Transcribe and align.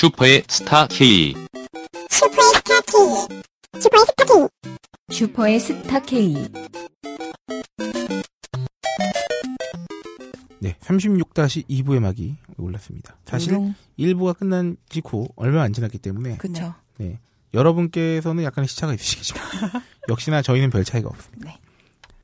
슈퍼의 0.00 0.44
스타 0.48 0.86
K. 0.86 1.34
슈퍼의 2.08 2.54
스타 2.54 2.80
K. 2.80 3.38
슈퍼의 3.82 4.06
스타 4.06 4.24
K. 4.24 4.48
슈퍼의 5.10 5.60
스타 5.60 6.00
K. 6.00 6.34
네, 10.60 10.74
36-2부의 10.80 12.00
막이 12.00 12.34
올랐습니다. 12.56 13.18
사실 13.26 13.52
음, 13.52 13.74
1부가 13.98 14.38
끝난 14.38 14.78
직후 14.88 15.28
얼마 15.36 15.60
안 15.60 15.74
지났기 15.74 15.98
때문에 15.98 16.38
그쵸. 16.38 16.72
네, 16.96 17.18
여러분께서는 17.52 18.42
약간의 18.42 18.68
시차가 18.68 18.94
있으시겠지만 18.94 19.42
역시나 20.08 20.40
저희는 20.40 20.70
별 20.70 20.82
차이가 20.82 21.10
없습니다. 21.10 21.44
네. 21.44 21.58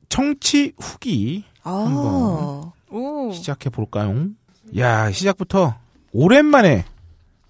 청취 0.09 0.73
후기 0.79 1.43
아. 1.61 1.71
한번 1.85 2.71
오. 2.89 3.31
시작해 3.33 3.69
볼까요? 3.69 4.29
야 4.75 5.11
시작부터 5.11 5.75
오랜만에 6.11 6.83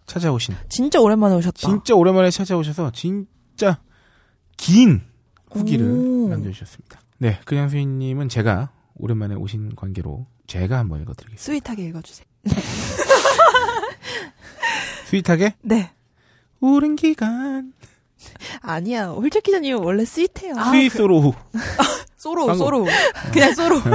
찾아오신 0.07 0.55
진짜 0.69 0.99
오랜만에 0.99 1.35
오셨다. 1.35 1.57
진짜 1.57 1.93
오랜만에 1.93 2.31
찾아오셔서 2.31 2.91
진짜 2.91 3.79
긴 4.55 5.01
후기를 5.51 5.85
오. 5.85 6.29
남겨주셨습니다. 6.29 6.99
네, 7.19 7.39
그냥 7.45 7.69
수인님은 7.69 8.29
제가 8.29 8.71
오랜만에 8.95 9.35
오신 9.35 9.75
관계로 9.75 10.25
제가 10.47 10.79
한번 10.79 11.01
읽어드리겠습니다. 11.01 11.43
sweet하게 11.43 11.83
읽어주세요. 11.89 12.25
sweet하게 15.07 15.55
네. 15.61 15.91
오랜 16.61 16.95
기간 16.95 17.73
아니야. 18.61 19.07
홀짝 19.09 19.43
기자님 19.43 19.83
원래 19.83 20.05
스윗해요. 20.05 20.55
sweet으로 20.71 21.33
소로 22.17 22.47
방금- 22.47 22.65
소로 22.65 22.87
그냥 23.31 23.53
소로. 23.53 23.79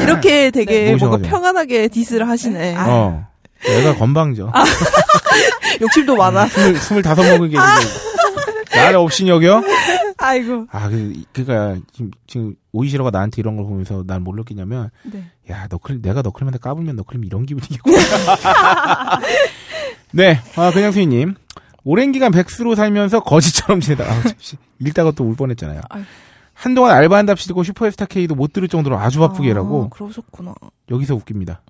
이렇게 0.00 0.50
되게 0.50 0.92
네. 0.92 0.96
뭔가. 0.96 1.18
평안하게 1.28 1.88
디스를 1.88 2.28
하시네. 2.28 2.76
어 2.76 3.26
내가 3.64 3.94
건방져 3.94 4.52
욕심도 5.80 6.16
많아. 6.16 6.46
스물 6.46 6.76
스물다섯 6.76 7.24
먹은 7.24 7.48
게 7.50 7.56
있는데 7.56 8.76
나를 8.76 8.96
없이 8.96 9.26
여겨? 9.28 9.62
아이고. 10.18 10.66
아, 10.70 10.88
그, 10.88 11.12
그니까, 11.32 11.76
지금, 11.92 12.10
지금, 12.28 12.54
오이시러가 12.72 13.10
나한테 13.10 13.40
이런 13.40 13.56
걸 13.56 13.66
보면서 13.66 14.04
난 14.06 14.22
뭘 14.22 14.36
느끼냐면, 14.36 14.90
네. 15.02 15.24
야, 15.50 15.66
너클, 15.68 16.00
내가 16.00 16.22
너클맨한테 16.22 16.58
까불면 16.60 16.94
너클맨 16.94 17.26
이런 17.26 17.44
기분이겠구나. 17.44 17.96
네, 20.12 20.40
아, 20.56 20.70
그냥 20.70 20.92
수인님. 20.92 21.34
오랜 21.84 22.12
기간 22.12 22.30
백수로 22.30 22.76
살면서 22.76 23.20
거지처럼 23.20 23.80
지내다, 23.80 24.04
아, 24.04 24.22
잠시, 24.22 24.56
읽다가 24.78 25.10
또 25.10 25.24
울 25.24 25.34
뻔했잖아요. 25.34 25.80
한동안 26.54 26.92
알바한답시고 26.96 27.64
슈퍼스타 27.64 28.06
K도 28.06 28.36
못 28.36 28.52
들을 28.52 28.68
정도로 28.68 28.96
아주 28.98 29.18
바쁘게 29.18 29.48
일하고, 29.50 29.90
아, 29.90 29.94
그러셨구나. 29.96 30.54
여기서 30.90 31.16
웃깁니다. 31.16 31.62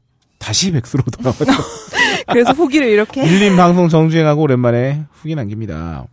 다시 0.43 0.73
백수로 0.73 1.05
돌아왔죠. 1.05 1.45
그래서 2.29 2.53
후기를 2.53 2.89
이렇게. 2.89 3.23
밀린 3.23 3.57
방송 3.57 3.89
정주행하고 3.89 4.43
오랜만에 4.43 5.05
후기 5.12 5.35
남깁니다. 5.35 6.05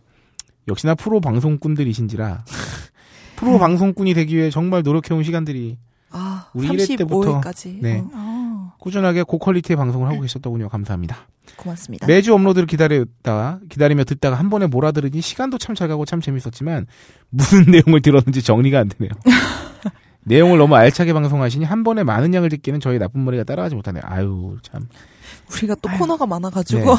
역시나 0.68 0.94
프로 0.94 1.20
방송꾼들이신지라 1.20 2.44
프로 3.36 3.58
방송꾼이 3.58 4.14
되기 4.14 4.36
위해 4.36 4.50
정말 4.50 4.82
노력해온 4.82 5.24
시간들이 5.24 5.78
아, 6.12 6.46
우리 6.54 6.68
일회 6.68 6.96
때부터 6.96 7.40
35회까지. 7.40 7.78
네. 7.80 7.98
어, 7.98 8.10
아, 8.14 8.72
꾸준하게 8.78 9.22
고퀄리티의 9.24 9.76
방송을 9.76 10.08
하고 10.08 10.20
계셨더군요. 10.20 10.68
감사합니다. 10.68 11.26
고맙습니다. 11.56 12.06
매주 12.06 12.32
업로드를 12.34 12.66
기다렸다가 12.66 13.58
기다리며 13.68 14.04
듣다가 14.04 14.36
한 14.38 14.48
번에 14.50 14.66
몰아들으니 14.66 15.20
시간도 15.20 15.58
참 15.58 15.74
잘 15.74 15.88
가고 15.88 16.04
참 16.04 16.20
재밌었지만 16.20 16.86
무슨 17.30 17.62
내용을 17.70 18.02
들었는지 18.02 18.42
정리가 18.42 18.78
안 18.78 18.88
되네요. 18.88 19.10
내용을 20.24 20.58
너무 20.58 20.76
알차게 20.76 21.12
방송하시니 21.12 21.64
한 21.64 21.82
번에 21.82 22.02
많은 22.02 22.34
양을 22.34 22.48
듣기는 22.50 22.80
저희 22.80 22.98
나쁜 22.98 23.24
머리가 23.24 23.44
따라가지 23.44 23.74
못하네요. 23.74 24.02
아유 24.04 24.56
참 24.62 24.88
우리가 25.52 25.76
또 25.82 25.90
코너가 25.90 26.26
많아가지고. 26.26 26.94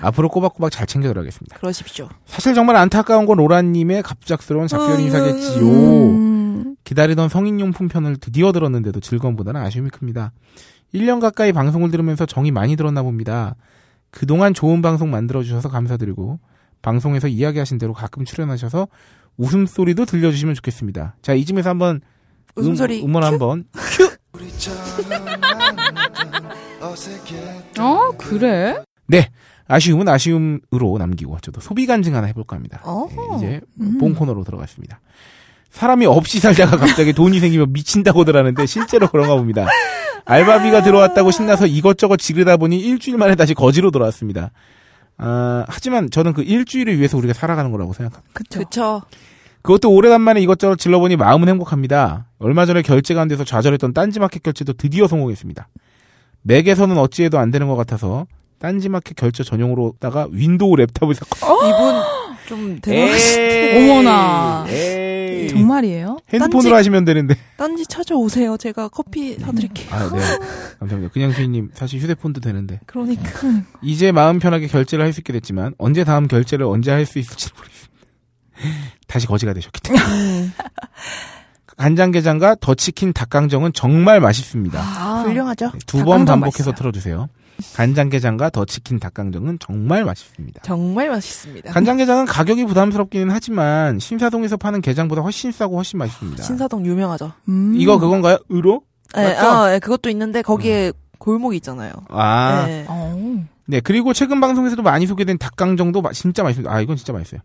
앞으로 0.00 0.28
꼬박꼬박 0.28 0.70
잘 0.70 0.86
챙겨 0.86 1.08
들어가겠습니다. 1.08 1.56
그러십시오. 1.58 2.08
사실 2.24 2.54
정말 2.54 2.76
안타까운 2.76 3.26
건 3.26 3.38
로라님의 3.38 4.02
갑작스러운 4.02 4.68
작별 4.68 5.00
인사겠지요. 5.00 5.66
음. 5.66 6.76
기다리던 6.84 7.28
성인용품 7.28 7.88
편을 7.88 8.16
드디어 8.16 8.52
들었는데도 8.52 9.00
즐거움보다는 9.00 9.60
아쉬움이 9.60 9.90
큽니다. 9.90 10.32
1년 10.94 11.20
가까이 11.20 11.52
방송을 11.52 11.90
들으면서 11.90 12.26
정이 12.26 12.50
많이 12.50 12.76
들었나 12.76 13.02
봅니다. 13.02 13.56
그동안 14.10 14.54
좋은 14.54 14.80
방송 14.80 15.10
만들어주셔서 15.10 15.68
감사드리고 15.68 16.38
방송에서 16.80 17.28
이야기하신 17.28 17.78
대로 17.78 17.92
가끔 17.92 18.24
출연하셔서 18.24 18.88
웃음소리도 19.36 20.06
들려주시면 20.06 20.54
좋겠습니다. 20.54 21.16
자, 21.20 21.34
이쯤에서 21.34 21.70
한번 21.70 22.00
웃음소리. 22.56 23.04
음, 23.04 23.14
원 23.14 23.24
한번 23.24 23.64
어 27.78 28.10
그래? 28.16 28.82
네 29.06 29.30
아쉬움은 29.66 30.08
아쉬움으로 30.08 30.96
남기고 30.98 31.38
저도 31.40 31.60
소비 31.60 31.86
간증 31.86 32.14
하나 32.14 32.26
해볼까 32.28 32.56
합니다. 32.56 32.80
어허. 32.84 33.38
네, 33.40 33.46
이제 33.46 33.60
음. 33.80 33.98
본 33.98 34.14
코너로 34.14 34.44
들어갔습니다. 34.44 35.00
사람이 35.70 36.06
없이 36.06 36.40
살다가 36.40 36.78
갑자기 36.78 37.12
돈이 37.12 37.40
생기면 37.40 37.72
미친다고들 37.72 38.36
하는데 38.36 38.66
실제로 38.66 39.08
그런가 39.08 39.36
봅니다. 39.36 39.66
알바비가 40.24 40.82
들어왔다고 40.82 41.30
신나서 41.30 41.66
이것저것 41.66 42.16
지르다 42.16 42.56
보니 42.56 42.78
일주일 42.80 43.18
만에 43.18 43.34
다시 43.34 43.54
거지로 43.54 43.90
돌아왔습니다. 43.90 44.50
아, 45.18 45.64
하지만 45.68 46.10
저는 46.10 46.32
그 46.32 46.42
일주일을 46.42 46.96
위해서 46.98 47.18
우리가 47.18 47.34
살아가는 47.34 47.70
거라고 47.70 47.92
생각합니다. 47.92 48.30
그쵸. 48.32 48.58
그쵸. 48.60 49.02
그것도 49.68 49.90
오래간만에 49.92 50.40
이것저것 50.40 50.76
질러보니 50.76 51.16
마음은 51.16 51.46
행복합니다. 51.46 52.24
얼마 52.38 52.64
전에 52.64 52.80
결제가 52.80 53.20
안 53.20 53.28
돼서 53.28 53.44
좌절했던 53.44 53.92
딴지마켓 53.92 54.42
결제도 54.42 54.72
드디어 54.72 55.06
성공했습니다. 55.06 55.68
맥에서는 56.40 56.96
어찌해도 56.96 57.38
안 57.38 57.50
되는 57.50 57.68
것 57.68 57.76
같아서 57.76 58.26
딴지마켓 58.60 59.14
결제 59.16 59.44
전용으로다가 59.44 60.26
윈도우 60.30 60.74
랩탑을 60.76 61.12
샀고 61.12 61.36
이분 61.68 62.02
좀 62.48 62.80
대단하시네. 62.80 63.90
어머나. 63.90 64.64
에이. 64.70 65.48
정말이에요? 65.48 66.16
핸드폰으로 66.32 66.70
딴지- 66.70 66.72
하시면 66.72 67.04
되는데. 67.04 67.34
딴지 67.58 67.84
찾아오세요. 67.84 68.56
제가 68.56 68.88
커피 68.88 69.34
사드릴게요. 69.34 69.94
아, 69.94 70.04
네. 70.10 70.20
감사합니다. 70.80 71.12
그냥 71.12 71.30
수인님 71.32 71.72
사실 71.74 72.00
휴대폰도 72.00 72.40
되는데 72.40 72.80
그러니까. 72.86 73.22
이제 73.82 74.12
마음 74.12 74.38
편하게 74.38 74.66
결제를 74.66 75.04
할 75.04 75.12
수 75.12 75.20
있게 75.20 75.34
됐지만 75.34 75.74
언제 75.76 76.04
다음 76.04 76.26
결제를 76.26 76.64
언제 76.64 76.90
할 76.90 77.04
수 77.04 77.18
있을지 77.18 77.50
모르겠습니다. 77.54 77.98
다시 79.08 79.26
거지가 79.26 79.52
되셨기 79.54 79.80
때문에. 79.80 80.04
음. 80.04 80.52
간장게장과 81.76 82.56
더치킨 82.60 83.12
닭강정은 83.12 83.72
정말 83.72 84.20
맛있습니다. 84.20 84.80
아, 84.80 85.22
훌륭하죠. 85.26 85.70
두번 85.86 86.04
닭강정 86.24 86.26
반복해서 86.26 86.70
맛있어요. 86.70 86.74
틀어주세요. 86.74 87.28
간장게장과 87.74 88.50
더치킨 88.50 89.00
닭강정은 89.00 89.58
정말 89.60 90.04
맛있습니다. 90.04 90.62
정말 90.64 91.08
맛있습니다. 91.08 91.72
간장게장은 91.72 92.26
가격이 92.26 92.64
부담스럽기는 92.66 93.30
하지만 93.30 93.98
신사동에서 93.98 94.56
파는 94.56 94.80
게장보다 94.80 95.22
훨씬 95.22 95.50
싸고 95.52 95.76
훨씬 95.76 95.98
맛있습니다. 95.98 96.42
신사동 96.42 96.84
유명하죠. 96.86 97.32
음. 97.48 97.74
이거 97.76 97.98
그건가요? 97.98 98.38
으로? 98.52 98.82
네, 99.14 99.34
맞죠? 99.34 99.46
아, 99.48 99.70
네, 99.70 99.78
그것도 99.78 100.10
있는데 100.10 100.42
거기에 100.42 100.92
골목이 101.18 101.56
있잖아요. 101.56 101.92
아, 102.10 102.64
네. 102.66 102.84
어. 102.88 103.44
네, 103.66 103.80
그리고 103.80 104.12
최근 104.12 104.40
방송에서도 104.40 104.82
많이 104.82 105.06
소개된 105.06 105.38
닭강정도 105.38 106.00
마- 106.02 106.12
진짜 106.12 106.42
맛있습니다. 106.42 106.72
아, 106.72 106.80
이건 106.80 106.96
진짜 106.96 107.12
맛있어요. 107.12 107.40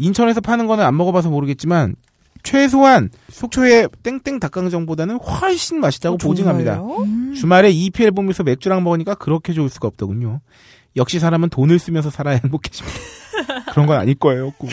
인천에서 0.00 0.40
파는 0.40 0.66
거는 0.66 0.84
안 0.84 0.96
먹어봐서 0.96 1.30
모르겠지만, 1.30 1.94
최소한 2.42 3.10
속초의 3.28 3.88
땡땡 4.02 4.40
닭강정보다는 4.40 5.16
훨씬 5.16 5.78
맛있다고 5.80 6.14
어, 6.14 6.16
보증합니다. 6.16 6.80
음. 6.80 7.34
주말에 7.34 7.70
EPL 7.70 8.12
보면서 8.12 8.42
맥주랑 8.42 8.82
먹으니까 8.82 9.14
그렇게 9.14 9.52
좋을 9.52 9.68
수가 9.68 9.88
없더군요. 9.88 10.40
역시 10.96 11.18
사람은 11.18 11.50
돈을 11.50 11.78
쓰면서 11.78 12.10
살아야 12.10 12.40
행복해집니다. 12.42 12.98
그런 13.72 13.86
건 13.86 13.98
아닐 13.98 14.14
거예요. 14.14 14.52
꼭. 14.52 14.70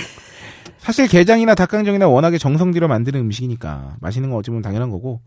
사실 0.77 1.07
게장이나 1.07 1.55
닭강정이나 1.55 2.07
워낙에 2.07 2.37
정성 2.37 2.71
들여 2.71 2.87
만드는 2.87 3.19
음식이니까 3.19 3.97
맛있는 3.99 4.29
건 4.29 4.39
어찌보면 4.39 4.61
당연한 4.61 4.89
거고 4.89 5.19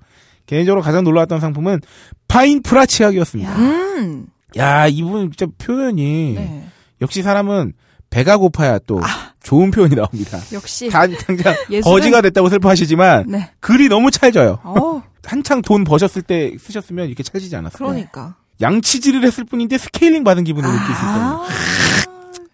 개인적으로 0.46 0.80
가장 0.80 1.04
놀라웠던 1.04 1.38
상품은 1.40 1.80
파인프라 2.28 2.62
치약이었습니다. 2.62 3.56
음. 3.58 4.26
야 4.56 4.86
이분 4.88 5.30
진짜 5.30 5.46
표현이 5.58 6.34
네. 6.34 6.64
역시 7.02 7.22
사람은 7.22 7.74
배가 8.10 8.36
고파야 8.36 8.78
또 8.86 9.00
좋은 9.42 9.70
표현이 9.70 9.94
나옵니다. 9.94 10.38
역시 10.52 10.88
단 10.90 11.14
당장 11.16 11.54
예술은- 11.70 11.84
거지가 11.84 12.20
됐다고 12.22 12.48
슬퍼하시지만 12.48 13.26
네. 13.28 13.50
글이 13.60 13.88
너무 13.88 14.10
찰져요. 14.10 14.58
어. 14.64 15.02
한창 15.24 15.62
돈 15.62 15.84
버셨을 15.84 16.22
때 16.22 16.56
쓰셨으면 16.58 17.06
이렇게 17.06 17.22
찰지지 17.22 17.54
않았어요. 17.54 17.78
그러니까. 17.88 18.34
양치질을 18.60 19.22
했을 19.24 19.44
뿐인데 19.44 19.78
스케일링 19.78 20.24
받은 20.24 20.44
기분을 20.44 20.68
느낄 20.68 20.86
수 20.86 20.92
있다는. 21.02 21.22
아. 21.22 21.46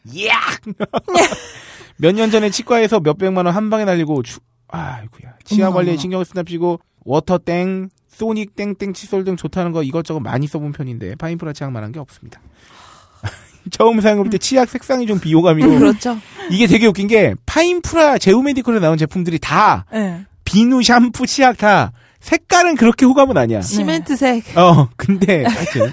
몇년 1.99 2.31
전에 2.31 2.51
치과에서 2.51 3.01
몇 3.01 3.17
백만 3.19 3.47
원 3.47 3.55
한 3.55 3.71
방에 3.71 3.85
날리고 3.85 4.23
주, 4.23 4.39
아이고야. 4.69 5.33
치아 5.45 5.71
관리에. 5.71 5.97
신경을 5.97 6.25
쓰납시고 6.27 6.81
워터 7.05 7.39
땡, 7.39 7.89
소닉 8.09 8.55
땡땡 8.57 8.93
칫솔 8.93 9.25
등 9.25 9.37
좋다는 9.37 9.73
거 9.73 9.83
이것저것 9.83 10.21
많이 10.21 10.47
써본 10.47 10.73
편인데 10.73 11.15
파인프라 11.17 11.53
치약만한 11.55 11.93
게 11.93 11.99
없습니다. 12.01 12.41
처음 13.71 14.01
사용할 14.01 14.31
때 14.31 14.39
치약 14.39 14.69
색상이 14.69 15.07
좀 15.07 15.19
비호감이고 15.19 15.79
그렇죠. 15.79 16.19
이게 16.51 16.67
되게 16.67 16.87
웃긴 16.87 17.09
게 17.09 17.35
파인프라 17.47 18.19
제우메디컬에 18.19 18.79
나온 18.81 18.97
제품들이 18.97 19.39
다 19.39 19.85
네. 19.93 20.25
비누, 20.45 20.83
샴푸, 20.83 21.27
치약 21.27 21.57
다 21.57 21.93
색깔은 22.21 22.77
그렇게 22.77 23.05
호감은 23.07 23.37
아니야. 23.37 23.61
시멘트색. 23.61 24.57
어, 24.57 24.89
근데 24.97 25.45
하여튼 25.45 25.93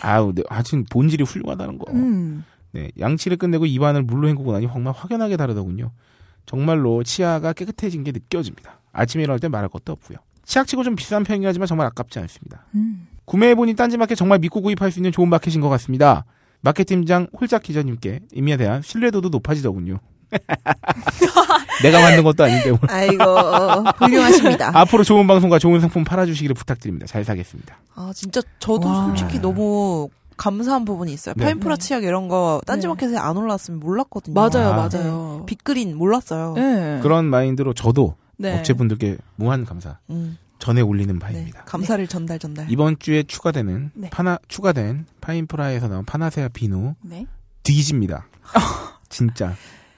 아우, 0.00 0.32
네, 0.34 0.42
하여튼 0.48 0.84
본질이 0.90 1.24
훌륭하다는 1.24 1.78
거. 1.78 1.92
음. 1.92 2.44
네, 2.72 2.90
양치를 2.98 3.36
끝내고 3.36 3.66
입안을 3.66 4.02
물로 4.02 4.28
헹구고 4.28 4.52
나니 4.52 4.68
정말 4.68 4.94
확연하게 4.96 5.36
다르더군요. 5.36 5.90
정말로 6.46 7.02
치아가 7.02 7.52
깨끗해진 7.52 8.04
게 8.04 8.12
느껴집니다. 8.12 8.80
아침에 8.92 9.24
일어날 9.24 9.38
때 9.40 9.48
말할 9.48 9.68
것도 9.68 9.92
없고요. 9.92 10.18
치약치고 10.44 10.82
좀 10.84 10.96
비싼 10.96 11.22
편이긴 11.22 11.48
하지만 11.48 11.66
정말 11.66 11.86
아깝지 11.88 12.18
않습니다. 12.20 12.66
음. 12.74 13.06
구매해보니 13.24 13.74
딴지마켓 13.74 14.16
정말 14.16 14.40
믿고 14.40 14.60
구입할 14.62 14.90
수 14.90 14.98
있는 14.98 15.12
좋은 15.12 15.28
마켓인 15.28 15.60
것 15.60 15.68
같습니다. 15.68 16.24
마켓팀장 16.62 17.28
홀짝 17.38 17.62
기자님께 17.62 18.20
이미에 18.32 18.56
대한 18.56 18.82
신뢰도도 18.82 19.28
높아지더군요. 19.30 20.00
내가 21.82 22.00
만든 22.00 22.22
것도 22.22 22.44
아닌데 22.44 22.70
뭘. 22.70 22.80
아이고 22.88 23.24
훌륭하십니다. 23.96 24.70
앞으로 24.78 25.02
좋은 25.02 25.26
방송과 25.26 25.58
좋은 25.58 25.80
상품 25.80 26.04
팔아주시기를 26.04 26.54
부탁드립니다. 26.54 27.06
잘 27.06 27.24
사겠습니다. 27.24 27.78
아 27.94 28.12
진짜 28.14 28.40
저도 28.58 28.88
와. 28.88 29.06
솔직히 29.06 29.40
너무 29.40 30.08
감사한 30.36 30.84
부분이 30.84 31.12
있어요. 31.12 31.34
네. 31.36 31.44
파인프라 31.44 31.76
치약 31.76 32.04
이런 32.04 32.28
거 32.28 32.60
딴지마켓에 32.66 33.16
안 33.16 33.36
올랐으면 33.36 33.80
몰랐거든요. 33.80 34.34
맞아요, 34.34 34.70
아. 34.72 34.88
맞아요. 34.88 35.44
빅그린 35.46 35.96
몰랐어요. 35.96 36.54
네. 36.54 37.00
그런 37.02 37.26
마인드로 37.26 37.74
저도 37.74 38.14
네. 38.38 38.56
업체분들께 38.56 39.18
무한 39.36 39.66
감사 39.66 39.98
음, 40.08 40.38
전해 40.60 40.82
올리는 40.82 41.12
네. 41.12 41.18
바입니다. 41.18 41.64
감사를 41.64 42.06
전달 42.06 42.38
전달. 42.38 42.70
이번 42.70 42.96
주에 42.98 43.24
추가되는 43.24 43.90
네. 43.94 44.10
파나 44.10 44.38
추가된 44.46 45.06
파인프라에서 45.20 45.88
나온 45.88 46.04
파나세아 46.04 46.48
비누 46.48 46.94
네. 47.02 47.26
뒤집니다. 47.64 48.26
진짜. 49.08 49.54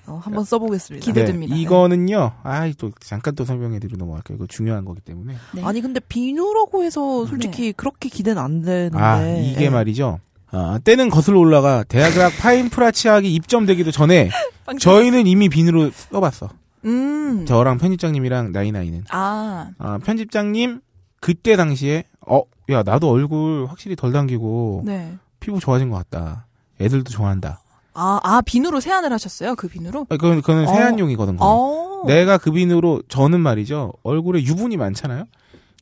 어, 0.07 0.19
한번 0.23 0.45
써보겠습니다. 0.45 1.05
기대됩니다. 1.05 1.55
네, 1.55 1.61
이거는요. 1.61 2.33
아이 2.43 2.75
또 2.75 2.91
잠깐 3.01 3.35
또 3.35 3.45
설명해드리고 3.45 3.99
넘어갈게요. 3.99 4.37
이거 4.37 4.47
중요한 4.47 4.85
거기 4.85 5.01
때문에. 5.01 5.35
네. 5.55 5.63
아니 5.65 5.81
근데 5.81 6.01
비누라고 6.01 6.83
해서 6.83 7.27
솔직히 7.27 7.73
그렇게 7.73 8.09
기대는 8.09 8.43
안 8.43 8.63
되는데. 8.63 8.99
아 8.99 9.25
이게 9.39 9.67
예. 9.67 9.71
말이죠. 9.71 10.19
아, 10.55 10.79
때는 10.85 11.09
거슬러 11.09 11.39
올라가 11.41 11.83
대학학 11.85 12.31
파인프라 12.39 12.91
치약이 12.91 13.33
입점되기도 13.33 13.91
전에 13.91 14.29
저희는 14.81 15.27
이미 15.27 15.49
비누로 15.49 15.91
써봤어. 15.93 16.51
음. 16.85 17.45
저랑 17.47 17.79
편집장님이랑 17.79 18.53
나이나이는. 18.53 19.05
아. 19.11 19.71
아, 19.79 19.99
편집장님 20.05 20.81
그때 21.21 21.57
당시에 21.57 22.05
어, 22.27 22.43
야 22.71 22.83
나도 22.83 23.11
얼굴 23.11 23.67
확실히 23.69 23.97
덜 23.97 24.13
당기고 24.13 24.83
네. 24.85 25.15
피부 25.41 25.61
좋아진 25.61 25.91
것 25.91 25.97
같다. 25.97 26.47
애들도 26.81 27.11
좋아한다. 27.11 27.61
아, 27.95 28.21
아, 28.23 28.41
비누로 28.41 28.81
세안을 28.81 29.13
하셨어요? 29.13 29.55
그 29.55 29.69
비누로? 29.69 30.07
아, 30.09 30.17
그건 30.17 30.41
그거는 30.41 30.67
어. 30.69 30.75
세안용이거든. 30.75 31.35
그건. 31.35 31.49
어. 31.49 32.03
내가 32.07 32.39
그 32.39 32.51
비누로 32.51 33.03
저는 33.09 33.41
말이죠 33.41 33.93
얼굴에 34.03 34.43
유분이 34.43 34.77
많잖아요. 34.77 35.25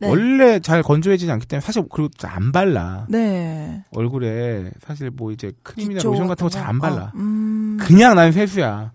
네. 0.01 0.09
원래 0.09 0.61
잘 0.61 0.83
건조해지지 0.83 1.31
않기 1.31 1.47
때문에 1.47 1.61
사실 1.65 1.85
그리고 1.91 2.09
잘안 2.17 2.53
발라 2.53 3.05
네. 3.11 3.85
얼굴에 3.95 4.71
사실 4.81 5.11
뭐 5.11 5.31
이제 5.31 5.53
크림이나 5.63 6.03
로션 6.03 6.27
같은 6.27 6.45
거 6.45 6.49
잘안 6.49 6.79
거? 6.79 6.89
발라. 6.89 7.13
음. 7.17 7.77
그냥 7.81 8.15
난 8.17 8.33
세수야. 8.33 8.93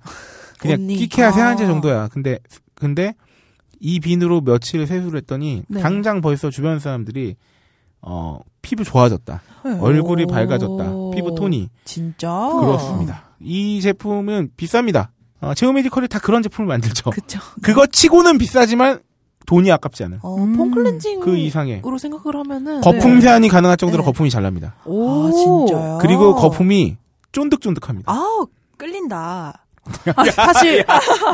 그냥 0.65 0.81
언니. 0.81 0.95
끼케야 0.95 1.29
아. 1.29 1.31
세안제 1.31 1.65
정도야. 1.65 2.07
근데 2.09 2.39
근데 2.73 3.13
이 3.79 3.99
비누로 3.99 4.41
며칠 4.41 4.85
세수를 4.87 5.17
했더니 5.21 5.63
네. 5.67 5.81
당장 5.81 6.21
벌써 6.21 6.49
주변 6.49 6.79
사람들이 6.79 7.35
어 8.01 8.39
피부 8.61 8.83
좋아졌다. 8.83 9.41
네. 9.65 9.79
얼굴이 9.79 10.23
오. 10.23 10.27
밝아졌다. 10.27 10.83
피부 11.13 11.35
톤이 11.35 11.69
진짜. 11.85 12.29
그렇습니다. 12.59 13.23
이 13.39 13.81
제품은 13.81 14.51
비쌉니다. 14.57 15.07
어, 15.41 15.53
제오 15.53 15.71
메디컬이 15.73 16.07
다 16.07 16.19
그런 16.19 16.41
제품을 16.41 16.67
만들죠. 16.67 17.09
그쵸. 17.11 17.39
그거 17.61 17.85
치고는 17.85 18.37
비싸지만 18.37 19.01
돈이 19.45 19.71
아깝지 19.71 20.03
않은 20.05 20.19
어, 20.23 20.35
음. 20.37 20.55
폼클렌징. 20.57 21.19
그 21.19 21.37
이상의 21.37 21.81
으로 21.85 21.97
생각을 21.97 22.35
하면은. 22.39 22.81
거품 22.81 23.21
세안이 23.21 23.49
가능할 23.49 23.77
정도로 23.77 24.01
네. 24.01 24.05
거품이 24.05 24.29
잘 24.29 24.41
납니다. 24.43 24.75
오. 24.85 25.27
아, 25.27 25.31
진짜요? 25.31 25.97
그리고 26.01 26.33
거품이 26.35 26.97
쫀득쫀득합니다. 27.31 28.11
아, 28.11 28.45
끌린다. 28.77 29.64
아, 30.15 30.23
사실 30.31 30.83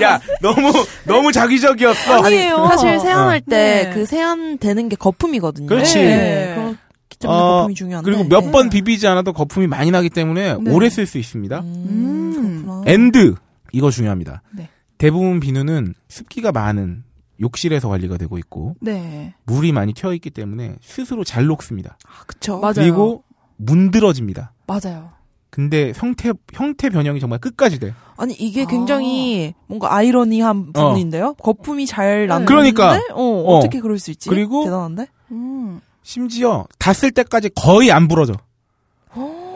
야, 0.01 0.19
너무 0.41 0.71
너무 1.05 1.31
자기적이었어. 1.31 2.23
아니에요. 2.23 2.67
사실 2.67 2.99
세안할 2.99 3.41
때 3.41 3.83
네. 3.85 3.91
그 3.93 4.05
세안 4.05 4.57
되는 4.57 4.89
게 4.89 4.95
거품이거든요. 4.95 5.67
그렇지. 5.67 5.95
네. 5.95 6.53
그렇기 6.55 7.17
때문에 7.19 7.39
어, 7.39 7.51
거품이 7.57 7.75
중요한데. 7.75 8.11
그리고 8.11 8.23
몇 8.27 8.41
네. 8.45 8.51
번 8.51 8.69
비비지 8.69 9.07
않아도 9.07 9.33
거품이 9.33 9.67
많이 9.67 9.91
나기 9.91 10.09
때문에 10.09 10.57
네. 10.59 10.71
오래 10.71 10.89
쓸 10.89 11.05
수 11.05 11.17
있습니다. 11.17 11.59
음, 11.61 12.65
음. 12.67 12.83
and 12.85 13.35
이거 13.71 13.89
중요합니다. 13.89 14.41
네. 14.51 14.69
대부분 14.97 15.39
비누는 15.39 15.93
습기가 16.09 16.51
많은 16.51 17.03
욕실에서 17.39 17.89
관리가 17.89 18.17
되고 18.17 18.37
있고 18.37 18.75
네. 18.81 19.33
물이 19.45 19.71
많이 19.71 19.93
튀어 19.93 20.13
있기 20.13 20.29
때문에 20.29 20.75
스스로 20.81 21.23
잘 21.23 21.45
녹습니다. 21.45 21.97
아, 22.05 22.23
그쵸. 22.27 22.59
맞아요. 22.59 22.73
그리고 22.75 23.23
문드러집니다. 23.57 24.53
맞아요. 24.67 25.11
근데 25.51 25.91
형태 25.95 26.31
형태 26.53 26.89
변형이 26.89 27.19
정말 27.19 27.37
끝까지 27.39 27.77
돼. 27.79 27.93
아니 28.17 28.33
이게 28.33 28.63
아. 28.63 28.65
굉장히 28.65 29.53
뭔가 29.67 29.93
아이러니한 29.93 30.71
어. 30.73 30.81
부분인데요. 30.87 31.33
거품이 31.35 31.85
잘 31.85 32.25
났는데 32.27 32.51
그러니까. 32.51 32.99
어, 33.13 33.23
어. 33.45 33.59
떻게 33.61 33.79
그럴 33.81 33.99
수 33.99 34.09
있지? 34.11 34.29
그리고- 34.29 34.63
대단한데? 34.63 35.07
음. 35.31 35.81
심지어 36.03 36.65
다쓸 36.79 37.11
때까지 37.11 37.49
거의 37.53 37.91
안 37.91 38.07
부러져. 38.07 38.33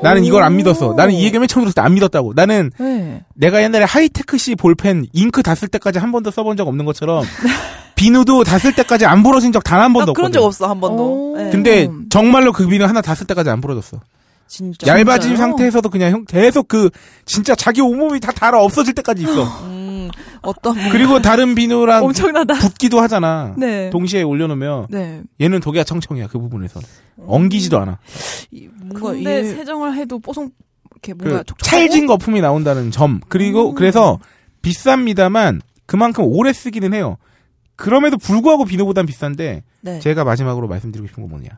나는 0.04 0.26
이걸 0.26 0.44
안 0.44 0.58
믿었어. 0.58 0.94
나는 0.94 1.14
이 1.14 1.24
얘기 1.24 1.40
맨 1.40 1.48
처음 1.48 1.64
들었을 1.64 1.74
때 1.76 1.82
안 1.82 1.94
믿었다고. 1.94 2.34
나는 2.36 2.70
네. 2.78 3.24
내가 3.34 3.64
옛날에 3.64 3.86
하이테크시 3.86 4.56
볼펜 4.56 5.06
잉크 5.14 5.42
다쓸 5.42 5.70
때까지 5.70 6.00
한 6.00 6.12
번도 6.12 6.30
써본 6.32 6.58
적 6.58 6.68
없는 6.68 6.84
것처럼 6.84 7.24
비누도 7.96 8.44
다쓸 8.44 8.76
때까지 8.76 9.06
안 9.06 9.24
부러진 9.24 9.54
적 9.54 9.62
단 9.64 9.80
한 9.80 9.94
번도 9.94 10.10
아, 10.10 10.12
없거든. 10.12 10.14
그런 10.14 10.32
적 10.34 10.44
없어 10.44 10.68
한 10.68 10.82
번도. 10.82 11.32
오. 11.32 11.38
네. 11.38 11.50
근데 11.50 11.86
음. 11.86 12.08
정말로 12.10 12.52
그 12.52 12.68
비누 12.68 12.84
하나 12.84 13.02
다쓸 13.02 13.26
때까지 13.28 13.50
안 13.50 13.62
부러졌어. 13.62 14.02
진짜. 14.48 14.88
얇아진 14.88 15.30
진짜요? 15.32 15.38
상태에서도 15.38 15.90
그냥 15.90 16.12
형 16.12 16.26
계속 16.26 16.68
그 16.68 16.90
진짜 17.26 17.56
자기 17.56 17.82
온몸이 17.82 18.20
다 18.20 18.32
달아 18.32 18.62
없어질 18.62 18.94
때까지 18.94 19.24
있어. 19.24 19.44
음, 19.64 20.10
어떤 20.42 20.76
그리고 20.92 21.20
다른 21.22 21.56
비누랑 21.56 22.04
엄청나다. 22.06 22.54
붙기도 22.56 23.02
하잖아. 23.02 23.56
네. 23.58 23.90
동시에 23.90 24.22
올려놓으면 24.22 24.88
네. 24.90 25.22
얘는 25.42 25.60
독야 25.62 25.84
청청이야 25.84 26.28
그 26.28 26.40
부분에서 26.40 26.80
엉기지도 27.26 27.80
않아. 27.80 28.00
이- 28.52 28.68
뭔가 28.82 29.12
근데 29.12 29.42
이 29.42 29.44
세정을 29.46 29.96
해도 29.96 30.20
뽀송 30.20 30.52
이렇게 30.92 31.14
뭔가 31.14 31.44
그? 31.44 31.54
찰진 31.66 32.06
거품이 32.06 32.42
나온다는 32.42 32.92
점 32.92 33.20
그리고 33.28 33.72
음. 33.72 33.76
그래서 33.76 34.20
비쌉니다만 34.62 35.62
그만큼 35.86 36.24
오래 36.26 36.54
쓰기는 36.54 36.94
해요. 36.94 37.18
그럼에도 37.76 38.18
불구하고 38.18 38.66
비누보단 38.66 39.06
비싼데 39.06 39.64
네. 39.82 40.00
제가 40.00 40.24
마지막으로 40.24 40.68
말씀드리고 40.68 41.08
싶은 41.08 41.24
건 41.24 41.30
뭐냐. 41.32 41.50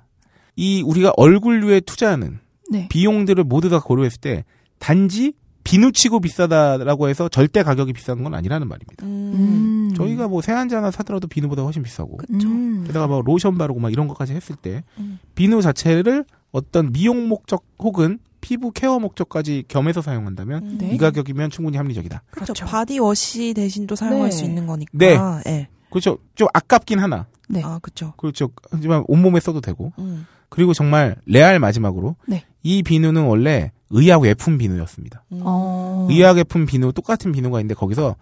이 0.55 0.81
우리가 0.81 1.13
얼굴류에 1.17 1.81
투자하는 1.81 2.39
네. 2.69 2.87
비용들을 2.89 3.43
모두 3.43 3.69
다 3.69 3.79
고려했을 3.79 4.19
때 4.19 4.43
단지 4.79 5.33
비누치고 5.63 6.21
비싸다라고 6.21 7.09
해서 7.09 7.27
절대 7.27 7.61
가격이 7.61 7.91
비싼 7.91 8.23
건 8.23 8.33
아니라는 8.33 8.69
말입니다. 8.69 9.05
음. 9.05 9.33
음. 9.35 9.93
저희가 9.95 10.29
뭐 10.29 10.41
세안제 10.41 10.75
하나 10.75 10.91
사더라도 10.91 11.27
비누보다 11.27 11.63
훨씬 11.63 11.83
비싸고 11.83 12.17
그쵸. 12.17 12.47
음. 12.47 12.85
게다가 12.87 13.07
뭐 13.07 13.21
로션 13.21 13.57
바르고 13.57 13.79
막 13.79 13.91
이런 13.91 14.07
것까지 14.07 14.33
했을 14.33 14.55
때 14.55 14.83
음. 14.97 15.19
비누 15.35 15.61
자체를 15.61 16.23
어떤 16.53 16.93
미용 16.93 17.27
목적 17.27 17.65
혹은 17.79 18.19
피부 18.39 18.71
케어 18.71 18.97
목적까지 18.99 19.65
겸해서 19.67 20.01
사용한다면 20.01 20.63
음. 20.63 20.77
네. 20.79 20.91
이 20.93 20.97
가격이면 20.97 21.49
충분히 21.49 21.75
합리적이다. 21.77 22.23
그렇죠. 22.31 22.53
그렇죠. 22.53 22.65
바디워시 22.65 23.53
대신도 23.53 23.97
사용할 23.97 24.29
네. 24.29 24.35
수 24.35 24.45
있는 24.45 24.67
거니까. 24.67 24.91
네. 24.93 25.17
예. 25.47 25.67
그렇죠. 25.89 26.17
좀 26.35 26.47
아깝긴 26.53 26.99
하나. 26.99 27.27
네. 27.49 27.61
아, 27.63 27.79
그렇죠. 27.79 28.13
그렇죠. 28.15 28.51
하지만 28.71 29.03
온몸에 29.07 29.41
써도 29.41 29.59
되고. 29.59 29.91
음. 29.99 30.25
그리고 30.49 30.73
정말 30.73 31.15
레알 31.25 31.59
마지막으로 31.59 32.15
네. 32.27 32.45
이 32.63 32.83
비누는 32.83 33.23
원래 33.23 33.71
의약 33.89 34.21
외품 34.21 34.57
비누였습니다. 34.57 35.23
음. 35.31 35.41
어. 35.43 36.07
의약 36.09 36.37
외품 36.37 36.65
비누 36.65 36.93
똑같은 36.93 37.31
비누가 37.31 37.59
있는데 37.59 37.75
거기서 37.75 38.15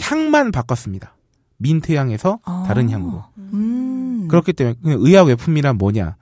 향만 0.00 0.52
바꿨습니다. 0.52 1.14
민트 1.58 1.92
향에서 1.92 2.40
아. 2.44 2.64
다른 2.66 2.90
향으로. 2.90 3.24
음. 3.38 4.26
그렇기 4.28 4.52
때문에 4.52 4.76
의약 4.82 5.28
외품이란 5.28 5.78
뭐냐? 5.78 6.16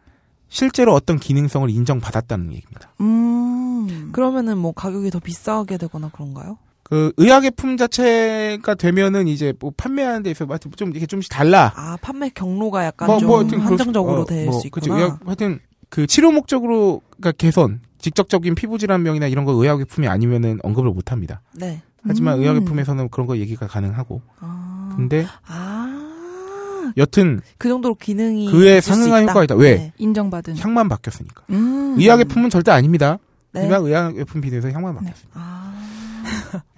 실제로 0.49 0.93
어떤 0.95 1.19
기능성을 1.19 1.71
인정받았다는 1.71 2.53
얘기입니다. 2.53 2.93
음. 3.01 4.11
그러면은 4.13 4.59
뭐 4.59 4.73
가격이 4.73 5.11
더 5.11 5.19
비싸게 5.21 5.79
되거나 5.79 6.11
그런가요? 6.13 6.59
그 6.91 7.13
의약 7.19 7.45
외품 7.45 7.77
자체가 7.77 8.75
되면은 8.75 9.29
이제 9.29 9.55
뭐 9.61 9.73
판매하는 9.77 10.25
데 10.25 10.31
있어서 10.33 10.51
하여튼 10.51 10.73
좀 10.77 10.91
이렇게 10.91 11.07
좀씩 11.07 11.31
달라. 11.31 11.73
아, 11.77 11.97
판매 12.03 12.29
경로가 12.31 12.85
약간 12.85 13.07
뭐, 13.07 13.19
좀뭐 13.21 13.39
하여튼 13.39 13.59
그럴 13.59 13.63
수- 13.63 13.71
한정적으로 13.71 14.23
어, 14.23 14.25
될 14.27 14.47
뭐, 14.47 14.59
수. 14.61 14.67
있구나. 14.67 14.97
의학, 14.97 15.21
하여튼 15.25 15.61
그 15.89 16.07
치료 16.09 16.33
목적으로 16.33 17.01
그러니까 17.17 17.33
개선, 17.39 17.81
직접적인 17.99 18.57
피부 18.57 18.77
질환병이나 18.77 19.29
이런 19.29 19.45
거 19.45 19.53
의약 19.53 19.79
외품이 19.79 20.09
아니면은 20.09 20.59
언급을 20.65 20.91
못 20.91 21.13
합니다. 21.13 21.43
네. 21.55 21.81
하지만 22.03 22.39
음. 22.39 22.41
의약 22.43 22.55
외품에서는 22.57 23.09
그런 23.11 23.27
거 23.29 23.37
얘기가 23.39 23.69
가능하고. 23.69 24.21
아. 24.41 24.93
근데 24.97 25.27
아. 25.47 26.93
여튼 26.97 27.41
그 27.59 27.69
정도로 27.69 27.95
기능이 27.95 28.51
그에 28.51 28.81
상응한. 28.81 29.23
효과가 29.25 29.45
있다. 29.45 29.55
왜? 29.55 29.75
네. 29.77 29.93
인정받은. 29.99 30.57
향만 30.57 30.89
바뀌었으니까. 30.89 31.45
음. 31.51 31.95
의약 31.99 32.19
외품은 32.19 32.51
절대 32.51 32.73
아닙니다. 32.73 33.19
네. 33.53 33.61
하지만 33.61 33.85
의약 33.85 34.17
외품 34.17 34.41
비누에서 34.41 34.71
향만 34.71 34.95
바뀌었습니다. 34.97 35.39
아. 35.41 35.60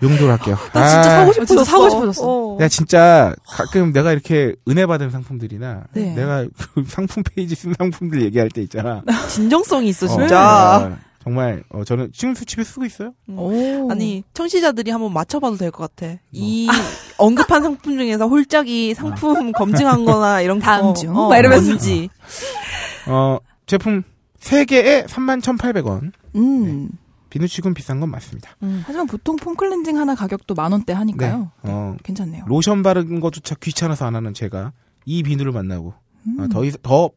이 0.03 0.07
정도로 0.07 0.31
할게요. 0.33 0.57
나 0.73 0.89
진짜 0.89 1.01
아, 1.01 1.03
사고 1.21 1.33
싶어졌어. 1.33 1.47
진짜 1.55 1.65
사고 1.65 1.91
싶어졌어. 1.91 2.23
어. 2.27 2.57
내가 2.59 2.69
진짜 2.69 3.35
가끔 3.47 3.93
내가 3.93 4.13
이렇게 4.13 4.55
은혜 4.69 4.87
받은 4.87 5.11
상품들이나 5.11 5.85
네. 5.95 6.15
내가 6.15 6.45
그 6.75 6.85
상품 6.89 7.23
페이지 7.23 7.55
쓴 7.55 7.75
상품들 7.79 8.23
얘기할 8.23 8.49
때 8.51 8.63
있잖아. 8.63 9.03
진정성이 9.29 9.89
있어 9.89 10.07
어, 10.07 10.09
진짜. 10.09 10.77
어, 10.93 10.97
정말 11.25 11.63
어, 11.71 11.85
저는 11.85 12.11
지금 12.13 12.35
집에 12.35 12.65
쓰고 12.65 12.85
있어요. 12.85 13.13
오. 13.29 13.89
아니 13.91 14.25
청취자들이 14.35 14.91
한번 14.91 15.13
맞춰봐도 15.13 15.57
될 15.57 15.71
것 15.71 15.95
같아. 15.95 16.15
이 16.33 16.69
언급한 17.17 17.63
상품 17.63 17.97
중에서 17.97 18.27
홀짝이 18.27 18.95
상품 18.95 19.53
검증한거나 19.53 20.41
이런 20.41 20.59
거 20.59 20.65
다음 20.65 20.95
중. 20.95 21.17
어, 21.17 21.29
막 21.29 21.39
이러면서. 21.39 21.67
뭔지. 21.67 22.09
어, 23.07 23.39
제품 23.67 24.03
3 24.41 24.65
개에 24.67 25.05
31,800원. 25.05 26.11
음. 26.35 26.89
비누치곤 27.33 27.73
비싼 27.73 27.99
건 27.99 28.11
맞습니다. 28.11 28.51
음. 28.63 28.83
하지만 28.85 29.07
보통 29.07 29.37
폼 29.37 29.57
클렌징 29.57 29.97
하나 29.99 30.15
가격도 30.15 30.55
만 30.55 30.71
원대 30.71 30.93
하니까요. 30.93 31.51
네. 31.63 31.71
어, 31.71 31.97
괜찮네요. 32.03 32.45
로션 32.47 32.83
바르는 32.83 33.21
것조차 33.21 33.55
귀찮아서 33.55 34.05
안 34.05 34.15
하는 34.15 34.35
제가 34.35 34.73
이 35.07 35.23
비누를 35.23 35.51
만나고 35.51 35.95
음. 36.27 36.41
어, 36.41 36.49
더, 36.49 36.61
더 36.83 37.11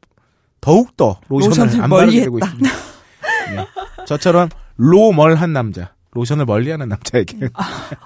더욱 0.62 0.95
더 0.95 1.19
로션을, 1.27 1.50
로션을 1.67 1.84
안 1.84 1.89
바르게. 1.89 2.22
되고 2.22 2.39
있습니다. 2.39 2.69
네. 2.69 3.67
저처럼 4.07 4.48
로멀한 4.77 5.51
남자, 5.51 5.93
로션을 6.15 6.45
멀리하는 6.45 6.88
남자에게 6.89 7.50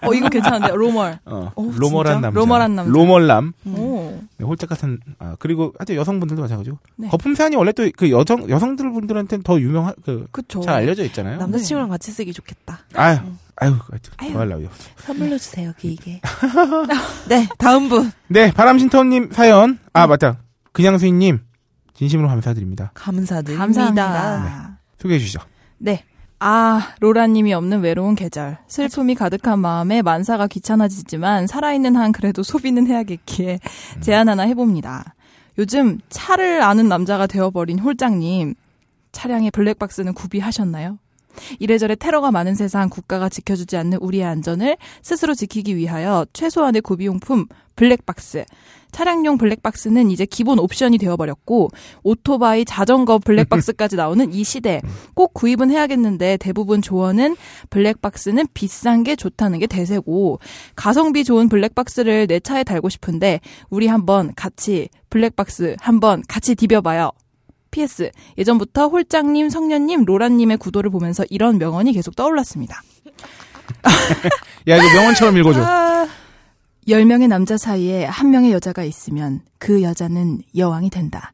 어 0.01 0.13
이거 0.13 0.27
괜찮은데요. 0.29 0.75
로멀. 0.75 1.19
어, 1.25 1.51
어, 1.55 1.71
로멀한 1.77 2.15
진짜? 2.15 2.19
남자, 2.19 2.39
로멀한 2.39 2.75
남자. 2.75 2.91
로멀남, 2.91 3.53
음. 3.67 3.75
오. 3.77 4.21
네, 4.37 4.45
홀짝 4.45 4.67
같은 4.69 4.99
아 5.19 5.35
그리고 5.39 5.73
하여튼 5.77 5.95
여성분들도 5.95 6.41
마찬가지고 6.41 6.77
네. 6.97 7.07
거품 7.09 7.35
사연이 7.35 7.55
원래 7.55 7.71
또 7.71 7.87
그 7.95 8.09
여성 8.11 8.49
여성들 8.49 8.91
분들한테는 8.91 9.43
더 9.43 9.59
유명한 9.59 9.93
그 10.03 10.25
그쵸. 10.31 10.59
잘 10.61 10.75
알려져 10.75 11.03
있잖아요. 11.05 11.37
남자친구랑 11.37 11.89
같이 11.89 12.11
쓰기 12.11 12.33
좋겠다. 12.33 12.79
아유 12.95 13.17
아유 13.57 13.75
하여튼 13.89 14.65
없어. 14.65 14.89
선물로 14.97 15.37
주세요, 15.37 15.71
길게. 15.77 16.21
네, 17.29 17.47
다음 17.57 17.89
분. 17.89 18.11
네 18.27 18.51
바람신터님 18.51 19.31
사연 19.31 19.69
음. 19.71 19.79
아 19.93 20.07
맞다 20.07 20.37
그냥 20.71 20.97
수인님 20.97 21.39
진심으로 21.93 22.27
감사드립니다. 22.27 22.91
감사드립니다. 22.95 23.63
감사합니다. 23.65 24.79
소개해 24.97 25.19
주시죠. 25.19 25.41
네. 25.77 26.03
아, 26.41 26.93
로라님이 27.01 27.53
없는 27.53 27.81
외로운 27.81 28.15
계절. 28.15 28.57
슬픔이 28.67 29.13
가득한 29.13 29.59
마음에 29.59 30.01
만사가 30.01 30.47
귀찮아지지만 30.47 31.47
살아있는 31.47 31.97
한 31.97 32.13
그래도 32.13 32.43
소비는 32.43 32.87
해야겠기에 32.87 33.59
제안 33.99 34.29
하나 34.29 34.43
해봅니다. 34.43 35.15
요즘 35.57 35.99
차를 36.07 36.61
아는 36.61 36.87
남자가 36.87 37.27
되어버린 37.27 37.79
홀장님. 37.79 38.55
차량의 39.11 39.51
블랙박스는 39.51 40.13
구비하셨나요? 40.13 40.97
이래저래 41.59 41.95
테러가 41.95 42.31
많은 42.31 42.55
세상 42.55 42.89
국가가 42.89 43.27
지켜주지 43.27 43.75
않는 43.75 43.97
우리의 43.99 44.23
안전을 44.23 44.77
스스로 45.01 45.33
지키기 45.33 45.75
위하여 45.75 46.25
최소한의 46.31 46.81
구비용품 46.81 47.47
블랙박스. 47.75 48.45
차량용 48.91 49.37
블랙박스는 49.37 50.11
이제 50.11 50.25
기본 50.25 50.59
옵션이 50.59 50.97
되어버렸고 50.97 51.69
오토바이, 52.03 52.65
자전거 52.65 53.19
블랙박스까지 53.19 53.95
나오는 53.95 54.33
이 54.33 54.43
시대 54.43 54.81
꼭 55.13 55.33
구입은 55.33 55.71
해야겠는데 55.71 56.37
대부분 56.37 56.81
조언은 56.81 57.35
블랙박스는 57.69 58.47
비싼 58.53 59.03
게 59.03 59.15
좋다는 59.15 59.59
게 59.59 59.67
대세고 59.67 60.39
가성비 60.75 61.23
좋은 61.23 61.49
블랙박스를 61.49 62.27
내 62.27 62.39
차에 62.39 62.63
달고 62.63 62.89
싶은데 62.89 63.39
우리 63.69 63.87
한번 63.87 64.33
같이 64.35 64.89
블랙박스 65.09 65.75
한번 65.79 66.23
같이 66.27 66.55
디벼봐요. 66.55 67.11
PS 67.71 68.11
예전부터 68.37 68.87
홀장님, 68.87 69.49
성년님, 69.49 70.05
로라님의 70.05 70.57
구도를 70.57 70.89
보면서 70.89 71.23
이런 71.29 71.57
명언이 71.57 71.93
계속 71.93 72.15
떠올랐습니다. 72.15 72.81
야 74.67 74.77
이거 74.77 74.93
명언처럼 74.93 75.37
읽어줘. 75.37 75.61
아. 75.63 76.07
10명의 76.89 77.27
남자 77.27 77.55
사이에 77.55 78.03
한 78.05 78.31
명의 78.31 78.51
여자가 78.51 78.83
있으면 78.83 79.41
그 79.59 79.83
여자는 79.83 80.41
여왕이 80.55 80.89
된다. 80.89 81.33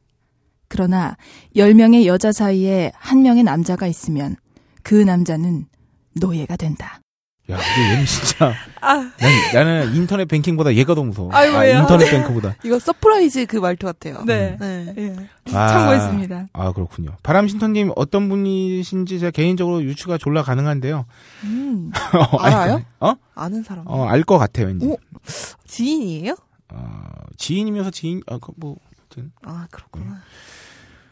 그러나 0.68 1.16
10명의 1.54 2.04
여자 2.04 2.30
사이에 2.30 2.92
한 2.94 3.22
명의 3.22 3.42
남자가 3.42 3.86
있으면 3.86 4.36
그 4.82 4.94
남자는 4.94 5.66
노예가 6.20 6.56
된다. 6.56 7.00
야 7.48 7.56
근데 7.56 7.90
얘는 7.92 8.06
진짜 8.06 8.52
아, 8.80 8.94
난, 8.94 9.12
나는 9.54 9.94
인터넷 9.94 10.24
뱅킹보다 10.26 10.74
얘가 10.74 10.94
더 10.96 11.04
무서워. 11.04 11.30
아이고, 11.32 11.56
아, 11.56 11.60
왜요? 11.60 11.78
인터넷 11.80 12.10
뱅크보다. 12.10 12.56
이거 12.64 12.78
서프라이즈 12.80 13.46
그 13.46 13.58
말투 13.58 13.86
같아요. 13.86 14.24
네. 14.24 14.56
네. 14.58 15.14
아, 15.52 15.68
참고했습니다. 15.68 16.48
아 16.52 16.72
그렇군요. 16.72 17.12
바람신터님 17.22 17.92
어떤 17.94 18.28
분이신지 18.28 19.20
제가 19.20 19.30
개인적으로 19.30 19.82
유추가 19.84 20.18
졸라 20.18 20.42
가능한데요. 20.42 21.06
음, 21.44 21.92
어, 22.32 22.36
알아요? 22.38 22.82
어? 23.00 23.12
아는 23.36 23.62
사람. 23.62 23.84
어, 23.86 24.06
알 24.08 24.24
것 24.24 24.38
같아요, 24.38 24.66
왠지. 24.66 24.86
오. 24.86 24.96
지인이에요? 25.66 26.36
어, 26.70 27.02
지인이면서 27.36 27.90
지인, 27.92 28.22
아, 28.26 28.38
그, 28.40 28.50
뭐, 28.56 28.76
아무튼. 28.98 29.30
아, 29.44 29.68
그렇구나. 29.70 30.20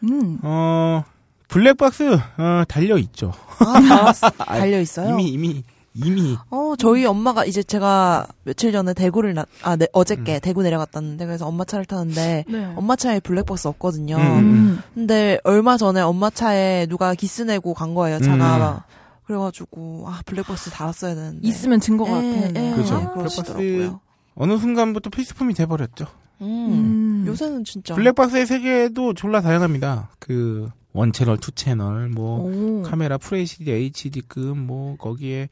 음. 0.02 0.38
어, 0.42 1.04
블랙박스, 1.46 2.14
어, 2.38 2.64
달려있죠. 2.66 3.32
아, 3.60 4.12
다 4.12 4.30
달려 4.44 4.80
있어요. 4.80 5.10
이미, 5.12 5.28
이미, 5.28 5.62
이미. 5.94 6.36
어, 6.50 6.74
저희 6.76 7.06
엄마가 7.06 7.44
이제 7.44 7.62
제가 7.62 8.26
며칠 8.42 8.72
전에 8.72 8.94
대구를 8.94 9.34
나, 9.34 9.46
아, 9.62 9.76
네, 9.76 9.86
어저께 9.92 10.34
음. 10.34 10.40
대구 10.42 10.62
내려갔다는데 10.62 11.24
그래서 11.24 11.46
엄마 11.46 11.64
차를 11.64 11.84
타는데 11.84 12.44
네. 12.48 12.72
엄마 12.76 12.96
차에 12.96 13.20
블랙박스 13.20 13.68
없거든요. 13.68 14.16
음. 14.16 14.38
음. 14.38 14.82
근데 14.92 15.38
얼마 15.44 15.76
전에 15.76 16.00
엄마 16.00 16.30
차에 16.30 16.86
누가 16.86 17.14
기스 17.14 17.42
내고 17.42 17.74
간 17.74 17.94
거예요, 17.94 18.18
차가. 18.20 18.84
그래가지고, 19.26 20.04
아, 20.06 20.20
블랙박스 20.26 20.70
달았어야 20.70 21.14
되는데. 21.14 21.48
있으면 21.48 21.80
증거가 21.80 22.22
예, 22.22 22.40
되네. 22.52 22.72
예, 22.72 22.76
그죠. 22.76 23.12
그러시더라고요. 23.14 24.00
어느 24.34 24.58
순간부터 24.58 25.08
필수품이 25.10 25.54
돼버렸죠. 25.54 26.06
음. 26.42 26.46
음. 26.46 27.24
요새는 27.26 27.64
진짜. 27.64 27.94
블랙박스의 27.94 28.46
세계도 28.46 29.14
졸라 29.14 29.40
다양합니다. 29.40 30.10
그, 30.18 30.68
one 30.92 31.12
채널, 31.12 31.38
two 31.38 31.52
채널, 31.52 32.08
뭐, 32.10 32.40
오. 32.40 32.82
카메라 32.82 33.14
FHD, 33.14 33.70
HD급, 33.70 34.58
뭐, 34.58 34.96
거기에, 34.96 35.48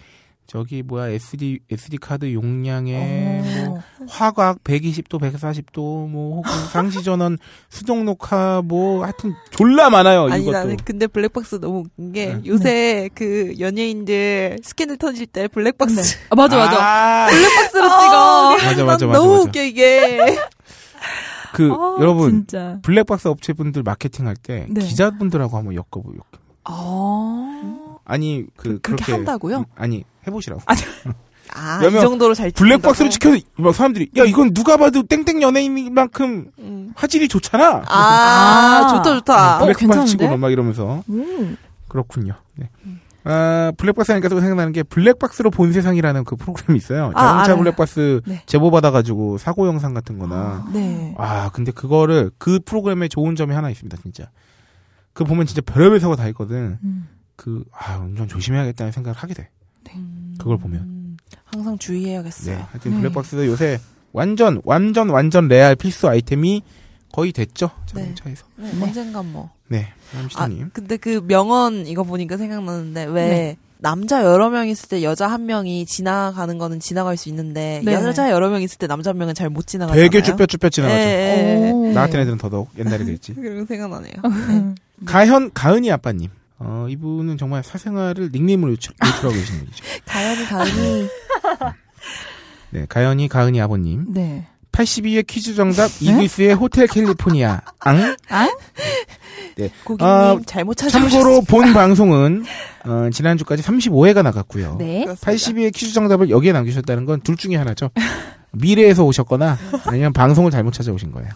저기, 0.53 0.83
뭐야, 0.83 1.09
SD, 1.09 1.61
SD 1.71 1.97
카드 1.97 2.31
용량에, 2.35 3.41
뭐, 3.65 3.79
어. 3.79 3.83
화각 4.07 4.63
120도, 4.63 5.19
140도, 5.19 6.11
뭐, 6.11 6.37
혹은 6.37 6.51
상시 6.71 7.03
전원 7.03 7.39
수동 7.71 8.05
녹화, 8.05 8.61
뭐, 8.63 9.03
하여튼, 9.03 9.33
졸라 9.51 9.89
많아요, 9.89 10.25
아니 10.31 10.43
이것도. 10.43 10.53
나는 10.59 10.77
근데 10.85 11.07
블랙박스 11.07 11.55
너무 11.59 11.85
웃긴 11.87 12.13
게 12.13 12.35
네. 12.35 12.43
요새 12.45 13.09
그 13.15 13.55
연예인들 13.59 14.59
스캔들 14.63 14.99
터질 14.99 15.25
때 15.27 15.49
블랙박스 15.49 16.19
아, 16.29 16.35
맞아, 16.35 16.59
맞아. 16.59 16.77
아, 16.85 17.27
블랙박스로 17.31 17.85
아, 17.85 17.99
찍어. 18.03 18.67
맞아, 18.69 18.77
난 18.77 18.87
맞아, 18.87 19.07
맞아, 19.07 19.19
너무 19.21 19.33
맞아. 19.33 19.43
웃겨 19.49 19.63
이게 19.63 20.37
그, 21.55 21.71
아, 21.73 21.97
여러분, 21.99 22.31
진짜. 22.31 22.79
블랙박스 22.83 23.27
업체분들 23.29 23.83
마케팅 23.85 24.27
할 24.27 24.37
때, 24.37 24.67
네. 24.69 24.83
기자분들하고 24.83 25.57
한번 25.57 25.75
엮어보, 25.77 26.13
엮어. 26.13 26.43
아. 26.65 27.97
아니, 28.05 28.45
그, 28.55 28.75
그- 28.75 28.79
그렇게 28.81 29.05
그렇게 29.05 29.13
한다고요? 29.13 29.65
아니, 29.77 30.05
해보시라고. 30.27 30.63
아이 31.55 31.85
왜냐면 31.85 32.01
정도로 32.03 32.35
잘 32.35 32.51
블랙박스로? 32.51 33.11
찍혀서, 33.11 33.39
막 33.57 33.75
사람들이, 33.75 34.11
야, 34.17 34.25
이건 34.25 34.55
누가 34.55 34.79
봐도 34.79 35.03
땡땡 35.03 35.43
연예인만큼 35.43 36.51
음. 36.59 36.93
화질이 36.97 37.29
좋잖아. 37.29 37.83
아, 37.87 38.85
아. 38.85 38.89
좋다 38.89 39.15
좋다 39.17 39.57
어, 39.57 39.59
블랙박스 39.59 39.81
괜찮은데? 39.81 40.11
치고는 40.11 40.41
막 40.41 40.51
이러면서. 40.51 41.03
음. 41.11 41.57
그렇군요. 41.89 42.35
네. 42.55 42.71
아, 43.25 43.71
블랙박스 43.77 44.13
하니까 44.13 44.29
또 44.29 44.41
생각나는 44.41 44.73
게 44.73 44.83
블랙박스로 44.83 45.51
본 45.51 45.73
세상이라는 45.73 46.25
그 46.25 46.37
프로그램이 46.37 46.77
있어요. 46.79 47.13
아, 47.15 47.21
자동차 47.21 47.53
알아요. 47.53 47.57
블랙박스 47.59 48.21
네. 48.27 48.43
제보 48.47 48.71
받아가지고 48.71 49.39
사고 49.39 49.67
영상 49.67 49.95
같은 49.95 50.19
거나. 50.19 50.67
네. 50.73 51.15
아, 51.19 51.51
근데 51.53 51.71
그거를 51.71 52.31
그 52.39 52.61
프로그램의 52.65 53.11
좋은 53.11 53.37
점이 53.37 53.55
하나 53.55 53.69
있습니다, 53.71 53.99
진짜. 54.03 54.31
그 55.13 55.25
보면 55.25 55.47
진짜 55.47 55.61
별의별 55.65 56.01
사고 56.01 56.17
다 56.17 56.27
있거든. 56.29 56.79
음. 56.83 57.09
그, 57.37 57.65
아, 57.73 57.99
운전 57.99 58.27
조심해야겠다는 58.27 58.93
생각을 58.93 59.17
하게 59.17 59.35
돼. 59.35 59.51
음, 59.95 60.35
그걸 60.39 60.59
보면. 60.59 61.17
항상 61.45 61.77
주의해야겠어요. 61.79 62.57
네. 62.57 62.63
하여튼 62.71 62.93
네. 62.93 63.01
블랙박스도 63.01 63.47
요새 63.47 63.79
완전, 64.13 64.61
완전, 64.65 65.11
완전 65.11 65.49
레알 65.49 65.77
필수 65.77 66.09
아이템이 66.09 66.63
거의 67.13 67.33
됐죠. 67.33 67.71
자동차에서. 67.87 68.47
네, 68.57 68.71
네. 68.73 68.83
언젠간 68.83 69.33
뭐. 69.33 69.51
네. 69.69 69.89
아, 70.15 70.19
함시타님. 70.21 70.71
근데 70.73 70.97
그 70.97 71.23
명언 71.27 71.87
이거 71.87 72.05
보니까 72.05 72.37
생각나는데 72.39 73.05
왜 73.05 73.29
네. 73.29 73.57
남자 73.79 74.23
여러 74.25 74.49
명 74.49 74.69
있을 74.69 74.89
때 74.89 75.03
여자 75.03 75.27
한 75.27 75.45
명이 75.47 75.85
지나가는 75.87 76.57
거는 76.57 76.81
지나갈 76.81 77.17
수 77.17 77.29
있는데 77.29 77.83
네. 77.85 77.93
여자 77.95 78.31
여러 78.31 78.49
명 78.49 78.63
있을 78.63 78.79
때 78.79 78.87
남자 78.87 79.11
한 79.11 79.19
명은 79.19 79.35
잘 79.35 79.51
못 79.51 79.67
지나가잖아요. 79.67 80.09
되게 80.09 80.23
쭈뼛쭈뼛 80.23 80.71
지나가죠. 80.73 81.93
나 81.93 82.03
같은 82.03 82.21
애들은 82.21 82.39
더더욱 82.39 82.71
옛날에 82.79 83.05
그랬지. 83.05 83.35
그런 83.35 83.67
생각나네요. 83.67 84.15
음. 84.25 84.75
가현 85.05 85.51
가은이 85.53 85.91
아빠님. 85.91 86.31
어, 86.65 86.87
이분은 86.89 87.39
정말 87.39 87.63
사생활을 87.65 88.31
닉네임으로 88.33 88.73
유출, 88.73 88.95
유출하고 89.05 89.35
계시는 89.35 89.61
분이죠. 89.61 89.85
가연이 90.07 90.45
가연이 90.45 91.09
네, 92.71 92.87
가현이 92.89 93.29
가은이 93.29 93.61
아버님. 93.61 94.07
네. 94.13 94.47
82회 94.73 95.27
퀴즈 95.27 95.55
정답 95.55 95.91
이글스의 96.01 96.55
호텔 96.55 96.87
캘리포니아. 96.87 97.61
앙? 97.81 98.17
아? 98.31 98.49
고객님 99.85 99.99
아, 100.01 100.41
잘못 100.47 100.75
찾아오셨어요. 100.77 101.11
참고로 101.11 101.41
본 101.43 101.75
방송은 101.75 102.45
어, 102.87 103.11
지난주까지 103.13 103.63
35회가 103.63 104.23
나갔고요. 104.23 104.77
네. 104.79 105.05
82회 105.05 105.75
퀴즈 105.75 105.93
정답을 105.93 106.31
여기에 106.31 106.53
남기셨다는 106.53 107.05
건 107.05 107.21
둘 107.23 107.37
중에 107.37 107.57
하나죠. 107.57 107.91
미래에서 108.53 109.05
오셨거나 109.05 109.59
아니면 109.85 110.13
방송을 110.15 110.51
잘못 110.51 110.73
찾아오신 110.73 111.13
거예요. 111.13 111.29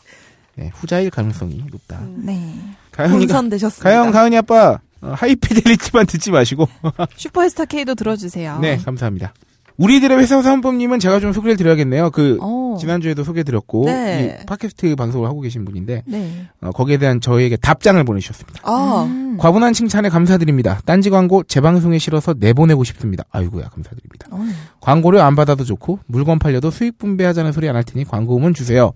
네, 0.55 0.71
후자일 0.75 1.11
가능성이 1.11 1.63
높다. 1.71 2.01
네. 2.17 2.55
가영이가 2.93 3.19
혼선되셨습니다. 3.19 3.89
가영 3.89 4.11
가은이 4.13 4.37
아빠 4.39 4.71
어, 4.73 4.79
하이피델리티만 5.15 6.07
듣지 6.07 6.31
마시고 6.31 6.69
슈퍼스타 7.17 7.65
K도 7.67 7.95
들어주세요. 7.95 8.59
네 8.61 8.77
감사합니다. 8.79 9.33
우리들의 9.79 10.17
회사 10.19 10.41
사원법님은 10.41 11.01
제가 11.01 11.21
좀 11.21 11.35
소개를 11.35 11.57
드려야겠네요. 11.59 12.11
그 12.11 12.39
어. 12.41 12.79
지난주에도 12.81 13.25
소개드렸고 13.25 13.85
네. 13.85 14.39
이 14.43 14.47
팟캐스트 14.47 14.97
방송을 14.97 15.29
하고 15.29 15.43
계신 15.43 15.67
분인데 15.67 16.03
네. 16.07 16.47
어, 16.63 16.71
거기에 16.71 16.97
대한 16.97 17.21
저에게 17.21 17.57
답장을 17.57 18.03
보내주셨습니다. 18.03 18.61
아, 18.65 19.05
음. 19.07 19.37
과분한 19.39 19.75
칭찬에 19.75 20.09
감사드립니다. 20.09 20.81
딴지 20.87 21.11
광고 21.11 21.43
재방송에 21.43 21.99
실어서 21.99 22.35
내보내고 22.39 22.85
싶습니다. 22.85 23.25
아이고야 23.31 23.69
감사드립니다. 23.69 24.29
어. 24.31 24.43
광고료 24.81 25.21
안 25.21 25.37
받아도 25.37 25.63
좋고 25.65 25.99
물건 26.07 26.39
팔려도 26.39 26.71
수익 26.71 26.97
분배하자는 26.97 27.53
소리 27.53 27.69
안 27.69 27.77
할 27.77 27.85
테니 27.85 28.07
광고음은 28.07 28.55
주세요. 28.55 28.95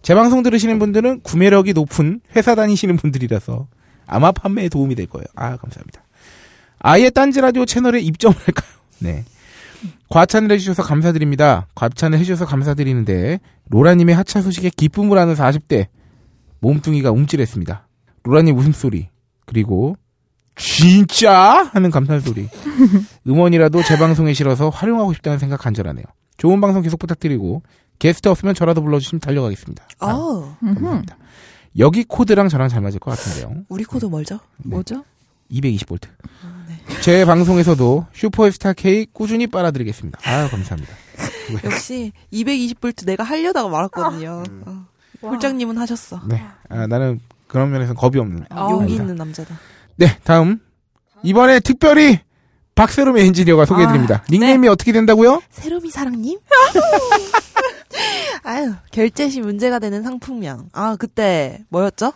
재방송 0.00 0.42
들으시는 0.42 0.78
분들은 0.78 1.20
구매력이 1.24 1.74
높은 1.74 2.20
회사 2.36 2.54
다니시는 2.54 2.96
분들이라서 2.96 3.66
아마 4.06 4.32
판매에 4.32 4.68
도움이 4.68 4.94
될 4.94 5.06
거예요. 5.06 5.26
아 5.34 5.56
감사합니다. 5.56 6.02
아예 6.78 7.10
딴지 7.10 7.40
라디오 7.40 7.64
채널에 7.64 8.00
입점을 8.00 8.36
할까요? 8.36 8.70
네. 9.00 9.24
과찬을 10.08 10.50
해주셔서 10.52 10.82
감사드립니다. 10.82 11.66
과찬을 11.74 12.18
해주셔서 12.18 12.46
감사드리는데 12.46 13.40
로라님의 13.68 14.14
하차 14.14 14.40
소식에 14.40 14.70
기쁨을 14.70 15.18
하는 15.18 15.34
40대 15.34 15.88
몸뚱이가 16.60 17.10
움찔했습니다. 17.10 17.86
로라님 18.22 18.56
웃음소리 18.56 19.08
그리고 19.44 19.96
진짜 20.56 21.68
하는 21.72 21.90
감탄 21.90 22.20
소리 22.20 22.48
음원이라도 23.26 23.82
제 23.82 23.98
방송에 23.98 24.32
실어서 24.32 24.70
활용하고 24.70 25.12
싶다는 25.12 25.38
생각 25.38 25.60
간절하네요. 25.60 26.04
좋은 26.38 26.60
방송 26.60 26.82
계속 26.82 26.98
부탁드리고 26.98 27.62
게스트 27.98 28.28
없으면 28.28 28.54
저라도 28.54 28.82
불러주시면 28.82 29.20
달려가겠습니다. 29.20 29.84
아, 30.00 30.08
아, 30.10 30.56
감사합니다. 30.60 31.16
여기 31.78 32.04
코드랑 32.04 32.48
저랑 32.48 32.68
잘 32.68 32.80
맞을 32.80 32.98
것 33.00 33.10
같은데요. 33.10 33.64
우리 33.68 33.84
코드 33.84 34.06
멀죠? 34.06 34.40
뭐죠? 34.58 35.04
220V. 35.50 36.08
제 37.02 37.24
방송에서도 37.24 38.06
슈퍼스타 38.12 38.72
K 38.72 39.06
꾸준히 39.12 39.46
빨아드리겠습니다. 39.46 40.18
아유 40.24 40.48
감사합니다. 40.50 40.92
역시 41.64 42.12
220볼트 42.32 43.06
내가 43.06 43.24
하려다가 43.24 43.68
말았거든요. 43.68 44.42
어. 44.66 44.86
홀장님은 45.22 45.78
하셨어. 45.78 46.20
네, 46.26 46.42
아, 46.68 46.86
나는 46.86 47.20
그런 47.46 47.70
면에서 47.70 47.94
겁이 47.94 48.18
없는. 48.18 48.46
아, 48.50 48.68
용기. 48.70 48.94
있는 48.94 49.14
남자다. 49.16 49.58
네, 49.96 50.18
다음 50.24 50.60
이번에 51.22 51.60
특별히 51.60 52.20
박세롬 52.74 53.16
엔지니어가 53.16 53.64
소개해드립니다. 53.64 54.22
닉네임이 54.30 54.68
어떻게 54.68 54.92
된다고요? 54.92 55.42
세롬이 55.50 55.90
사랑님? 55.90 56.38
아유, 58.42 58.74
결제 58.90 59.28
시 59.28 59.40
문제가 59.40 59.78
되는 59.78 60.02
상품명. 60.02 60.68
아, 60.72 60.96
그때 60.96 61.64
뭐였죠? 61.68 62.12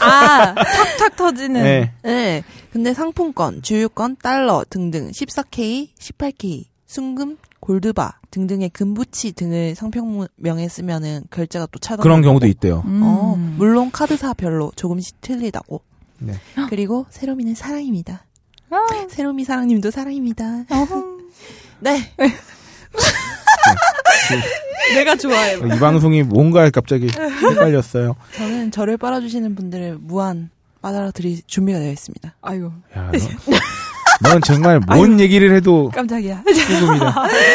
아, 0.00 0.54
탁탁 0.54 1.16
터지는. 1.16 1.62
네, 1.62 1.92
네. 2.02 2.44
근데 2.72 2.94
상품권, 2.94 3.62
주유권, 3.62 4.16
달러 4.22 4.64
등등 4.68 5.10
14K, 5.10 5.88
18K, 5.98 6.64
순금, 6.86 7.36
골드바 7.60 8.20
등등의 8.30 8.70
금부치 8.70 9.32
등을 9.32 9.74
상품명에 9.74 10.68
쓰면은 10.68 11.24
결제가 11.30 11.66
또 11.70 11.78
차단. 11.78 12.02
그런 12.02 12.22
경우도 12.22 12.46
있대요. 12.46 12.82
음. 12.86 13.00
어, 13.02 13.36
물론 13.56 13.90
카드사별로 13.90 14.72
조금씩 14.76 15.20
틀리다고. 15.20 15.82
네. 16.18 16.34
그리고 16.68 17.06
세롬이는 17.10 17.54
사랑입니다. 17.54 18.24
아. 18.70 18.76
세롬이 19.08 19.44
사랑님도 19.44 19.90
사랑입니다. 19.90 20.64
어흥. 20.70 21.30
네. 21.80 22.12
내가 24.94 25.16
좋아해. 25.16 25.56
이 25.56 25.78
방송이 25.78 26.22
뭔가 26.22 26.68
갑자기 26.70 27.08
헷갈렸어요. 27.08 28.16
저는 28.36 28.70
저를 28.70 28.96
빨아주시는 28.96 29.54
분들을 29.54 29.98
무한 30.00 30.50
빨아드릴 30.82 31.42
준비가 31.46 31.78
되어 31.78 31.92
있습니다. 31.92 32.34
아유, 32.40 32.70
야, 32.96 33.12
너, 33.12 34.28
넌 34.28 34.40
정말 34.42 34.80
뭔 34.80 35.20
얘기를 35.20 35.54
해도 35.54 35.90
깜짝이야. 35.94 36.42
조금이다. 36.44 37.14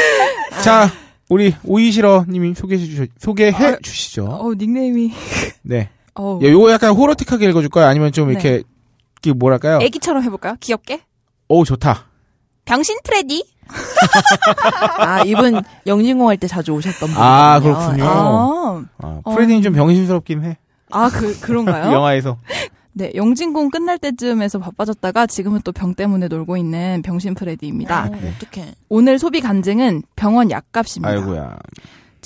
자, 0.63 0.89
우리 1.29 1.55
오이시러님이 1.63 2.53
소개해 2.55 2.85
주시 2.85 3.07
소개해 3.17 3.65
아, 3.65 3.77
주시죠. 3.81 4.25
어, 4.25 4.53
닉네임이. 4.53 5.11
네. 5.63 5.89
어. 6.13 6.39
야, 6.43 6.49
요거 6.49 6.71
약간 6.71 6.91
호러틱하게 6.91 7.49
읽어줄까요? 7.49 7.85
아니면 7.87 8.11
좀 8.11 8.27
네. 8.27 8.33
이렇게 8.33 8.63
뭐랄까요? 9.35 9.79
애기처럼 9.81 10.23
해볼까요? 10.23 10.55
귀엽게? 10.59 11.01
오 11.47 11.65
좋다. 11.65 12.07
병신 12.65 12.99
프레디? 13.03 13.43
아, 14.99 15.23
이분 15.25 15.61
영진공 15.87 16.27
할 16.29 16.37
때 16.37 16.47
자주 16.47 16.71
오셨던 16.73 17.09
분이거든요. 17.09 17.23
아, 17.25 17.59
그렇군요. 17.59 18.05
아, 18.05 18.83
아, 18.99 19.19
어. 19.23 19.33
프레디는 19.35 19.61
좀 19.61 19.73
병신스럽긴 19.73 20.43
해. 20.43 20.57
아, 20.91 21.09
그, 21.09 21.39
그런가요? 21.39 21.91
영화에서. 21.95 22.37
네, 22.93 23.11
영진공 23.15 23.71
끝날 23.71 23.97
때쯤에서 23.97 24.59
바빠졌다가 24.59 25.27
지금은 25.27 25.61
또 25.63 25.71
병 25.73 25.95
때문에 25.95 26.27
놀고 26.29 26.55
있는 26.57 27.01
병신 27.03 27.35
프레디입니다. 27.35 28.05
어, 28.05 28.11
어떡해. 28.15 28.73
오늘 28.89 29.19
소비 29.19 29.41
간증은 29.41 30.03
병원 30.15 30.49
약값입니다. 30.49 31.09
아이고야. 31.09 31.57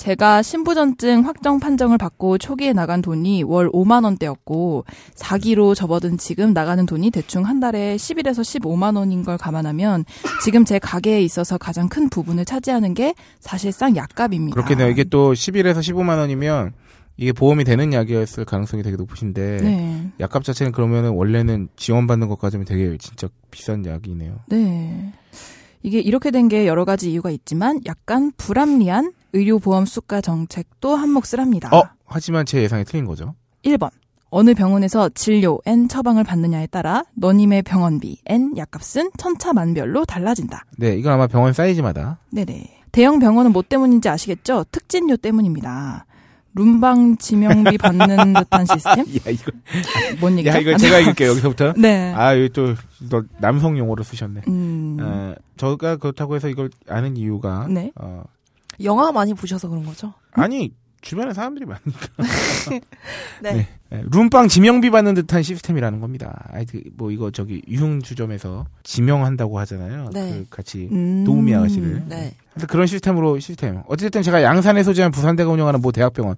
제가 0.00 0.40
신부전증 0.40 1.26
확정 1.26 1.60
판정을 1.60 1.98
받고 1.98 2.38
초기에 2.38 2.72
나간 2.72 3.02
돈이 3.02 3.42
월 3.42 3.70
5만 3.70 4.02
원대였고 4.04 4.86
사기로 5.14 5.74
접어든 5.74 6.16
지금 6.16 6.54
나가는 6.54 6.86
돈이 6.86 7.10
대충 7.10 7.44
한 7.44 7.60
달에 7.60 7.96
11에서 7.96 8.40
15만 8.40 8.96
원인 8.96 9.22
걸 9.24 9.36
감안하면 9.36 10.06
지금 10.42 10.64
제 10.64 10.78
가게에 10.78 11.20
있어서 11.20 11.58
가장 11.58 11.90
큰 11.90 12.08
부분을 12.08 12.46
차지하는 12.46 12.94
게 12.94 13.14
사실상 13.40 13.94
약값입니다. 13.94 14.54
그렇겠네요. 14.54 14.88
이게 14.88 15.04
또 15.04 15.34
11에서 15.34 15.80
15만 15.80 16.16
원이면 16.16 16.72
이게 17.18 17.32
보험이 17.32 17.64
되는 17.64 17.92
약이었을 17.92 18.46
가능성이 18.46 18.82
되게 18.82 18.96
높으신데 18.96 19.56
네. 19.58 20.10
약값 20.18 20.44
자체는 20.44 20.72
그러면은 20.72 21.10
원래는 21.10 21.68
지원받는 21.76 22.26
것까지는 22.28 22.64
되게 22.64 22.96
진짜 22.96 23.28
비싼 23.50 23.84
약이네요. 23.84 24.36
네. 24.48 25.12
이게 25.82 25.98
이렇게 26.00 26.30
된 26.30 26.48
게 26.48 26.66
여러 26.66 26.86
가지 26.86 27.12
이유가 27.12 27.30
있지만 27.30 27.80
약간 27.84 28.32
불합리한 28.38 29.12
의료보험 29.32 29.86
수가 29.86 30.20
정책도 30.20 30.94
한몫을 30.96 31.38
합니다. 31.40 31.68
어, 31.74 31.82
하지만 32.06 32.46
제 32.46 32.62
예상이 32.62 32.84
틀린 32.84 33.04
거죠. 33.04 33.34
1번. 33.64 33.90
어느 34.30 34.54
병원에서 34.54 35.08
진료 35.08 35.58
N 35.66 35.88
처방을 35.88 36.22
받느냐에 36.22 36.68
따라 36.68 37.02
너님의 37.16 37.62
병원비 37.62 38.18
N 38.26 38.56
약값은 38.56 39.10
천차만별로 39.18 40.04
달라진다. 40.04 40.64
네, 40.78 40.96
이건 40.96 41.12
아마 41.12 41.26
병원 41.26 41.52
사이즈마다. 41.52 42.18
네네. 42.30 42.82
대형 42.92 43.18
병원은 43.18 43.52
뭐 43.52 43.62
때문인지 43.62 44.08
아시겠죠? 44.08 44.66
특진료 44.70 45.16
때문입니다. 45.16 46.06
룸방 46.54 47.16
지명비 47.18 47.78
받는 47.78 48.32
듯한 48.34 48.66
시스템? 48.66 48.98
야, 48.98 49.30
이거, 49.30 49.52
뭔 50.20 50.36
얘기죠? 50.38 50.56
야, 50.56 50.58
이거 50.58 50.76
제가 50.76 50.98
읽을게요, 50.98 51.30
여기서부터. 51.30 51.74
네. 51.78 52.12
아, 52.12 52.36
여기 52.36 52.48
또, 52.48 52.74
또 53.08 53.22
남성 53.38 53.78
용어를 53.78 54.04
쓰셨네. 54.04 54.42
음. 54.48 54.96
어, 55.00 55.34
저가 55.56 55.96
그렇다고 55.96 56.34
해서 56.34 56.48
이걸 56.48 56.70
아는 56.88 57.16
이유가, 57.16 57.68
네. 57.70 57.92
어, 57.94 58.24
영화 58.84 59.12
많이 59.12 59.34
보셔서 59.34 59.68
그런 59.68 59.84
거죠? 59.84 60.12
아니, 60.32 60.72
주변에 61.00 61.32
사람들이 61.32 61.64
많으니까. 61.66 62.08
네. 63.42 63.68
네, 63.90 64.02
룸빵 64.12 64.48
지명비 64.48 64.90
받는 64.90 65.14
듯한 65.14 65.42
시스템이라는 65.42 65.98
겁니다. 66.00 66.44
아이, 66.52 66.64
그, 66.64 66.82
뭐, 66.96 67.10
이거 67.10 67.30
저기, 67.30 67.62
유흥 67.68 68.02
주점에서 68.02 68.66
지명한다고 68.84 69.58
하잖아요. 69.60 70.10
네. 70.12 70.30
그 70.30 70.46
같이, 70.50 70.88
음. 70.92 71.24
도우미 71.24 71.54
아가씨를. 71.54 72.04
네. 72.06 72.34
하여튼 72.50 72.66
그런 72.68 72.86
시스템으로 72.86 73.38
시스템. 73.40 73.82
어쨌든 73.88 74.22
제가 74.22 74.42
양산에 74.42 74.82
소재한 74.82 75.10
부산대가 75.10 75.50
운영하는 75.50 75.80
모 75.80 75.90
대학병원. 75.90 76.36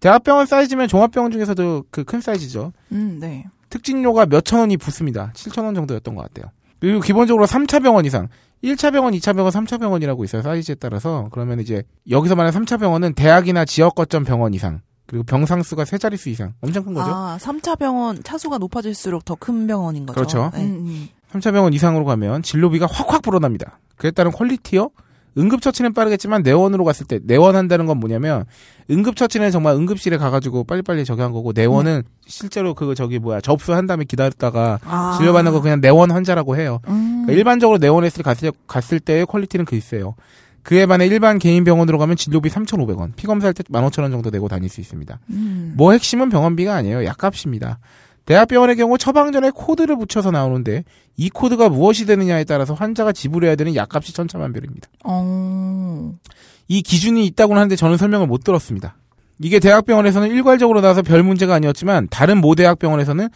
대학병원 0.00 0.46
사이즈면 0.46 0.88
종합병원 0.88 1.32
중에서도 1.32 1.84
그 1.90 2.04
큰 2.04 2.20
사이즈죠. 2.20 2.72
음, 2.92 3.18
네. 3.20 3.46
특진료가 3.70 4.26
몇 4.26 4.44
천 4.44 4.60
원이 4.60 4.76
붙습니다. 4.76 5.32
7천 5.34 5.64
원 5.64 5.74
정도였던 5.74 6.14
것 6.14 6.22
같아요. 6.22 6.52
그리고 6.80 7.00
기본적으로 7.00 7.46
3차 7.46 7.82
병원 7.82 8.04
이상. 8.04 8.28
1차 8.62 8.92
병원, 8.92 9.12
2차 9.14 9.34
병원, 9.34 9.52
3차 9.52 9.80
병원이라고 9.80 10.24
있어요. 10.24 10.42
사이즈에 10.42 10.76
따라서. 10.76 11.28
그러면 11.32 11.60
이제 11.60 11.82
여기서 12.08 12.36
말하는 12.36 12.60
3차 12.60 12.78
병원은 12.78 13.14
대학이나 13.14 13.64
지역 13.64 13.94
거점 13.94 14.24
병원 14.24 14.54
이상. 14.54 14.80
그리고 15.06 15.24
병상 15.24 15.62
수가 15.62 15.84
세 15.84 15.98
자릿수 15.98 16.28
이상. 16.28 16.54
엄청 16.60 16.84
큰 16.84 16.94
거죠. 16.94 17.10
아, 17.12 17.36
3차 17.40 17.78
병원 17.78 18.22
차수가 18.22 18.58
높아질수록 18.58 19.24
더 19.24 19.34
큰 19.34 19.66
병원인 19.66 20.06
거죠. 20.06 20.14
그렇죠. 20.14 20.50
네. 20.54 20.62
음, 20.64 20.86
음. 20.86 21.08
3차 21.32 21.52
병원 21.52 21.72
이상으로 21.72 22.04
가면 22.04 22.42
진료비가 22.42 22.86
확확 22.86 23.22
불어납니다. 23.22 23.78
그에 23.96 24.10
따른 24.10 24.30
퀄리티요? 24.30 24.90
응급처치는 25.36 25.94
빠르겠지만 25.94 26.42
내원으로 26.42 26.84
갔을 26.84 27.06
때 27.06 27.18
내원한다는 27.22 27.86
건 27.86 27.98
뭐냐면 27.98 28.44
응급처치는 28.90 29.50
정말 29.50 29.74
응급실에 29.74 30.16
가가지고 30.16 30.64
빨리빨리 30.64 31.04
저기 31.04 31.22
한 31.22 31.32
거고 31.32 31.52
내원은 31.54 32.02
실제로 32.26 32.74
그 32.74 32.94
저기 32.94 33.18
뭐야 33.18 33.40
접수한 33.40 33.86
다음에 33.86 34.04
기다렸다가 34.04 34.78
아. 34.84 35.14
진료받는 35.18 35.52
거 35.52 35.60
그냥 35.60 35.80
내원 35.80 36.10
환자라고 36.10 36.56
해요. 36.56 36.80
음. 36.88 37.22
그러니까 37.22 37.32
일반적으로 37.32 37.78
내원했을 37.78 38.22
갔을, 38.22 38.52
갔을 38.66 39.00
때의 39.00 39.26
퀄리티는 39.26 39.64
글쎄요. 39.64 40.14
그에 40.62 40.86
반해 40.86 41.06
일반 41.06 41.38
개인 41.38 41.64
병원으로 41.64 41.98
가면 41.98 42.16
진료비 42.16 42.48
3,500원, 42.48 43.16
피검사할 43.16 43.52
때 43.52 43.64
15,000원 43.64 44.12
정도 44.12 44.30
내고 44.30 44.48
다닐 44.48 44.68
수 44.68 44.80
있습니다. 44.80 45.18
음. 45.30 45.74
뭐 45.76 45.92
핵심은 45.92 46.28
병원비가 46.30 46.74
아니에요. 46.74 47.04
약값입니다. 47.04 47.78
대학병원의 48.26 48.76
경우 48.76 48.96
처방 48.98 49.32
전에 49.32 49.50
코드를 49.50 49.96
붙여서 49.96 50.30
나오는데 50.30 50.84
이 51.16 51.28
코드가 51.28 51.68
무엇이 51.68 52.06
되느냐에 52.06 52.44
따라서 52.44 52.74
환자가 52.74 53.12
지불해야 53.12 53.56
되는 53.56 53.74
약값이 53.74 54.12
천차만별입니다. 54.14 54.88
어. 55.04 56.14
이 56.68 56.82
기준이 56.82 57.26
있다고는 57.26 57.60
하는데 57.60 57.76
저는 57.76 57.96
설명을 57.96 58.26
못 58.26 58.44
들었습니다. 58.44 58.96
이게 59.40 59.58
대학병원에서는 59.58 60.28
일괄적으로 60.30 60.80
나와서 60.80 61.02
별 61.02 61.22
문제가 61.22 61.54
아니었지만 61.54 62.08
다른 62.10 62.38
모 62.40 62.54
대학병원에서는 62.54 63.28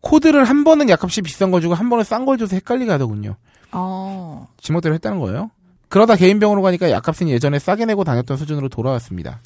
코드를 0.00 0.44
한 0.44 0.64
번은 0.64 0.88
약값이 0.88 1.22
비싼 1.22 1.50
거 1.50 1.60
주고 1.60 1.74
한 1.74 1.90
번은 1.90 2.04
싼 2.04 2.24
걸 2.24 2.38
줘서 2.38 2.56
헷갈리게 2.56 2.90
하더군요. 2.92 3.36
어. 3.72 4.48
지멋대로 4.60 4.94
했다는 4.94 5.18
거예요. 5.18 5.50
그러다 5.88 6.14
개인 6.14 6.38
병원으로 6.38 6.62
가니까 6.62 6.90
약값은 6.90 7.28
예전에 7.28 7.58
싸게 7.58 7.84
내고 7.84 8.04
다녔던 8.04 8.36
수준으로 8.36 8.68
돌아왔습니다. 8.68 9.40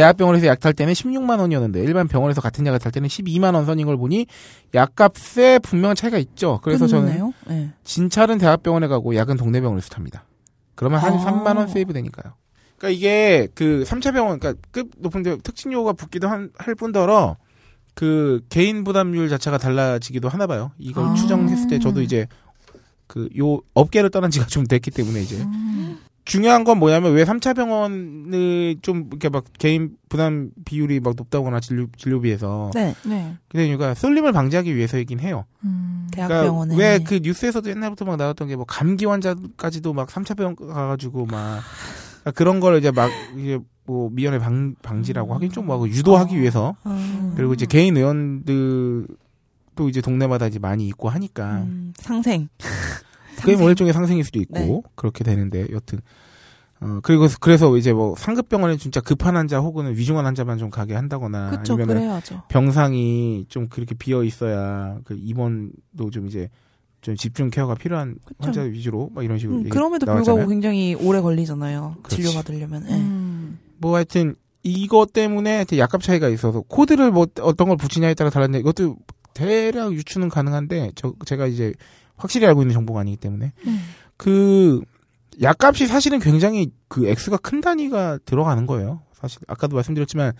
대학병원에서 0.00 0.46
약 0.46 0.60
탈 0.60 0.74
때는 0.74 0.92
16만 0.92 1.38
원이었는데 1.40 1.80
일반 1.82 2.06
병원에서 2.06 2.40
같은 2.42 2.66
약을 2.66 2.78
탈 2.78 2.92
때는 2.92 3.08
12만 3.08 3.54
원 3.54 3.64
선인 3.64 3.86
걸 3.86 3.96
보니 3.96 4.26
약값에 4.74 5.58
분명한 5.60 5.96
차이가 5.96 6.18
있죠. 6.18 6.60
그래서 6.62 6.86
저는 6.86 7.08
끊네요. 7.08 7.32
네. 7.48 7.70
진찰은 7.84 8.36
대학병원에 8.38 8.88
가고 8.88 9.14
약은 9.16 9.36
동네 9.38 9.60
병원에서 9.60 9.88
탑니다. 9.88 10.24
그러면 10.74 11.00
한 11.00 11.14
아. 11.14 11.24
3만 11.24 11.56
원 11.56 11.66
세이브 11.68 11.94
되니까요. 11.94 12.34
그러니까 12.76 12.94
이게 12.96 13.48
그 13.54 13.84
3차 13.86 14.12
병원 14.12 14.38
그러니까 14.38 14.60
급 14.70 14.90
높은 14.98 15.22
데 15.22 15.36
특징 15.38 15.72
요구가 15.72 15.94
붙기도 15.94 16.28
한- 16.28 16.50
할 16.58 16.74
뿐더러 16.74 17.36
그 17.94 18.42
개인 18.50 18.84
부담률 18.84 19.30
자체가 19.30 19.56
달라지기도 19.56 20.28
하나 20.28 20.46
봐요. 20.46 20.72
이걸 20.78 21.06
아. 21.06 21.14
추정했을 21.14 21.68
때 21.68 21.78
저도 21.78 22.02
이제 22.02 22.26
그 23.06 23.28
요 23.38 23.60
업계를 23.72 24.10
떠난 24.10 24.30
지가 24.30 24.44
좀 24.46 24.66
됐기 24.66 24.90
때문에 24.90 25.22
이제 25.22 25.36
음. 25.36 25.98
중요한 26.26 26.64
건 26.64 26.78
뭐냐면 26.78 27.12
왜 27.14 27.24
3차 27.24 27.54
병원을 27.56 28.76
좀 28.82 29.06
이렇게 29.10 29.28
막 29.28 29.44
개인 29.58 29.96
부담 30.08 30.50
비율이 30.64 31.00
막 31.00 31.14
높다거나 31.16 31.60
진료 31.60 31.86
진료비에서 31.96 32.72
네. 32.74 32.94
네. 33.04 33.36
그 33.48 33.60
이유가 33.60 33.94
쏠림을 33.94 34.32
방지하기 34.32 34.74
위해서이긴 34.76 35.20
해요. 35.20 35.44
음. 35.64 36.08
대학병원에 36.12 36.74
그러니까 36.74 36.92
왜 36.92 36.98
그 37.04 37.20
뉴스에서도 37.22 37.70
옛날부터 37.70 38.04
막 38.04 38.16
나왔던 38.16 38.48
게 38.48 38.56
뭐 38.56 38.64
감기 38.66 39.04
환자까지도 39.06 39.92
막 39.94 40.08
3차 40.08 40.36
병원 40.36 40.56
가가지고 40.56 41.26
막 41.26 41.60
그러니까 42.20 42.30
그런 42.34 42.60
걸 42.60 42.76
이제 42.78 42.90
막 42.90 43.10
이제 43.38 43.58
뭐 43.86 44.10
미연에 44.12 44.38
방 44.40 44.74
방지라고 44.82 45.32
하긴 45.36 45.52
좀 45.52 45.66
뭐하고 45.66 45.88
유도하기 45.88 46.36
위해서 46.40 46.74
음. 46.86 47.34
그리고 47.36 47.54
이제 47.54 47.66
개인 47.66 47.96
의원들도 47.96 49.88
이제 49.88 50.00
동네마다 50.00 50.48
이제 50.48 50.58
많이 50.58 50.88
있고 50.88 51.08
하니까 51.08 51.58
음, 51.62 51.92
상생. 51.98 52.48
그게 53.36 53.56
뭐 53.56 53.68
일종의 53.68 53.92
상생일 53.92 54.24
수도 54.24 54.40
있고 54.40 54.54
네. 54.58 54.82
그렇게 54.94 55.24
되는데 55.24 55.66
여튼 55.72 56.00
어 56.80 57.00
그리고 57.02 57.26
그래서 57.40 57.74
이제 57.76 57.92
뭐 57.92 58.14
상급 58.18 58.48
병원에 58.48 58.76
진짜 58.76 59.00
급한 59.00 59.36
환자 59.36 59.60
혹은 59.60 59.96
위중한 59.96 60.26
환자만 60.26 60.58
좀 60.58 60.70
가게 60.70 60.94
한다거나 60.94 61.50
그쵸, 61.50 61.74
아니면 61.74 61.96
그래야죠. 61.96 62.42
병상이 62.48 63.46
좀 63.48 63.68
그렇게 63.68 63.94
비어 63.94 64.24
있어야 64.24 64.98
그 65.04 65.16
입원도 65.18 66.10
좀 66.12 66.26
이제 66.26 66.50
좀 67.00 67.14
집중 67.16 67.50
케어가 67.50 67.74
필요한 67.76 68.16
그쵸. 68.24 68.36
환자 68.40 68.62
위주로 68.62 69.10
막 69.14 69.24
이런 69.24 69.38
식으로 69.38 69.58
음, 69.58 69.68
그럼에도 69.68 70.06
나왔잖아요. 70.06 70.24
불구하고 70.24 70.50
굉장히 70.50 70.94
오래 70.94 71.20
걸리잖아요. 71.20 71.96
진료 72.08 72.32
받으려면. 72.32 72.84
네. 72.84 72.94
음. 72.94 73.58
뭐 73.78 73.94
하여튼 73.94 74.34
이것 74.62 75.12
때문에 75.12 75.64
약값 75.78 76.02
차이가 76.02 76.28
있어서 76.28 76.62
코드를 76.62 77.12
뭐 77.12 77.26
어떤 77.40 77.68
걸 77.68 77.76
붙이냐에 77.76 78.14
따라 78.14 78.30
달랐는데 78.30 78.60
이것도 78.60 78.96
대략 79.32 79.92
유추는 79.92 80.28
가능한데 80.28 80.92
저 80.96 81.14
제가 81.24 81.46
이제 81.46 81.72
확실히 82.16 82.46
알고 82.46 82.62
있는 82.62 82.72
정보가 82.74 83.00
아니기 83.00 83.16
때문에 83.16 83.52
음. 83.66 83.80
그 84.16 84.80
약값이 85.42 85.86
사실은 85.86 86.18
굉장히 86.18 86.70
그 86.88 87.06
액수가 87.08 87.38
큰 87.38 87.60
단위가 87.60 88.18
들어가는 88.24 88.66
거예요. 88.66 89.02
사실 89.12 89.40
아까도 89.46 89.76
말씀드렸지만 89.76 90.32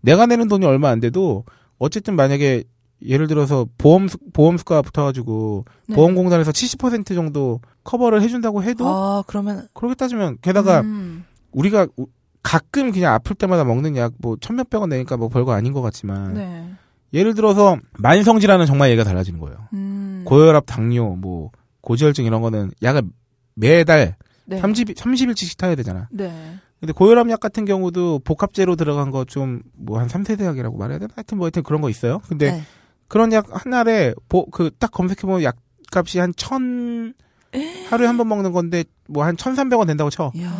내가 0.00 0.26
내는 0.26 0.48
돈이 0.48 0.66
얼마 0.66 0.90
안 0.90 1.00
돼도 1.00 1.44
어쨌든 1.78 2.16
만약에 2.16 2.64
예를 3.04 3.26
들어서 3.26 3.66
보험 3.78 4.08
보험 4.32 4.56
수가 4.58 4.80
붙어가지고 4.82 5.64
네. 5.88 5.94
보험공단에서 5.96 6.52
70% 6.52 7.14
정도 7.14 7.60
커버를 7.84 8.22
해준다고 8.22 8.62
해도 8.62 8.86
아, 8.86 9.24
그러면 9.26 9.66
그렇게 9.74 9.94
따지면 9.96 10.36
게다가 10.40 10.80
음. 10.82 11.24
우리가 11.52 11.86
우- 11.96 12.06
가끔 12.42 12.92
그냥 12.92 13.14
아플 13.14 13.34
때마다 13.36 13.64
먹는 13.64 13.96
약 13.96 14.12
뭐 14.18 14.36
천몇 14.40 14.68
백 14.70 14.80
원 14.80 14.90
내니까 14.90 15.16
뭐 15.16 15.28
별거 15.28 15.52
아닌 15.52 15.72
것 15.72 15.80
같지만 15.82 16.34
네. 16.34 16.74
예를 17.12 17.34
들어서 17.34 17.76
만성질환은 17.98 18.66
정말 18.66 18.90
얘가 18.90 19.04
달라지는 19.04 19.38
거예요. 19.40 19.58
음. 19.74 20.22
고혈압, 20.24 20.64
당뇨, 20.66 21.14
뭐 21.16 21.50
고지혈증 21.82 22.24
이런 22.24 22.40
거는 22.42 22.70
약을 22.82 23.02
매달 23.54 24.16
네. 24.46 24.58
30 24.58 24.88
30일치씩 24.94 25.58
타야 25.58 25.74
되잖아. 25.74 26.08
네. 26.10 26.32
근데 26.80 26.92
고혈압 26.92 27.28
약 27.30 27.38
같은 27.40 27.64
경우도 27.64 28.20
복합제로 28.24 28.74
들어간 28.76 29.10
거 29.10 29.24
좀 29.24 29.62
뭐 29.76 29.98
한 29.98 30.08
3세대 30.08 30.44
약이라고 30.44 30.76
말해야 30.78 30.98
되나? 30.98 31.12
하여튼 31.14 31.38
뭐 31.38 31.46
하여튼 31.46 31.62
그런 31.62 31.80
거 31.80 31.88
있어요. 31.90 32.20
근데 32.28 32.50
네. 32.52 32.62
그런 33.08 33.32
약한 33.32 33.72
알에 33.74 34.14
그 34.50 34.70
딱 34.78 34.90
검색해 34.90 35.20
보면 35.22 35.42
약값이 35.42 36.18
한 36.18 36.32
천 36.36 37.14
하루에 37.90 38.06
한 38.06 38.16
번 38.16 38.26
먹는 38.28 38.52
건데 38.52 38.84
뭐한 39.08 39.36
1,300원 39.36 39.86
된다고 39.86 40.08
쳐. 40.10 40.32
이야. 40.34 40.50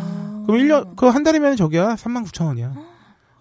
그럼 0.45 0.59
1년 0.61 0.95
그 0.95 1.07
한 1.09 1.23
달이면 1.23 1.55
저기야 1.55 1.95
39,000원이야. 1.95 2.73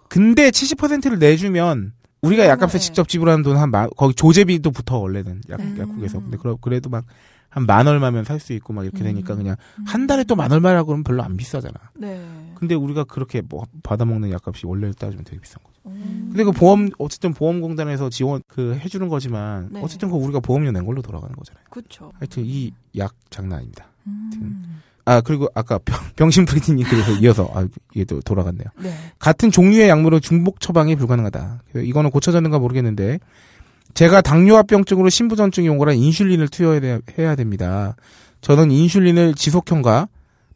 근데 0.09 0.51
70%를 0.51 1.19
내주면 1.19 1.93
우리가 2.23 2.47
약값에 2.47 2.79
네. 2.79 2.79
직접 2.79 3.09
지불하는 3.09 3.43
돈 3.43 3.57
한 3.57 3.71
만 3.71 3.89
거기 3.97 4.15
조제비도 4.15 4.71
붙어 4.71 4.99
원래는 4.99 5.43
약, 5.51 5.61
음. 5.61 5.77
약국에서. 5.79 6.21
근데 6.21 6.37
그러, 6.37 6.57
그래도 6.57 6.89
막 6.91 7.05
한 7.55 7.67
만 7.67 7.87
얼마면 7.87 8.25
살 8.25 8.41
수 8.41 8.55
있고 8.55 8.73
막 8.73 8.83
이렇게 8.85 9.05
되니까 9.05 9.35
음. 9.35 9.39
그냥 9.39 9.57
한 9.85 10.07
달에 10.07 10.25
또 10.25 10.37
만 10.37 10.51
얼마라고 10.53 10.87
그러면 10.87 11.05
별로 11.05 11.23
안 11.23 11.37
비싸잖아. 11.37 11.75
네. 11.95 12.25
근데 12.55 12.75
우리가 12.75 13.05
그렇게 13.05 13.43
뭐 13.43 13.67
받아먹는 13.83 14.31
약값이 14.31 14.67
원래를 14.67 14.95
따지면 14.95 15.25
되게 15.25 15.39
비싼 15.39 15.59
거죠. 15.63 15.75
음. 15.87 16.29
근데 16.31 16.45
그 16.45 16.53
보험 16.53 16.89
어쨌든 16.99 17.35
보험공단에서 17.35 18.09
지원 18.09 18.41
그 18.49 18.75
해주는 18.77 19.07
거지만 19.09 19.69
네. 19.71 19.83
어쨌든 19.83 20.09
그 20.11 20.17
우리가 20.17 20.41
보험료 20.41 20.71
낸 20.71 20.87
걸로 20.87 21.03
돌아가는 21.03 21.35
거잖아요. 21.37 21.65
그쵸. 21.69 22.11
하여튼 22.15 22.45
이 22.47 22.73
약 22.97 23.15
장난 23.29 23.59
아닙니다. 23.59 23.87
음. 24.07 24.81
아 25.05 25.21
그리고 25.21 25.49
아까 25.55 25.79
병, 25.79 25.99
병신 26.17 26.45
프리티님 26.45 26.87
그래서 26.89 27.13
이어서 27.13 27.51
아 27.55 27.67
이게 27.95 28.05
또 28.05 28.21
돌아갔네요. 28.21 28.67
네. 28.81 28.95
같은 29.19 29.51
종류의 29.51 29.89
약물은 29.89 30.21
중복 30.21 30.61
처방이 30.61 30.97
불가능하다. 30.97 31.63
이거는 31.77 32.11
고쳐졌는가 32.11 32.59
모르겠는데 32.59 33.19
제가 33.95 34.21
당뇨합병증으로 34.23 35.11
신부전증이 35.11 35.69
온 35.69 35.79
거라 35.79 35.93
인슐린을 35.93 36.49
투여해야 36.49 37.01
해야 37.19 37.35
됩니다. 37.35 37.97
저는 38.41 38.71
인슐린을 38.71 39.35
지속형과 39.35 40.09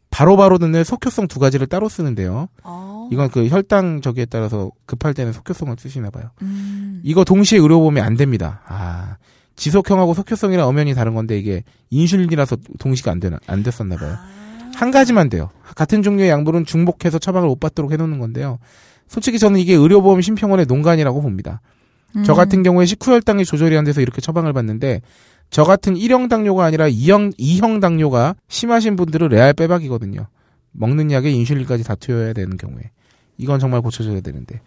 바로바로 0.09 0.57
듣는 0.57 0.83
속효성 0.83 1.27
두 1.27 1.39
가지를 1.39 1.67
따로 1.67 1.89
쓰는데요. 1.89 2.47
아. 2.63 3.07
이건 3.11 3.29
그 3.29 3.47
혈당 3.47 4.01
저기에 4.01 4.25
따라서 4.25 4.71
급할 4.85 5.13
때는 5.13 5.33
속효성을 5.33 5.75
쓰시나 5.77 6.09
봐요. 6.09 6.29
음. 6.41 7.01
이거 7.03 7.23
동시에 7.23 7.59
의료 7.59 7.79
보험이 7.79 8.01
안 8.01 8.15
됩니다. 8.15 8.61
아, 8.67 9.17
지속형하고 9.57 10.13
속효성이랑 10.13 10.67
엄연히 10.67 10.93
다른 10.93 11.13
건데 11.13 11.37
이게 11.37 11.63
인슐린이라서 11.89 12.57
동시가 12.79 13.11
안 13.11 13.19
되나 13.19 13.39
안 13.47 13.63
됐었나 13.63 13.97
봐요. 13.97 14.15
한 14.75 14.91
가지만 14.91 15.27
돼요. 15.29 15.49
같은 15.75 16.03
종류의 16.03 16.29
약물은 16.29 16.65
중복해서 16.65 17.19
처방을 17.19 17.49
못 17.49 17.59
받도록 17.59 17.91
해놓는 17.91 18.19
건데요. 18.19 18.59
솔직히 19.07 19.39
저는 19.39 19.59
이게 19.59 19.73
의료보험 19.73 20.21
심평원의 20.21 20.67
농간이라고 20.67 21.21
봅니다. 21.21 21.61
저 22.25 22.33
음. 22.33 22.35
같은 22.35 22.63
경우에 22.63 22.85
식후혈당이 22.85 23.43
조절이 23.45 23.75
안 23.77 23.83
돼서 23.83 24.01
이렇게 24.01 24.21
처방을 24.21 24.53
받는데 24.53 25.01
저 25.49 25.63
같은 25.63 25.95
1형 25.95 26.29
당뇨가 26.29 26.63
아니라 26.65 26.87
2형, 26.89 27.37
2형 27.37 27.81
당뇨가 27.81 28.35
심하신 28.47 28.95
분들은 28.95 29.29
레알 29.29 29.53
빼박이거든요. 29.53 30.27
먹는 30.73 31.11
약에 31.11 31.29
인슐린까지 31.31 31.83
다 31.83 31.95
투여해야 31.95 32.33
되는 32.33 32.57
경우에. 32.57 32.91
이건 33.37 33.59
정말 33.59 33.81
고쳐줘야 33.81 34.21
되는데. 34.21 34.61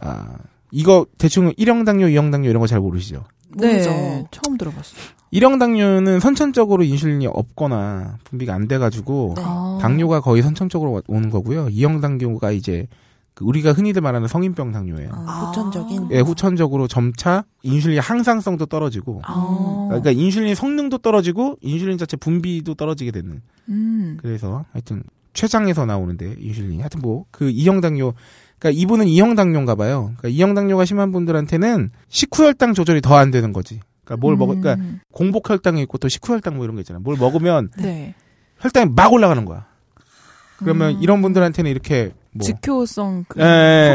아, 0.00 0.36
이거 0.70 1.06
대충 1.18 1.50
1형 1.52 1.84
당뇨, 1.84 2.06
2형 2.06 2.30
당뇨 2.30 2.48
이런 2.50 2.60
거 2.60 2.66
잘 2.66 2.80
모르시죠? 2.80 3.24
모르죠. 3.56 3.90
네. 3.90 4.24
처음 4.30 4.56
들어봤어요. 4.58 5.00
1형 5.32 5.58
당뇨는 5.58 6.20
선천적으로 6.20 6.82
인슐린이 6.84 7.26
없거나 7.26 8.18
분비가 8.24 8.52
안 8.54 8.68
돼가지고 8.68 9.34
네. 9.36 9.42
아. 9.44 9.78
당뇨가 9.80 10.20
거의 10.20 10.42
선천적으로 10.42 10.92
와- 10.92 11.02
오는 11.06 11.30
거고요. 11.30 11.66
2형 11.68 12.00
당뇨가 12.02 12.50
이제 12.52 12.86
그 13.34 13.46
우리가 13.46 13.72
흔히들 13.72 14.02
말하는 14.02 14.28
성인병 14.28 14.72
당뇨예요. 14.72 15.10
아, 15.14 15.46
후천적인. 15.48 16.08
예, 16.12 16.20
후천적으로 16.20 16.86
점차 16.86 17.44
인슐린 17.62 17.98
항상성도 17.98 18.66
떨어지고 18.66 19.22
아. 19.24 19.86
그러니까 19.88 20.10
인슐린 20.10 20.54
성능도 20.54 20.98
떨어지고 20.98 21.56
인슐린 21.62 21.96
자체 21.96 22.18
분비도 22.18 22.74
떨어지게 22.74 23.10
되는 23.10 23.40
음. 23.70 24.18
그래서 24.20 24.66
하여튼 24.72 25.02
췌장에서 25.32 25.86
나오는데 25.86 26.34
인슐린이 26.40 26.76
하여튼 26.80 27.00
뭐그 27.00 27.50
2형 27.52 27.80
당뇨 27.80 28.12
그러니까 28.62 28.80
이분은 28.80 29.06
2형 29.06 29.34
당뇨인가 29.34 29.74
봐요. 29.74 30.12
그러니까 30.18 30.28
2형 30.28 30.54
당뇨가 30.54 30.84
심한 30.84 31.10
분들한테는 31.10 31.90
식후혈당 32.08 32.74
조절이 32.74 33.00
더 33.00 33.16
안 33.16 33.32
되는 33.32 33.52
거지. 33.52 33.80
그러니까 34.04 34.20
뭘 34.24 34.36
먹을 34.36 34.60
그러니까 34.60 34.82
음. 34.84 35.00
공복혈당이 35.12 35.82
있고 35.82 35.98
또 35.98 36.08
식후혈당 36.08 36.54
뭐 36.54 36.64
이런 36.64 36.76
거 36.76 36.80
있잖아. 36.80 37.00
뭘 37.00 37.16
먹으면 37.18 37.70
네. 37.78 38.14
혈당이 38.60 38.92
막 38.94 39.12
올라가는 39.12 39.44
거야. 39.44 39.66
그러면 40.58 40.94
음. 40.94 41.02
이런 41.02 41.22
분들한테는 41.22 41.68
이렇게 41.72 42.12
뭐 42.30 42.44
직효성, 42.46 43.24
그 43.26 43.40
예, 43.40 43.44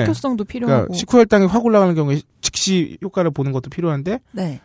예. 0.01 0.05
속효성도 0.05 0.43
그러니까 0.43 0.51
필요하고. 0.67 0.93
식후혈당이 0.93 1.45
확 1.45 1.63
올라가는 1.65 1.95
경우에 1.95 2.19
즉시 2.41 2.97
효과를 3.01 3.31
보는 3.31 3.53
것도 3.53 3.69
필요한데 3.69 4.19
네. 4.33 4.59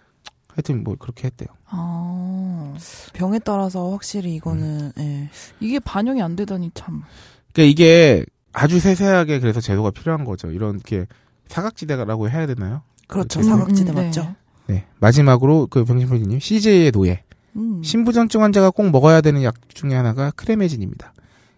하여튼 0.49 0.83
뭐 0.83 0.97
그렇게 0.99 1.29
했대요. 1.29 1.49
아. 1.67 2.75
병에 3.13 3.39
따라서 3.39 3.91
확실히 3.93 4.35
이거는 4.35 4.91
예. 4.99 5.29
이게 5.61 5.79
반영이 5.79 6.21
안 6.21 6.35
되다니 6.35 6.73
참. 6.75 7.03
그러니까 7.53 7.71
이게 7.71 8.25
아주 8.53 8.79
세세하게 8.81 9.41
그래서 9.41 9.61
제도가 9.61 9.91
필요한 9.91 10.25
거죠. 10.25 10.51
이런 10.51 10.79
게 10.79 11.07
사각지대라고 11.49 12.29
해야 12.29 12.47
되나요? 12.47 12.83
그렇죠. 13.07 13.43
사각지대 13.43 13.93
음, 13.93 13.99
음, 13.99 14.05
맞죠. 14.05 14.35
네. 14.67 14.87
마지막으로 15.01 15.67
그 15.69 15.85
병신포디님 15.85 16.39
CJ의 16.41 16.93
노예. 16.93 17.25
음. 17.57 17.83
신부전증 17.83 18.43
환자가 18.43 18.71
꼭 18.71 18.91
먹어야 18.91 19.21
되는 19.21 19.43
약 19.43 19.55
중에 19.69 19.95
하나가 19.95 20.31
크레메진입니다. 20.31 21.13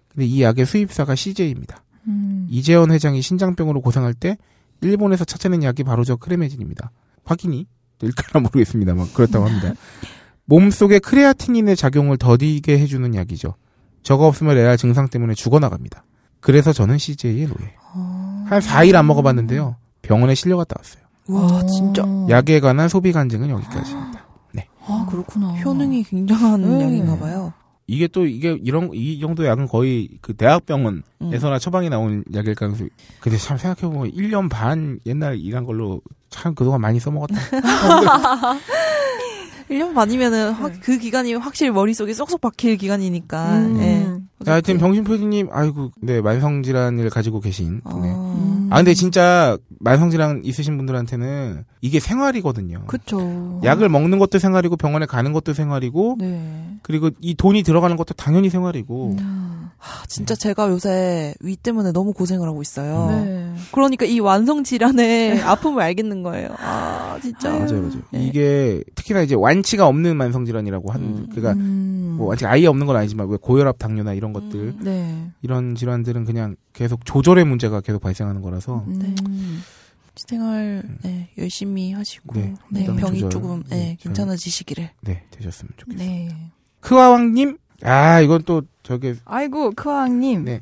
근데 0.08 0.26
이 0.26 0.42
약의 0.42 0.66
수입사가 0.66 1.14
CJ입니다. 1.14 1.82
음. 2.08 2.46
이재원 2.50 2.90
회장이 2.90 3.22
신장병으로 3.22 3.80
고생할 3.80 4.14
때 4.14 4.36
일본에서 4.80 5.24
찾아낸 5.24 5.62
약이 5.62 5.84
바로 5.84 6.04
저 6.04 6.16
크레메진입니다. 6.16 6.90
확인이 7.24 7.66
될까나 7.98 8.42
모르겠습니다만 8.42 9.12
그렇다고 9.14 9.46
합니다. 9.46 9.72
몸속에 10.46 10.98
크레아티닌의 10.98 11.76
작용을 11.76 12.18
더디게 12.18 12.78
해주는 12.78 13.14
약이죠. 13.14 13.54
저거 14.02 14.26
없으면 14.26 14.56
레알 14.56 14.76
증상 14.76 15.08
때문에 15.08 15.34
죽어나갑니다. 15.34 16.04
그래서 16.44 16.74
저는 16.74 16.98
CJ의 16.98 17.46
노예. 17.46 17.72
어. 17.94 18.44
한 18.46 18.60
4일 18.60 18.94
안 18.96 19.06
먹어봤는데요. 19.06 19.76
병원에 20.02 20.34
실려갔다 20.34 20.76
왔어요. 20.78 21.04
와 21.26 21.64
진짜 21.64 22.02
어. 22.04 22.26
약에 22.28 22.60
관한 22.60 22.88
소비 22.88 23.12
간증은 23.12 23.48
여기까지입니다. 23.48 24.24
아, 24.86 25.06
그렇구나. 25.08 25.54
효능이 25.54 26.02
굉장한 26.04 26.62
음. 26.62 26.80
약인가 26.82 27.18
봐요. 27.18 27.54
이게 27.86 28.06
또 28.08 28.26
이게 28.26 28.58
이런 28.62 28.90
이 28.92 29.18
정도 29.20 29.46
약은 29.46 29.68
거의 29.68 30.10
그 30.20 30.34
대학병원에서나 30.34 31.54
음. 31.54 31.58
처방이 31.58 31.88
나온 31.88 32.24
약일 32.34 32.54
가능성이 32.54 32.90
근데 33.20 33.36
참 33.38 33.56
생각해 33.58 33.92
보면 33.92 34.12
1년 34.12 34.50
반 34.50 35.00
옛날 35.06 35.38
일한 35.38 35.64
걸로 35.64 36.00
참 36.30 36.54
그동안 36.54 36.80
많이 36.80 36.98
써먹었다 36.98 37.34
1년 39.70 39.94
반이면은 39.94 40.52
확- 40.52 40.72
그 40.82 40.98
기간이 40.98 41.34
확실히 41.34 41.70
머릿속에 41.70 42.12
쏙쏙 42.12 42.40
박힐 42.40 42.76
기간이니까. 42.76 43.58
음. 43.58 43.78
예. 43.80 44.44
자, 44.44 44.52
하여튼 44.52 44.78
병신표디님 44.78 45.48
아이고 45.50 45.90
네 46.02 46.20
만성질환을 46.20 47.08
가지고 47.10 47.40
계신 47.40 47.80
분에 47.82 48.08
어. 48.14 48.53
아 48.74 48.78
근데 48.78 48.94
진짜 48.94 49.56
만성질환 49.78 50.42
있으신 50.44 50.76
분들한테는 50.76 51.64
이게 51.80 52.00
생활이거든요 52.00 52.84
그쵸. 52.86 53.60
약을 53.62 53.88
먹는 53.88 54.18
것도 54.18 54.38
생활이고 54.38 54.76
병원에 54.76 55.06
가는 55.06 55.32
것도 55.32 55.52
생활이고 55.52 56.16
네. 56.18 56.78
그리고 56.82 57.10
이 57.20 57.34
돈이 57.34 57.62
들어가는 57.62 57.96
것도 57.96 58.14
당연히 58.14 58.50
생활이고 58.50 59.16
음. 59.18 59.70
아, 59.78 60.04
진짜 60.08 60.34
제가 60.34 60.68
요새 60.70 61.34
위 61.40 61.56
때문에 61.56 61.92
너무 61.92 62.12
고생을 62.14 62.48
하고 62.48 62.62
있어요. 62.62 63.06
네. 63.10 63.52
그러니까 63.70 64.06
이 64.06 64.18
완성 64.18 64.64
질환의 64.64 65.40
아픔을 65.44 65.82
알겠는 65.82 66.22
거예요. 66.22 66.48
아, 66.58 67.18
진짜. 67.22 67.50
맞아요 67.50 67.82
맞아요 67.82 68.02
네. 68.10 68.24
이게 68.24 68.82
특히나 68.94 69.20
이제 69.20 69.34
완치가 69.34 69.86
없는 69.86 70.16
만성 70.16 70.46
질환이라고 70.46 70.90
하는 70.90 71.06
음. 71.06 71.26
그러니까 71.30 71.52
음. 71.52 72.03
뭐 72.16 72.32
아직 72.32 72.46
아예 72.46 72.66
없는 72.66 72.86
건 72.86 72.96
아니지만 72.96 73.28
왜 73.28 73.36
고혈압 73.40 73.78
당뇨나 73.78 74.14
이런 74.14 74.32
것들 74.32 74.54
음. 74.60 74.78
네. 74.82 75.30
이런 75.42 75.74
질환들은 75.74 76.24
그냥 76.24 76.56
계속 76.72 77.04
조절의 77.04 77.44
문제가 77.44 77.80
계속 77.80 78.00
발생하는 78.00 78.40
거라서 78.42 78.84
네. 78.86 79.14
음. 79.28 79.62
생활 80.16 80.82
네, 81.02 81.28
열심히 81.38 81.92
하시고 81.92 82.34
네, 82.38 82.54
네, 82.70 82.84
병이 82.86 83.18
조절. 83.18 83.30
조금 83.30 83.62
네, 83.68 83.76
네, 83.76 83.86
잘- 83.86 83.96
괜찮아지시기를. 83.98 84.90
네 85.02 85.24
되셨으면 85.32 85.70
좋겠어요. 85.76 86.06
네. 86.08 86.28
크와왕님 86.80 87.58
아 87.82 88.20
이건 88.20 88.42
또 88.44 88.62
저게 88.82 89.14
아이고, 89.24 89.72
크왕님. 89.72 90.44
네. 90.44 90.60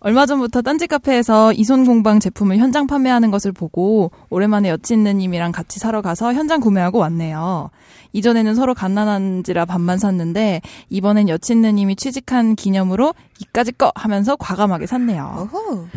얼마 0.00 0.26
전부터 0.26 0.60
딴지 0.62 0.86
카페에서 0.86 1.54
이손 1.54 1.86
공방 1.86 2.20
제품을 2.20 2.58
현장 2.58 2.86
판매하는 2.86 3.30
것을 3.30 3.52
보고 3.52 4.10
오랜만에 4.28 4.68
여친느님이랑 4.68 5.50
같이 5.50 5.78
사러 5.80 6.02
가서 6.02 6.34
현장 6.34 6.60
구매하고 6.60 6.98
왔네요. 6.98 7.70
이전에는 8.14 8.54
서로 8.54 8.72
갓난한지라 8.72 9.66
반만 9.66 9.98
샀는데 9.98 10.62
이번엔 10.88 11.28
여친느님이 11.28 11.96
취직한 11.96 12.54
기념으로 12.56 13.12
이까짓 13.40 13.72
거 13.72 13.92
하면서 13.94 14.36
과감하게 14.36 14.86
샀네요. 14.86 15.48
어허. 15.52 15.88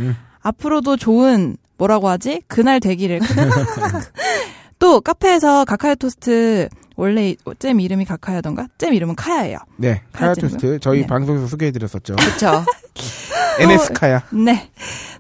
앞으로도 0.42 0.98
좋은 0.98 1.56
뭐라고 1.78 2.10
하지? 2.10 2.42
그날 2.48 2.80
되기를. 2.80 3.20
또 4.80 5.00
카페에서 5.02 5.66
카카오 5.66 5.96
토스트 5.96 6.70
원래 6.96 7.36
잼 7.60 7.80
이름이 7.80 8.06
카카야던가? 8.06 8.68
잼 8.78 8.94
이름은 8.94 9.16
카야예요. 9.16 9.60
네 9.78 10.02
카야 10.12 10.34
토스트 10.34 10.80
저희 10.80 11.02
네. 11.02 11.08
방송에서 11.08 11.48
소개해드렸었죠. 11.48 12.16
그쵸. 12.16 12.66
NS 13.62 13.94
카야. 13.94 14.24
네. 14.32 14.70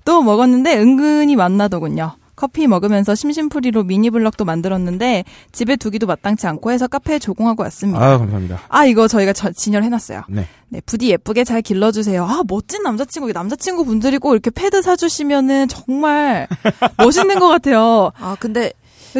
또 0.03 0.21
먹었는데 0.23 0.77
은근히 0.77 1.35
맛나더군요. 1.35 2.15
커피 2.37 2.67
먹으면서 2.67 3.15
심심풀이로 3.15 3.83
미니블럭도 3.83 4.45
만들었는데 4.45 5.25
집에 5.51 5.75
두기도 5.75 6.05
마땅치 6.05 6.45
않고 6.47 6.71
해서 6.71 6.87
카페에 6.87 7.17
조공하고 7.19 7.63
왔습니다. 7.63 7.99
아 7.99 8.17
감사합니다. 8.19 8.61
아 8.69 8.85
이거 8.85 9.07
저희가 9.07 9.33
저- 9.33 9.51
진열해놨어요. 9.51 10.21
네. 10.29 10.47
네, 10.69 10.79
부디 10.85 11.09
예쁘게 11.09 11.43
잘 11.43 11.61
길러주세요. 11.63 12.23
아 12.23 12.43
멋진 12.47 12.83
남자친구, 12.83 13.31
남자친구 13.31 13.85
분들이 13.85 14.19
꼭 14.19 14.33
이렇게 14.33 14.51
패드 14.51 14.83
사주시면은 14.83 15.67
정말 15.67 16.47
멋있는 16.99 17.39
것 17.39 17.47
같아요. 17.47 18.11
아, 18.19 18.37
근데 18.39 18.71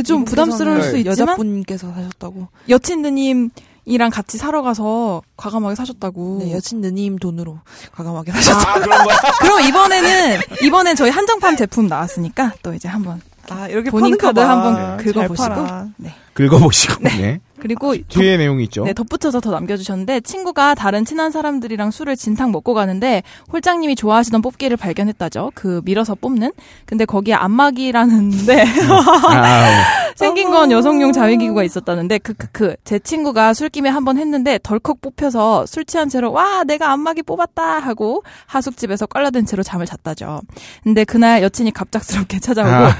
좀 0.06 0.23
부담스러울 0.23 0.84
수 0.84 0.97
있지만 0.97 1.12
여자분께서 1.17 1.91
사셨다고. 1.91 2.49
여친느님 2.69 3.49
이랑 3.88 4.10
같이 4.10 4.38
사러 4.38 4.62
가서 4.62 5.21
과감하게 5.38 5.76
사셨다고. 5.76 6.39
네, 6.41 6.52
여친 6.54 6.82
누님 6.82 7.17
돈으로 7.19 7.60
과감하게 7.93 8.34
사셨다고. 8.34 8.69
아 8.69 8.73
그런 8.84 9.04
거야? 9.06 9.17
그럼 9.39 9.62
이번에는 9.62 10.39
이번엔 10.62 10.95
저희 10.97 11.10
한정판 11.10 11.56
제품 11.56 11.88
나왔으니까 11.88 12.54
또 12.62 12.73
이제 12.73 12.89
한번 12.89 13.21
아, 13.50 13.67
이렇게 13.69 13.89
본인 13.89 14.17
카드 14.17 14.41
봐. 14.41 14.50
한번 14.50 14.76
잘 14.76 14.97
긁어보시고. 14.97 15.56
네. 15.97 16.13
긁어보시고. 16.34 16.95
네. 17.04 17.39
그리고 17.60 17.96
뒤에 18.08 18.38
내용이 18.38 18.63
있죠. 18.65 18.84
네, 18.84 18.93
덧붙여서 18.93 19.39
더 19.39 19.52
남겨주셨는데 19.52 20.22
친구가 20.22 20.76
다른 20.76 21.06
친한 21.06 21.32
사람들이랑 21.32 21.91
술을 21.91 22.15
진탕 22.15 22.52
먹고 22.52 22.74
가는데 22.74 23.24
홀장님이 23.52 23.96
좋아하시던 23.96 24.41
뽑기를 24.41 24.78
발견했다죠. 24.78 25.52
그 25.56 25.82
밀어서 25.86 26.15
뽑는. 26.15 26.52
근데 26.86 27.06
거기에 27.06 27.34
안마기라는데 27.36 28.63
아, 29.30 29.84
생긴 30.15 30.50
건 30.52 30.72
여성용 30.72 31.12
자위기구가 31.13 31.63
있었다는데 31.63 32.20
크크크 32.20 32.76
제 32.84 33.00
친구가 33.00 33.54
술김에 33.54 33.89
한 33.89 34.08
번 34.08 34.17
했는데 34.17 34.58
덜컥 34.63 35.02
뽑혀서 35.02 35.65
술 35.65 35.84
취한 35.84 36.08
채로 36.08 36.32
와 36.32 36.63
내가 36.63 36.91
안마기 36.93 37.24
뽑았다 37.24 37.80
하고 37.80 38.24
하숙집에서 38.46 39.06
깔라된 39.08 39.46
채로 39.46 39.63
잠을 39.63 39.86
잤다죠. 39.86 40.39
근데 40.84 41.04
그날 41.04 41.41
여친이 41.43 41.72
갑작스럽게 41.72 42.39
찾아오고 42.41 42.72
아. 42.72 42.91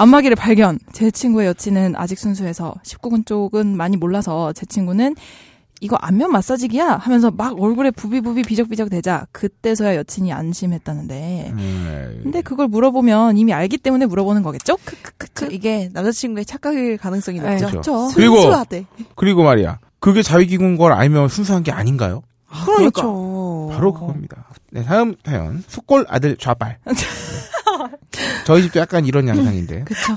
안마기를 0.00 0.34
발견. 0.36 0.78
제 0.92 1.10
친구의 1.10 1.48
여친은 1.48 1.94
아직 1.96 2.18
순수해서 2.18 2.74
19군 2.84 3.26
쪽은 3.26 3.76
많이 3.76 3.96
몰라서 3.96 4.52
제 4.52 4.64
친구는 4.66 5.14
이거 5.82 5.96
안면 5.96 6.30
마사지기야 6.32 6.96
하면서 6.96 7.30
막 7.30 7.58
얼굴에 7.60 7.90
부비부비 7.90 8.42
비적비적 8.42 8.90
대자 8.90 9.26
그때서야 9.32 9.96
여친이 9.96 10.30
안심했다는데 10.32 11.52
음, 11.54 12.20
근데 12.22 12.42
그걸 12.42 12.68
물어보면 12.68 13.38
이미 13.38 13.54
알기 13.54 13.78
때문에 13.78 14.04
물어보는 14.06 14.42
거겠죠? 14.42 14.76
크크크크 14.84 15.46
그 15.48 15.54
이게 15.54 15.88
남자친구의 15.94 16.44
착각일 16.44 16.98
가능성이 16.98 17.40
네, 17.40 17.52
높죠. 17.52 17.68
그렇죠. 17.70 18.08
그리고- 18.14 18.36
순수하대. 18.42 18.84
그리고 19.16 19.42
말이야. 19.42 19.78
그게 20.00 20.22
자위기구인 20.22 20.76
걸 20.76 20.92
알면 20.92 21.28
순수한 21.28 21.62
게 21.62 21.72
아닌가요? 21.72 22.22
아, 22.48 22.64
그러니까. 22.66 23.02
그렇죠. 23.02 23.68
바로 23.72 23.92
그겁니다. 23.94 24.48
네, 24.72 24.82
다음 24.84 25.14
사연. 25.24 25.62
숙골 25.66 26.04
아들 26.08 26.36
좌빨. 26.36 26.78
저희 28.46 28.62
집도 28.62 28.80
약간 28.80 29.06
이런 29.06 29.28
양상인데. 29.28 29.84
그쵸. 29.84 30.16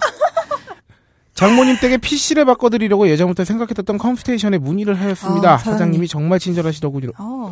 장모님 1.34 1.78
댁에 1.80 1.98
PC를 1.98 2.46
바꿔드리려고 2.46 3.08
예전부터 3.10 3.44
생각했던 3.44 3.98
컴스테이션에 3.98 4.60
문의를 4.60 5.00
하였습니다. 5.00 5.54
아, 5.54 5.58
사장님. 5.58 5.74
사장님이 5.74 6.08
정말 6.08 6.40
친절하시더군요. 6.40 7.12
어. 7.18 7.50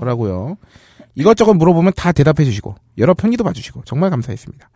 이것저것 1.16 1.54
물어보면 1.56 1.94
다 1.96 2.12
대답해 2.12 2.46
주시고 2.46 2.76
여러 3.00 3.14
편의도 3.14 3.44
봐주시고 3.44 3.84
정말 3.86 4.10
감사했습니다. 4.12 4.70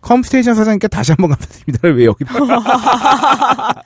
컴스테이션 0.00 0.54
사장님께 0.54 0.88
다시 0.88 1.12
한번 1.12 1.30
감사드립니다. 1.30 1.88
왜 1.88 2.04
여기다? 2.06 2.34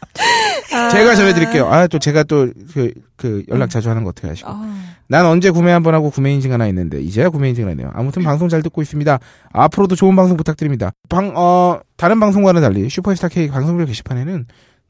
제가 0.90 1.14
전해드릴게요. 1.16 1.66
아 1.72 1.86
또 1.86 1.98
제가 1.98 2.22
또 2.24 2.48
그 2.74 2.92
그 3.16 3.44
연락 3.48 3.70
자주 3.70 3.88
하는 3.88 4.02
거 4.02 4.08
어떻게 4.10 4.26
하시고? 4.26 4.50
아, 4.50 4.74
난 5.06 5.24
언제 5.26 5.50
구매 5.50 5.70
한 5.70 5.82
번 5.84 5.94
하고 5.94 6.10
구매 6.10 6.32
인증 6.32 6.52
하나 6.52 6.64
했는데 6.64 7.00
이제야 7.00 7.28
구매 7.28 7.48
인증을 7.50 7.70
했네요. 7.70 7.90
아무튼 7.94 8.22
방송 8.24 8.48
잘 8.48 8.62
듣고 8.62 8.82
있습니다. 8.82 9.18
앞으로도 9.52 9.94
좋은 9.94 10.16
방송 10.16 10.36
부탁드립니다. 10.36 10.90
방 11.08 11.32
어 11.36 11.78
다른 11.96 12.18
방송과는 12.18 12.60
달리 12.62 12.88
슈퍼스타 12.90 13.28
K 13.28 13.48
방송별 13.48 13.86
게시판에는 13.86 14.46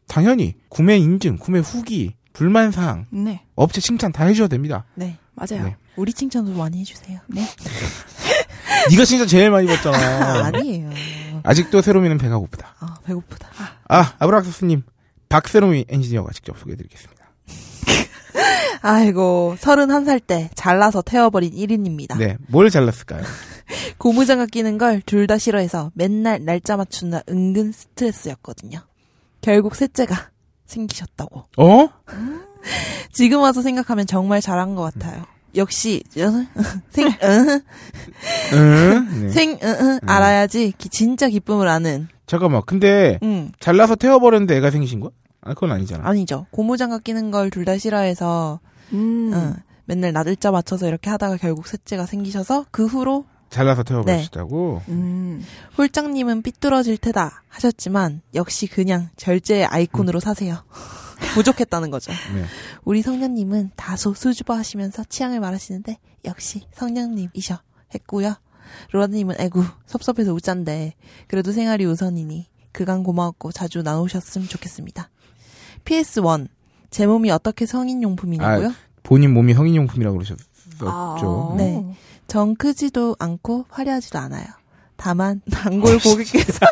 당연히 0.09 0.55
구매 0.71 0.97
인증, 0.97 1.37
구매 1.37 1.59
후기, 1.59 2.15
불만 2.33 2.71
사항, 2.73 3.05
네 3.11 3.43
업체 3.55 3.81
칭찬 3.83 4.13
다 4.13 4.25
해줘야 4.25 4.49
됩니다. 4.49 4.85
네. 4.95 5.19
맞아요. 5.35 5.65
네. 5.65 5.77
우리 5.97 6.13
칭찬도 6.13 6.53
많이 6.53 6.81
해주세요. 6.81 7.21
네. 7.29 7.47
네가 8.91 9.05
진짜 9.05 9.27
제일 9.27 9.51
많이 9.51 9.67
봤잖아. 9.67 10.45
아니에요. 10.47 10.91
아직도 11.43 11.81
세로미는 11.83 12.19
배가 12.19 12.39
고프다. 12.39 12.75
아, 12.81 12.97
배고프다. 13.05 13.49
아 13.89 14.15
아브락스님 14.19 14.83
박세로미 15.29 15.87
엔지니어가 15.89 16.33
직접 16.33 16.59
소개해드리겠습니다. 16.59 17.23
아이고, 18.83 19.57
31살 19.61 20.21
때 20.27 20.51
잘나서 20.55 21.03
태워버린 21.03 21.53
1인입니다. 21.53 22.19
네, 22.19 22.37
뭘 22.49 22.69
잘랐을까요? 22.71 23.23
고무장갑 23.99 24.51
끼는 24.51 24.77
걸 24.79 25.01
둘 25.07 25.27
다 25.27 25.39
싫어해서 25.39 25.93
맨날 25.95 26.45
날짜 26.45 26.77
맞추느라 26.77 27.23
은근 27.29 27.71
스트레스였거든요. 27.73 28.81
결국 29.41 29.77
셋째가 29.77 30.31
생기셨다고. 30.67 31.45
어? 31.59 31.89
지금 33.13 33.41
와서 33.41 33.63
생각하면 33.63 34.07
정말 34.07 34.41
잘한 34.41 34.75
것 34.75 34.83
같아요. 34.83 35.25
역시 35.55 36.03
어, 36.17 36.23
생 36.91 37.07
어, 37.09 37.13
응? 38.55 39.21
네. 39.23 39.29
생 39.29 39.59
알아야지 40.07 40.73
기- 40.79 40.89
진짜 40.89 41.29
기쁨을 41.29 41.69
아는. 41.69 42.09
잠깐만. 42.27 42.63
근데 42.67 43.19
음 43.23 43.53
잘라서 43.61 43.95
태워버렸는데 43.95 44.57
애가 44.57 44.71
생기신 44.71 45.01
거야? 45.01 45.11
아, 45.43 45.55
그건 45.55 45.73
아니잖아. 45.73 46.09
아니죠. 46.09 46.47
고무장갑 46.53 47.05
끼는 47.05 47.31
걸 47.31 47.51
둘 47.51 47.65
다 47.65 47.77
싫어해서 47.77 48.61
음. 48.93 49.33
어, 49.35 49.55
맨날 49.85 50.13
나들자 50.13 50.51
맞춰서 50.51 50.87
이렇게 50.89 51.11
하다가 51.11 51.37
결국 51.37 51.67
셋째가 51.67 52.07
생기셔서 52.07 52.67
그 52.71 52.87
후로 52.87 53.27
잘라서 53.51 53.83
태워버리시다고. 53.83 54.81
음. 54.89 55.45
홀장님은 55.77 56.41
삐뚤어질 56.43 56.97
테다 56.97 57.43
하셨지만 57.49 58.23
역시 58.35 58.67
그냥 58.67 59.11
절제의 59.17 59.67
아이콘으로 59.67 60.21
사세요. 60.21 60.63
부족했다는 61.35 61.91
거죠. 61.91 62.13
네. 62.35 62.45
우리 62.85 63.03
성년님은 63.03 63.73
다소 63.77 64.15
수줍어하시면서 64.15 65.05
취향을 65.09 65.41
말하시는데 65.41 65.99
역시 66.25 66.67
성년님이셔 66.73 67.61
했고요. 67.95 68.35
로라님은 68.93 69.41
애구 69.41 69.65
섭섭해서 69.87 70.33
웃잔데 70.33 70.95
그래도 71.29 71.53
생활이 71.53 71.85
우선이니 71.85 72.49
그간 72.73 73.03
고마웠고 73.03 73.53
자주 73.53 73.83
나오셨으면 73.83 74.49
좋겠습니다. 74.49 75.11
PS1 75.85 76.49
제 76.91 77.07
몸이 77.07 77.31
어떻게 77.31 77.67
성인용품이냐고요? 77.67 78.73
본인 79.03 79.35
몸이 79.35 79.55
성인용품이라고 79.55 80.17
그러셨었죠. 80.17 80.47
아. 80.83 81.55
네. 81.57 81.85
정 82.29 82.55
크지도 82.55 83.17
않고 83.19 83.67
화려하지도 83.69 84.19
않아요. 84.19 84.47
다만 85.03 85.41
단골 85.51 85.99
고객께서 85.99 86.65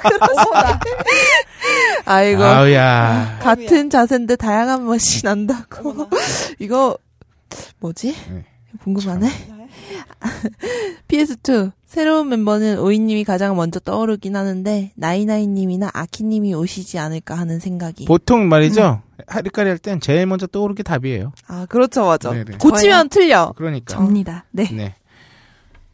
아이고 2.05 2.45
아우야. 2.45 3.41
같은 3.43 3.91
자세인데 3.91 4.37
다양한 4.37 4.85
맛이 4.85 5.25
난다고. 5.25 6.07
이거 6.61 6.97
뭐지? 7.81 8.15
네. 8.31 8.45
궁금하네. 8.85 9.29
PS2 11.09 11.73
새로운 11.87 12.29
멤버는 12.29 12.79
오이님이 12.79 13.25
가장 13.25 13.57
먼저 13.57 13.81
떠오르긴 13.81 14.37
하는데 14.37 14.93
나이나이님이나 14.95 15.91
아키님이 15.93 16.55
오시지 16.55 17.01
않을까 17.01 17.35
하는 17.37 17.59
생각이. 17.59 18.05
보통 18.05 18.49
말이죠. 18.49 19.03
하리까리 19.27 19.69
할 19.71 19.79
땐 19.79 19.99
제일 20.01 20.27
먼저 20.27 20.47
떠오르는 20.47 20.77
게 20.77 20.85
답이에요. 20.85 21.33
아 21.49 21.67
그렇죠 21.69 22.07
맞아. 22.07 22.31
네네. 22.31 22.59
고치면 22.59 23.09
틀려. 23.09 23.53
그러니까. 23.57 23.93
접니다. 23.93 24.45
네. 24.53 24.69
네. 24.71 24.95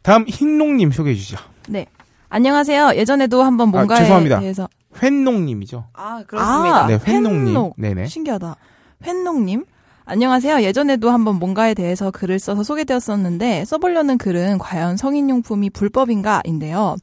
다음 0.03 0.25
흰농님 0.27 0.91
소개해 0.91 1.15
주시죠. 1.15 1.37
네. 1.67 1.87
안녕하세요. 2.29 2.93
예전에도 2.95 3.43
한번 3.43 3.69
뭔가에 3.69 3.99
죄송합니다. 3.99 4.39
대해서 4.39 4.67
횟농님이죠. 5.01 5.85
아 5.93 6.23
아, 6.33 6.85
네, 6.87 6.99
횟농님. 7.05 7.47
횟농. 7.47 7.73
네네. 7.77 8.07
신기하다. 8.07 8.55
횟농님. 9.03 9.65
안녕하세요. 10.05 10.61
예전에도 10.61 11.11
한번 11.11 11.35
뭔가에 11.35 11.73
대해서 11.73 12.11
글을 12.11 12.39
써서 12.39 12.63
소개되었었는데 12.63 13.65
써보려는 13.65 14.17
글은 14.17 14.57
과연 14.57 14.95
성인용품이 14.97 15.69
불법인가인데요. 15.71 16.95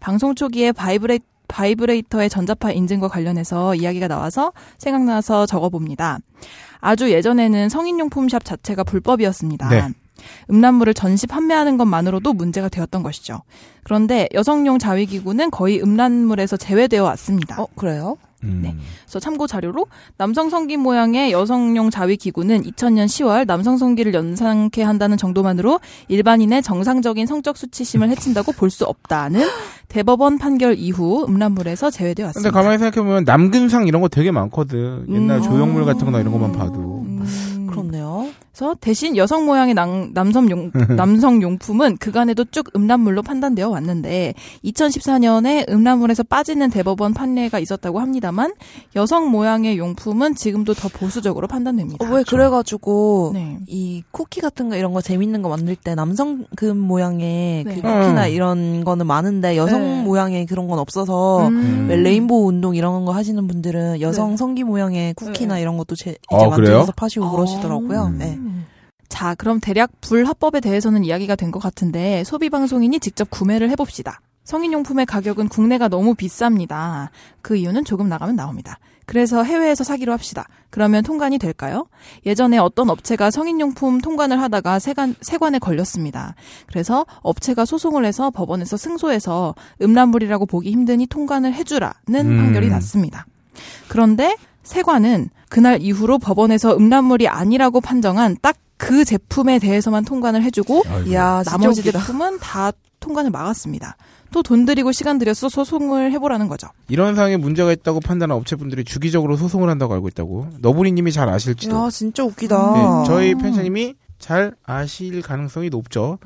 방송 0.00 0.34
초기에 0.34 0.72
바이브레, 0.72 1.20
바이브레이터의 1.46 2.28
전자파 2.28 2.72
인증과 2.72 3.08
관련해서 3.08 3.76
이야기가 3.76 4.08
나와서 4.08 4.52
생각나서 4.78 5.46
적어봅니다. 5.46 6.18
아주 6.80 7.10
예전에는 7.12 7.68
성인용품 7.68 8.28
샵 8.28 8.44
자체가 8.44 8.82
불법이었습니다. 8.84 9.68
네. 9.68 9.88
음란물을 10.50 10.94
전시 10.94 11.26
판매하는 11.26 11.76
것만으로도 11.76 12.32
문제가 12.32 12.68
되었던 12.68 13.02
것이죠. 13.02 13.42
그런데 13.84 14.28
여성용 14.34 14.78
자위기구는 14.78 15.50
거의 15.50 15.80
음란물에서 15.82 16.56
제외되어 16.56 17.02
왔습니다. 17.04 17.60
어 17.62 17.66
그래요? 17.74 18.16
음. 18.44 18.60
네. 18.62 18.72
그래서 19.04 19.18
참고 19.18 19.48
자료로 19.48 19.86
남성 20.16 20.48
성기 20.48 20.76
모양의 20.76 21.32
여성용 21.32 21.90
자위 21.90 22.16
기구는 22.16 22.62
2000년 22.62 23.06
10월 23.06 23.46
남성 23.48 23.76
성기를 23.78 24.14
연상케 24.14 24.82
한다는 24.84 25.16
정도만으로 25.16 25.80
일반인의 26.06 26.62
정상적인 26.62 27.26
성적 27.26 27.56
수치심을 27.56 28.10
해친다고 28.10 28.52
볼 28.52 28.70
수 28.70 28.84
없다는 28.84 29.40
대법원 29.88 30.38
판결 30.38 30.76
이후 30.78 31.24
음란물에서 31.28 31.86
근데 31.86 31.98
제외되었습니다. 31.98 32.50
가만히 32.52 32.78
생각해 32.78 33.04
보면 33.04 33.24
남근상 33.24 33.88
이런 33.88 34.02
거 34.02 34.08
되게 34.08 34.30
많거든. 34.30 35.06
옛날 35.08 35.38
음. 35.38 35.42
조형물 35.42 35.84
같은 35.84 36.04
거나 36.04 36.20
이런 36.20 36.32
것만 36.32 36.52
봐도. 36.52 37.04
음, 37.06 37.66
그렇네요. 37.70 38.28
그래서 38.58 38.74
대신 38.80 39.16
여성 39.16 39.46
모양의 39.46 39.74
남, 39.74 40.12
남성 40.12 40.50
용 40.50 40.72
남성 40.96 41.40
용품은 41.40 41.98
그간에도 41.98 42.44
쭉 42.44 42.66
음란물로 42.74 43.22
판단되어 43.22 43.68
왔는데 43.68 44.34
2014년에 44.64 45.70
음란물에서 45.70 46.24
빠지는 46.24 46.68
대법원 46.70 47.14
판례가 47.14 47.60
있었다고 47.60 48.00
합니다만 48.00 48.52
여성 48.96 49.30
모양의 49.30 49.78
용품은 49.78 50.34
지금도 50.34 50.74
더 50.74 50.88
보수적으로 50.88 51.46
판단됩니다. 51.46 52.04
어, 52.04 52.12
왜 52.12 52.24
그래가지고 52.24 53.30
네. 53.34 53.58
이 53.68 54.02
쿠키 54.10 54.40
같은 54.40 54.68
거 54.68 54.76
이런 54.76 54.92
거 54.92 55.00
재밌는 55.00 55.42
거 55.42 55.48
만들 55.48 55.76
때 55.76 55.94
남성 55.94 56.44
금 56.56 56.78
모양의 56.78 57.62
네. 57.62 57.74
그 57.74 57.80
쿠키나 57.80 58.26
음. 58.26 58.30
이런 58.30 58.82
거는 58.82 59.06
많은데 59.06 59.56
여성 59.56 59.80
네. 59.82 60.02
모양의 60.02 60.46
그런 60.46 60.66
건 60.66 60.80
없어서 60.80 61.46
음. 61.46 61.86
왜 61.88 61.94
레인보우 61.94 62.48
운동 62.48 62.74
이런 62.74 63.04
거 63.04 63.12
하시는 63.12 63.46
분들은 63.46 64.00
여성 64.00 64.30
네. 64.30 64.36
성기 64.36 64.64
모양의 64.64 65.14
쿠키나 65.14 65.54
네. 65.54 65.60
이런 65.60 65.76
것도 65.76 65.94
제, 65.94 66.10
이제 66.10 66.16
어, 66.30 66.50
그래요? 66.50 66.50
만들어서 66.50 66.92
파시고 66.96 67.24
아. 67.24 67.30
그러시더라고요. 67.30 68.06
음. 68.06 68.18
네. 68.18 68.36
자, 69.08 69.34
그럼 69.34 69.58
대략 69.60 69.90
불합법에 70.00 70.60
대해서는 70.60 71.04
이야기가 71.04 71.34
된 71.36 71.50
것 71.50 71.60
같은데 71.60 72.24
소비 72.24 72.50
방송인이 72.50 73.00
직접 73.00 73.30
구매를 73.30 73.70
해봅시다. 73.70 74.20
성인용품의 74.44 75.06
가격은 75.06 75.48
국내가 75.48 75.88
너무 75.88 76.14
비쌉니다. 76.14 77.08
그 77.42 77.56
이유는 77.56 77.84
조금 77.84 78.08
나가면 78.08 78.36
나옵니다. 78.36 78.78
그래서 79.06 79.42
해외에서 79.42 79.84
사기로 79.84 80.12
합시다. 80.12 80.46
그러면 80.68 81.02
통관이 81.02 81.38
될까요? 81.38 81.86
예전에 82.26 82.58
어떤 82.58 82.90
업체가 82.90 83.30
성인용품 83.30 84.02
통관을 84.02 84.40
하다가 84.40 84.78
세관, 84.78 85.14
세관에 85.22 85.58
걸렸습니다. 85.58 86.34
그래서 86.66 87.06
업체가 87.22 87.64
소송을 87.64 88.04
해서 88.04 88.30
법원에서 88.30 88.76
승소해서 88.76 89.54
음란물이라고 89.80 90.44
보기 90.44 90.70
힘드니 90.70 91.06
통관을 91.06 91.54
해주라는 91.54 91.94
음. 92.14 92.36
판결이 92.36 92.68
났습니다. 92.68 93.26
그런데 93.88 94.36
세관은 94.68 95.30
그날 95.48 95.80
이후로 95.82 96.18
법원에서 96.18 96.76
음란물이 96.76 97.26
아니라고 97.28 97.80
판정한 97.80 98.36
딱 98.40 98.56
그 98.78 99.04
제품에 99.04 99.58
대해서만 99.58 100.04
통관을 100.04 100.42
해주고 100.44 100.84
진짜 101.04 101.42
나머지 101.44 101.80
웃기다. 101.80 101.98
제품은 101.98 102.38
다 102.38 102.70
통관을 103.00 103.30
막았습니다. 103.30 103.96
또 104.30 104.42
돈 104.42 104.66
들이고 104.66 104.92
시간 104.92 105.18
들여서 105.18 105.48
소송을 105.48 106.12
해보라는 106.12 106.48
거죠. 106.48 106.68
이런 106.88 107.14
상황에 107.16 107.36
문제가 107.38 107.72
있다고 107.72 107.98
판단한 108.00 108.36
업체분들이 108.36 108.84
주기적으로 108.84 109.36
소송을 109.36 109.68
한다고 109.68 109.94
알고 109.94 110.06
있다고. 110.08 110.48
너부리님이 110.60 111.10
잘 111.12 111.28
아실지도. 111.28 111.74
야, 111.76 111.90
진짜 111.90 112.22
웃기다. 112.24 112.72
네, 112.72 113.06
저희 113.08 113.34
팬사님이 113.34 113.94
잘 114.20 114.54
아실 114.64 115.22
가능성이 115.22 115.70
높죠. 115.70 116.18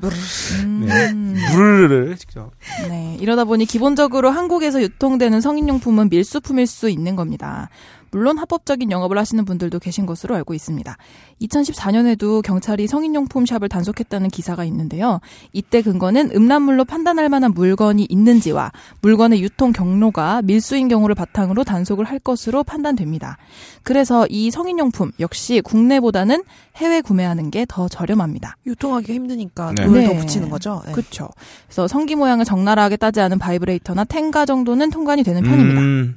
음, 0.63 1.35
부르르르 1.51 2.15
직접. 2.17 2.51
네, 2.89 3.17
이러다 3.19 3.45
보니 3.45 3.65
기본적으로 3.65 4.29
한국에서 4.29 4.81
유통되는 4.81 5.41
성인용품은 5.41 6.09
밀수품일 6.09 6.67
수 6.67 6.89
있는 6.89 7.15
겁니다. 7.15 7.69
물론 8.13 8.37
합법적인 8.37 8.89
영업을 8.91 9.17
하시는 9.17 9.43
분들도 9.43 9.79
계신 9.79 10.05
것으로 10.05 10.35
알고 10.35 10.53
있습니다. 10.53 10.95
2014년에도 11.41 12.41
경찰이 12.41 12.87
성인용품 12.87 13.45
샵을 13.45 13.67
단속했다는 13.67 14.29
기사가 14.29 14.63
있는데요. 14.65 15.19
이때 15.51 15.81
근거는 15.81 16.31
음란물로 16.33 16.85
판단할 16.85 17.27
만한 17.27 17.53
물건이 17.53 18.07
있는지와 18.09 18.71
물건의 19.01 19.41
유통 19.41 19.73
경로가 19.73 20.43
밀수인 20.43 20.87
경우를 20.87 21.15
바탕으로 21.15 21.65
단속을 21.65 22.05
할 22.05 22.19
것으로 22.19 22.63
판단됩니다. 22.63 23.37
그래서 23.83 24.25
이 24.29 24.51
성인용품 24.51 25.11
역시 25.19 25.59
국내보다는 25.61 26.43
해외 26.77 27.01
구매하는 27.01 27.51
게 27.51 27.65
더 27.73 27.87
저렴합니다. 27.87 28.57
유통하기가 28.67 29.13
힘드니까 29.13 29.73
네. 29.75 29.85
돈을 29.85 30.01
네. 30.01 30.07
더 30.07 30.13
붙이는 30.19 30.49
거죠. 30.51 30.83
네. 30.85 30.91
그렇죠. 30.91 31.29
그래서 31.65 31.87
성기 31.87 32.13
모양을 32.15 32.45
적나라하게 32.45 32.97
따지 32.97 33.19
않은 33.19 33.39
바이브레이터나 33.39 34.03
텐가 34.03 34.45
정도는 34.45 34.91
통관이 34.91 35.23
되는 35.23 35.41
편입니다. 35.41 35.81
음, 35.81 36.15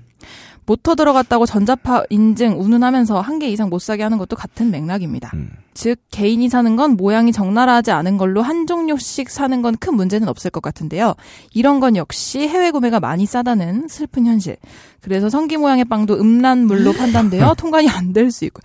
모터 0.66 0.94
들어갔다고 0.96 1.46
전자파 1.46 2.04
인증 2.10 2.60
운운하면서 2.60 3.20
한 3.20 3.38
개 3.38 3.48
이상 3.48 3.68
못 3.68 3.80
사게 3.80 4.02
하는 4.02 4.18
것도 4.18 4.34
같은 4.36 4.70
맥락입니다. 4.70 5.30
음. 5.34 5.50
즉 5.74 5.98
개인이 6.10 6.48
사는 6.48 6.74
건 6.76 6.92
모양이 6.96 7.32
적나라하지 7.32 7.90
않은 7.92 8.16
걸로 8.16 8.40
한 8.42 8.66
종류씩 8.66 9.28
사는 9.30 9.60
건 9.62 9.76
큰 9.76 9.94
문제는 9.94 10.26
없을 10.28 10.50
것 10.50 10.62
같은데요. 10.62 11.14
이런 11.52 11.80
건 11.80 11.96
역시 11.96 12.40
해외 12.48 12.70
구매가 12.70 12.98
많이 13.00 13.26
싸다는 13.26 13.88
슬픈 13.88 14.26
현실. 14.26 14.56
그래서 15.02 15.28
성기 15.28 15.56
모양의 15.58 15.84
빵도 15.84 16.14
음란물로 16.18 16.92
판단되어 16.96 17.54
통관이 17.54 17.88
안 17.90 18.12
될 18.12 18.30
수 18.30 18.44
있고. 18.46 18.62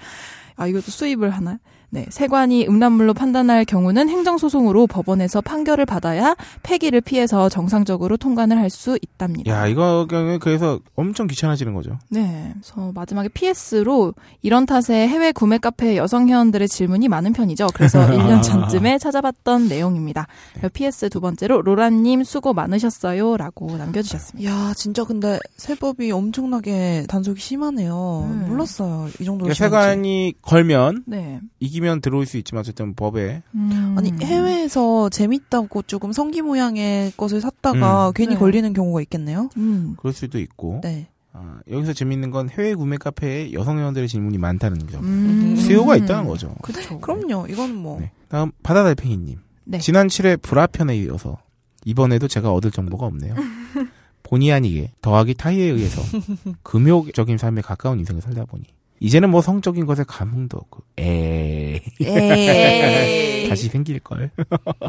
아 0.55 0.67
이것도 0.67 0.89
수입을 0.91 1.29
하나? 1.31 1.59
네, 1.93 2.05
세관이 2.09 2.67
음란물로 2.67 3.13
판단할 3.13 3.65
경우는 3.65 4.07
행정소송으로 4.09 4.87
법원에서 4.87 5.41
판결을 5.41 5.85
받아야 5.85 6.35
폐기를 6.63 7.01
피해서 7.01 7.49
정상적으로 7.49 8.17
통관을 8.17 8.57
할 8.57 8.71
수 8.71 8.97
있답니다. 9.01 9.51
야, 9.51 9.67
이거 9.67 10.07
그래서 10.39 10.79
엄청 10.95 11.27
귀찮아지는 11.27 11.73
거죠. 11.73 11.99
네. 12.09 12.53
그래서 12.53 12.93
마지막에 12.95 13.27
PS로 13.27 14.13
이런 14.41 14.65
탓에 14.65 15.09
해외 15.09 15.33
구매 15.33 15.57
카페 15.57 15.97
여성 15.97 16.29
회원들의 16.29 16.69
질문이 16.69 17.09
많은 17.09 17.33
편이죠. 17.33 17.67
그래서 17.73 17.99
1년 18.07 18.41
전쯤에 18.41 18.97
찾아봤던 18.97 19.67
내용입니다. 19.67 20.27
PS 20.71 21.09
두 21.09 21.19
번째로 21.19 21.61
로라님 21.61 22.23
수고 22.23 22.53
많으셨어요. 22.53 23.35
라고 23.35 23.75
남겨주셨습니다. 23.75 24.49
야, 24.49 24.73
진짜 24.77 25.03
근데 25.03 25.37
세법이 25.57 26.09
엄청나게 26.11 27.07
단속이 27.09 27.41
심하네요. 27.41 28.27
음. 28.31 28.45
몰랐어요. 28.47 29.09
이 29.19 29.25
정도로 29.25 29.53
그러니까. 29.53 29.53
세관이 29.53 30.35
걸면 30.41 31.03
네. 31.07 31.41
이기 31.59 31.80
면 31.81 31.91
즐기면 31.91 32.01
들어올 32.01 32.25
수 32.25 32.37
있지만 32.37 32.61
어쨌든 32.61 32.93
법에 32.93 33.43
음. 33.53 33.95
아니 33.97 34.11
해외에서 34.21 35.09
재밌다고 35.09 35.81
조금 35.83 36.13
성기 36.13 36.41
모양의 36.41 37.11
것을 37.17 37.41
샀다가 37.41 38.09
음. 38.09 38.13
괜히 38.15 38.35
네. 38.35 38.39
걸리는 38.39 38.71
경우가 38.73 39.01
있겠네요. 39.01 39.49
음. 39.57 39.95
그럴 39.97 40.13
수도 40.13 40.39
있고 40.39 40.79
네. 40.83 41.09
아, 41.33 41.59
여기서 41.69 41.93
재밌는 41.93 42.31
건 42.31 42.49
해외 42.49 42.73
구매 42.73 42.97
카페에 42.97 43.51
여성 43.53 43.79
회원들의 43.79 44.07
질문이 44.07 44.37
많다는 44.37 44.87
점. 44.87 45.03
음. 45.03 45.55
수요가 45.57 45.97
있다는 45.97 46.25
거죠. 46.25 46.55
그렇죠. 46.61 46.99
그럼요. 46.99 47.47
이건 47.49 47.75
뭐 47.75 47.99
네. 47.99 48.11
다음 48.29 48.51
바다달팽이님. 48.63 49.39
네. 49.65 49.79
지난 49.79 50.07
7회 50.07 50.41
불화편에 50.41 50.97
이어서 50.97 51.37
이번에도 51.83 52.27
제가 52.27 52.53
얻을 52.53 52.71
정보가 52.71 53.05
없네요. 53.05 53.35
본의 54.23 54.53
아니게 54.53 54.91
더하기 55.01 55.33
타이에 55.33 55.65
의해서 55.65 56.01
금욕적인 56.63 57.37
삶에 57.37 57.61
가까운 57.61 57.99
인생을 57.99 58.21
살다 58.21 58.45
보니 58.45 58.63
이제는 59.01 59.31
뭐 59.31 59.41
성적인 59.41 59.85
것에 59.87 60.03
감흥도 60.07 60.57
없고 60.57 60.83
에이 60.97 61.81
에이. 62.01 63.49
다시 63.49 63.67
생길 63.67 63.99
걸 63.99 64.29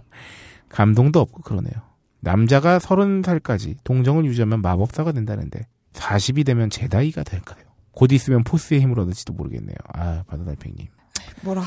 감동도 0.69 1.19
없고 1.21 1.43
그러네요. 1.43 1.73
남자가 2.21 2.79
서른 2.79 3.23
살까지 3.25 3.77
동정을 3.85 4.25
유지하면 4.27 4.61
마법사가 4.63 5.13
된다는데 5.13 5.67
40이 5.95 6.47
되면 6.47 6.71
제다이가 6.71 7.25
될까요? 7.25 7.65
곧 7.91 8.13
있으면 8.13 8.45
포스의 8.45 8.81
힘을 8.83 9.01
얻을지도 9.01 9.33
모르겠네요. 9.33 9.77
아 9.95 10.23
바다달팽이님 10.29 10.87
뭐라 11.43 11.63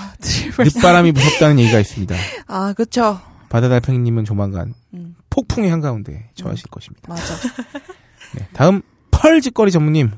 늦바람이 0.60 1.12
무섭다는 1.12 1.60
얘기가 1.60 1.80
있습니다. 1.80 2.16
아, 2.48 2.74
그쵸. 2.74 3.20
바다달팽이님은 3.50 4.24
조만간 4.24 4.74
음, 4.94 5.16
폭풍의 5.30 5.70
한가운데 5.72 6.30
처하실 6.36 6.70
것입니다. 6.70 7.10
맞아. 7.10 7.24
네, 8.36 8.48
다음 8.54 8.82
펄짓거리 9.12 9.72
전무님. 9.72 10.12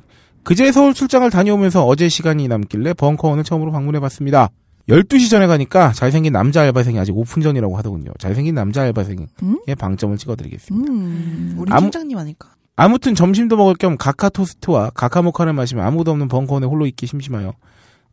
그제 0.47 0.71
서울 0.71 0.93
출장을 0.93 1.29
다녀오면서 1.29 1.85
어제 1.85 2.07
시간이 2.07 2.47
남길래 2.47 2.93
벙커원을 2.93 3.43
처음으로 3.43 3.73
방문해봤습니다. 3.73 4.47
12시 4.87 5.29
전에 5.29 5.45
가니까 5.45 5.91
잘생긴 5.91 6.31
남자 6.31 6.61
알바생이 6.61 6.97
아직 6.97 7.17
오픈 7.17 7.41
전이라고 7.41 7.75
하더군요. 7.75 8.11
잘생긴 8.17 8.55
남자 8.55 8.83
알바생의 8.83 9.27
음? 9.43 9.57
방점을 9.77 10.17
찍어드리겠습니다. 10.17 10.89
음. 10.93 11.55
우리 11.57 11.69
아무- 11.73 11.81
팀장님 11.91 12.17
아닐까? 12.17 12.47
아무튼 12.77 13.13
점심도 13.13 13.57
먹을 13.57 13.75
겸 13.75 13.97
가카 13.97 14.29
토스트와 14.29 14.91
가카 14.91 15.21
모카를 15.21 15.51
마시면 15.51 15.85
아무도 15.85 16.11
없는 16.11 16.29
벙커원에 16.29 16.65
홀로 16.65 16.85
있기 16.85 17.07
심심하여 17.07 17.53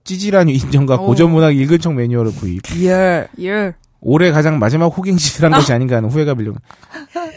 찌질한 0.03 0.49
위인전과 0.49 0.97
오. 0.97 1.07
고전 1.07 1.31
문학 1.31 1.55
읽은 1.57 1.79
척 1.79 1.95
매뉴얼을 1.95 2.33
구입. 2.35 2.63
예. 2.83 3.29
예. 3.43 3.75
올해 4.01 4.33
가장 4.33 4.59
마지막 4.59 4.87
호갱짓을 4.87 5.45
한 5.45 5.53
것이 5.53 5.71
아닌가 5.73 5.97
하는 5.99 6.11
후회가 6.11 6.35
밀려. 6.35 6.53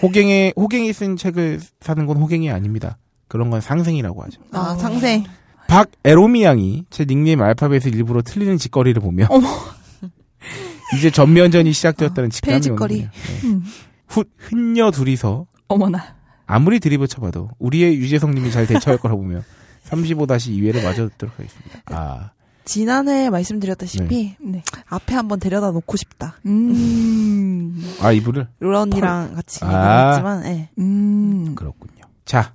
호갱에 0.02 0.54
호갱이 0.58 0.92
쓴 0.92 1.16
책을 1.18 1.60
사는 1.82 2.06
건 2.08 2.18
호갱이 2.18 2.50
아닙니다. 2.50 2.98
그런 3.28 3.50
건 3.50 3.62
상생이라고 3.62 4.24
하죠. 4.24 4.42
아, 4.52 4.74
어. 4.74 4.78
상생. 4.78 5.24
박에로미 5.68 6.44
양이 6.44 6.86
제 6.90 7.06
닉네임 7.06 7.42
알파벳을 7.42 7.94
일부러 7.94 8.22
틀리는 8.22 8.58
짓거리를 8.58 9.02
보며 9.02 9.28
어머. 9.30 9.48
이제 10.98 11.12
전면전이 11.12 11.74
시작되었다는 11.74 12.30
직감이 12.30 12.54
폐짓거리. 12.56 12.94
오는군요. 12.96 13.12
네. 13.42 13.48
음. 13.48 13.64
훗 14.08 14.24
흔녀 14.38 14.92
둘이서 14.92 15.46
어머나. 15.68 16.16
아무리 16.46 16.80
드립을 16.80 17.10
쳐봐도 17.10 17.50
우리의 17.60 17.98
유재성님이 17.98 18.52
잘 18.52 18.66
대처할 18.68 18.98
거라 18.98 19.16
보며 19.16 19.42
35-2회를 19.90 20.82
맞아 20.84 21.06
듣도록 21.10 21.38
하겠습니다. 21.38 21.82
아 21.92 22.32
지난해 22.64 23.30
말씀드렸다시피 23.30 24.36
네. 24.40 24.64
앞에 24.88 25.16
한번 25.16 25.40
데려다 25.40 25.72
놓고 25.72 25.98
싶다. 25.98 26.38
음. 26.46 27.82
아, 28.02 28.12
이분을 28.12 28.48
로라 28.60 28.82
언니랑 28.82 29.36
같이 29.36 29.60
아. 29.64 29.68
얘기했지만, 30.10 30.46
예. 30.48 30.70
음. 30.78 31.56
그렇군요. 31.56 31.97
자, 32.28 32.54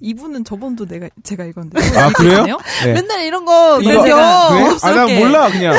이분은 0.00 0.44
저번도 0.44 0.86
내가 0.86 1.08
제가 1.22 1.44
이건데. 1.46 1.80
아 1.98 2.10
그래요? 2.10 2.44
네. 2.84 2.92
맨날 2.92 3.24
이런 3.24 3.44
거 3.44 3.80
이거-. 3.80 4.02
그래? 4.02 4.12
아, 4.12 4.48
난 4.50 4.64
고급스럽게. 4.64 5.18
몰라 5.18 5.48
그냥 5.50 5.74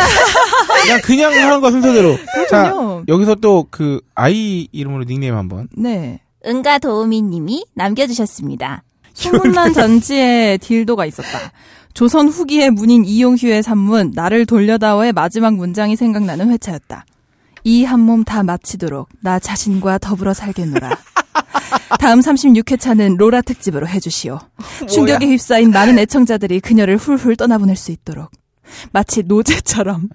그냥 0.84 1.02
그냥 1.04 1.34
하는 1.34 1.62
거 1.62 1.72
순서대로. 1.72 2.18
자, 2.50 2.64
그렇군요. 2.72 3.04
여기서 3.08 3.36
또 3.36 3.68
그 3.70 4.02
아이 4.16 4.68
이름으로 4.72 5.04
닉네임 5.06 5.36
한번. 5.36 5.68
네. 5.78 6.20
은가 6.45 6.80
도우미님이 6.80 7.66
남겨주셨습니다. 7.76 8.84
소문난 9.14 9.74
잔치에 9.74 10.58
딜도가 10.62 11.06
있었다. 11.06 11.52
조선 11.93 12.28
후기의 12.28 12.70
문인 12.72 13.04
이용휴의 13.06 13.64
산문 13.64 14.12
나를 14.16 14.45
돌려다오의 14.45 15.14
마지막 15.14 15.56
문장이 15.56 15.95
생각나는 15.95 16.52
회차였다. 16.52 17.06
이 17.64 17.84
한 17.86 18.00
몸 18.02 18.24
다 18.24 18.43
마치도록 18.43 19.10
나 19.22 19.39
자신과 19.39 19.98
더불어 19.98 20.34
살겠노라. 20.34 20.98
다음 22.00 22.20
36회차는 22.20 23.18
로라 23.18 23.41
특집으로 23.41 23.88
해주시오. 23.88 24.39
충격에 24.89 25.26
휩싸인 25.28 25.72
많은 25.72 26.00
애청자들이 26.00 26.60
그녀를 26.60 26.98
훌훌 26.98 27.36
떠나보낼 27.36 27.76
수 27.76 27.91
있도록. 27.91 28.32
마치 28.91 29.24
노제처럼 29.24 30.10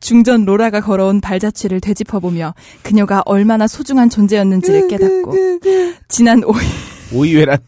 중전 0.00 0.44
로라가 0.44 0.80
걸어온 0.80 1.20
발자취를 1.20 1.80
되짚어보며 1.80 2.54
그녀가 2.82 3.22
얼마나 3.24 3.66
소중한 3.66 4.10
존재였는지를 4.10 4.88
깨닫고 4.88 5.32
지난 6.08 6.42
5일 6.42 6.62
오이회란. 7.14 7.58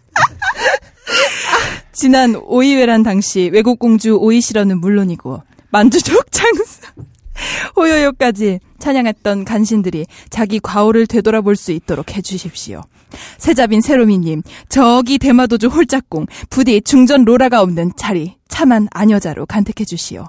지난 1.92 2.34
오이회란 2.36 3.02
당시 3.02 3.50
외국 3.52 3.78
공주 3.78 4.16
오이시러는 4.16 4.80
물론이고 4.80 5.42
만주족 5.70 6.30
장사 6.30 6.79
호요요까지 7.76 8.60
찬양했던 8.78 9.44
간신들이 9.44 10.06
자기 10.30 10.58
과오를 10.60 11.06
되돌아볼 11.06 11.56
수 11.56 11.72
있도록 11.72 12.16
해주십시오. 12.16 12.82
세자빈 13.38 13.80
세로미님, 13.80 14.42
저기 14.68 15.18
대마도주 15.18 15.66
홀짝꿍, 15.68 16.26
부디 16.48 16.80
중전 16.80 17.24
로라가 17.24 17.60
없는 17.62 17.92
자리, 17.96 18.36
참한 18.48 18.86
아녀자로 18.92 19.46
간택해 19.46 19.84
주시오. 19.84 20.28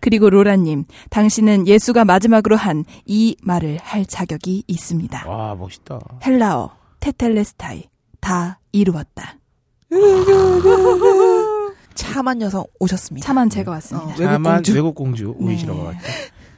그리고 0.00 0.30
로라님, 0.30 0.84
당신은 1.10 1.66
예수가 1.68 2.04
마지막으로 2.04 2.56
한 2.56 2.84
이 3.04 3.36
말을 3.42 3.78
할 3.82 4.04
자격이 4.06 4.64
있습니다. 4.66 5.28
와 5.28 5.54
멋있다. 5.54 5.98
헬라어, 6.24 6.70
테텔레스타이, 7.00 7.84
다 8.20 8.58
이루었다. 8.72 9.36
참한 11.94 12.40
여성 12.42 12.64
오셨습니다. 12.80 13.26
차만 13.26 13.48
제가 13.50 13.70
왔습니다. 13.72 14.08
어, 14.08 14.14
외국 14.18 14.24
다만 14.32 14.54
공주. 14.56 14.74
외국 14.74 14.94
공주 14.94 15.34
네. 15.38 15.46
오이시라고 15.46 15.82
왔다. 15.84 15.98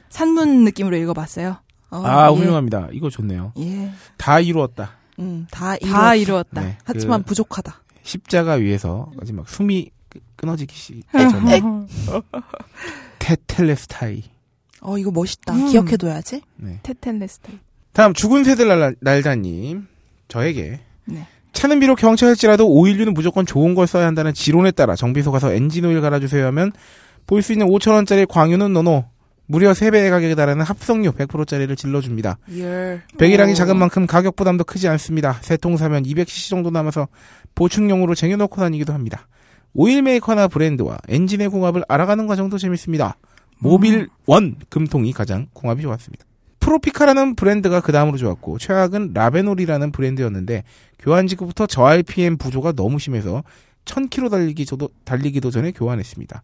산문 0.09 0.63
느낌으로 0.65 0.95
읽어봤어요. 0.97 1.57
어, 1.91 2.03
아 2.05 2.29
예. 2.31 2.35
훌륭합니다. 2.35 2.87
이거 2.91 3.09
좋네요. 3.09 3.53
예. 3.59 3.91
다 4.17 4.39
이루었다. 4.39 4.91
음, 5.19 5.47
다 5.51 5.75
이루. 5.77 5.91
다 5.91 6.15
이루었다. 6.15 6.61
네, 6.61 6.77
하지만 6.83 7.21
그 7.23 7.27
부족하다. 7.29 7.81
십자가 8.03 8.53
위에서 8.53 9.11
마지막 9.17 9.47
숨이 9.49 9.89
끄- 10.09 10.19
끊어지기 10.35 10.75
시작하잖아요. 10.75 11.87
테텔레스타이. 13.19 14.23
어, 14.81 14.97
이거 14.97 15.11
멋있다. 15.11 15.53
음. 15.53 15.67
기억해둬야지. 15.69 16.41
네. 16.57 16.79
테텔레스타. 16.83 17.51
다음 17.93 18.13
죽은 18.13 18.43
새들 18.43 18.67
날, 18.67 18.95
날자님 19.01 19.87
저에게 20.27 20.79
네. 21.05 21.27
차는 21.53 21.79
비록 21.79 21.95
경차일지라도 21.97 22.67
오일류는 22.69 23.13
무조건 23.13 23.45
좋은 23.45 23.75
걸 23.75 23.87
써야 23.87 24.05
한다는 24.05 24.33
지론에 24.33 24.71
따라 24.71 24.95
정비소 24.95 25.31
가서 25.31 25.51
엔진 25.53 25.83
오일 25.85 25.99
갈아주세요 25.99 26.45
하면 26.47 26.71
볼 27.27 27.41
수 27.41 27.51
있는 27.51 27.67
5천 27.67 27.91
원짜리 27.93 28.25
광유는 28.25 28.73
no 28.73 28.89
no 28.89 29.05
무려 29.51 29.71
3배의 29.71 30.11
가격에 30.11 30.35
달하는 30.35 30.63
합성유 30.63 31.11
100%짜리를 31.13 31.75
질러줍니다. 31.75 32.37
열. 32.59 33.01
배기량이 33.17 33.53
오. 33.53 33.55
작은 33.55 33.77
만큼 33.77 34.05
가격 34.05 34.35
부담도 34.35 34.63
크지 34.63 34.87
않습니다. 34.87 35.39
세 35.41 35.57
통 35.57 35.75
사면 35.75 36.03
200cc 36.03 36.51
정도 36.51 36.69
남아서 36.69 37.07
보충용으로 37.55 38.13
쟁여놓고 38.13 38.57
다니기도 38.57 38.93
합니다. 38.93 39.27
오일 39.73 40.03
메이커나 40.03 40.47
브랜드와 40.47 40.99
엔진의 41.07 41.49
궁합을 41.49 41.83
알아가는 41.87 42.27
과정도 42.27 42.59
재밌습니다. 42.59 43.15
모빌 43.57 44.07
원 44.27 44.55
금통이 44.69 45.13
가장 45.13 45.47
궁합이 45.53 45.81
좋았습니다. 45.81 46.25
프로피카라는 46.59 47.33
브랜드가 47.35 47.81
그 47.81 47.91
다음으로 47.91 48.17
좋았고 48.17 48.59
최악은 48.59 49.11
라베놀이라는 49.15 49.91
브랜드였는데 49.91 50.63
교환 50.99 51.25
직후부터 51.25 51.65
저RPM 51.65 52.37
부조가 52.37 52.73
너무 52.73 52.99
심해서 52.99 53.43
1000km 53.85 54.29
달리기 54.29 54.67
저도 54.67 54.89
달리기도 55.05 55.49
전에 55.49 55.71
교환했습니다. 55.71 56.43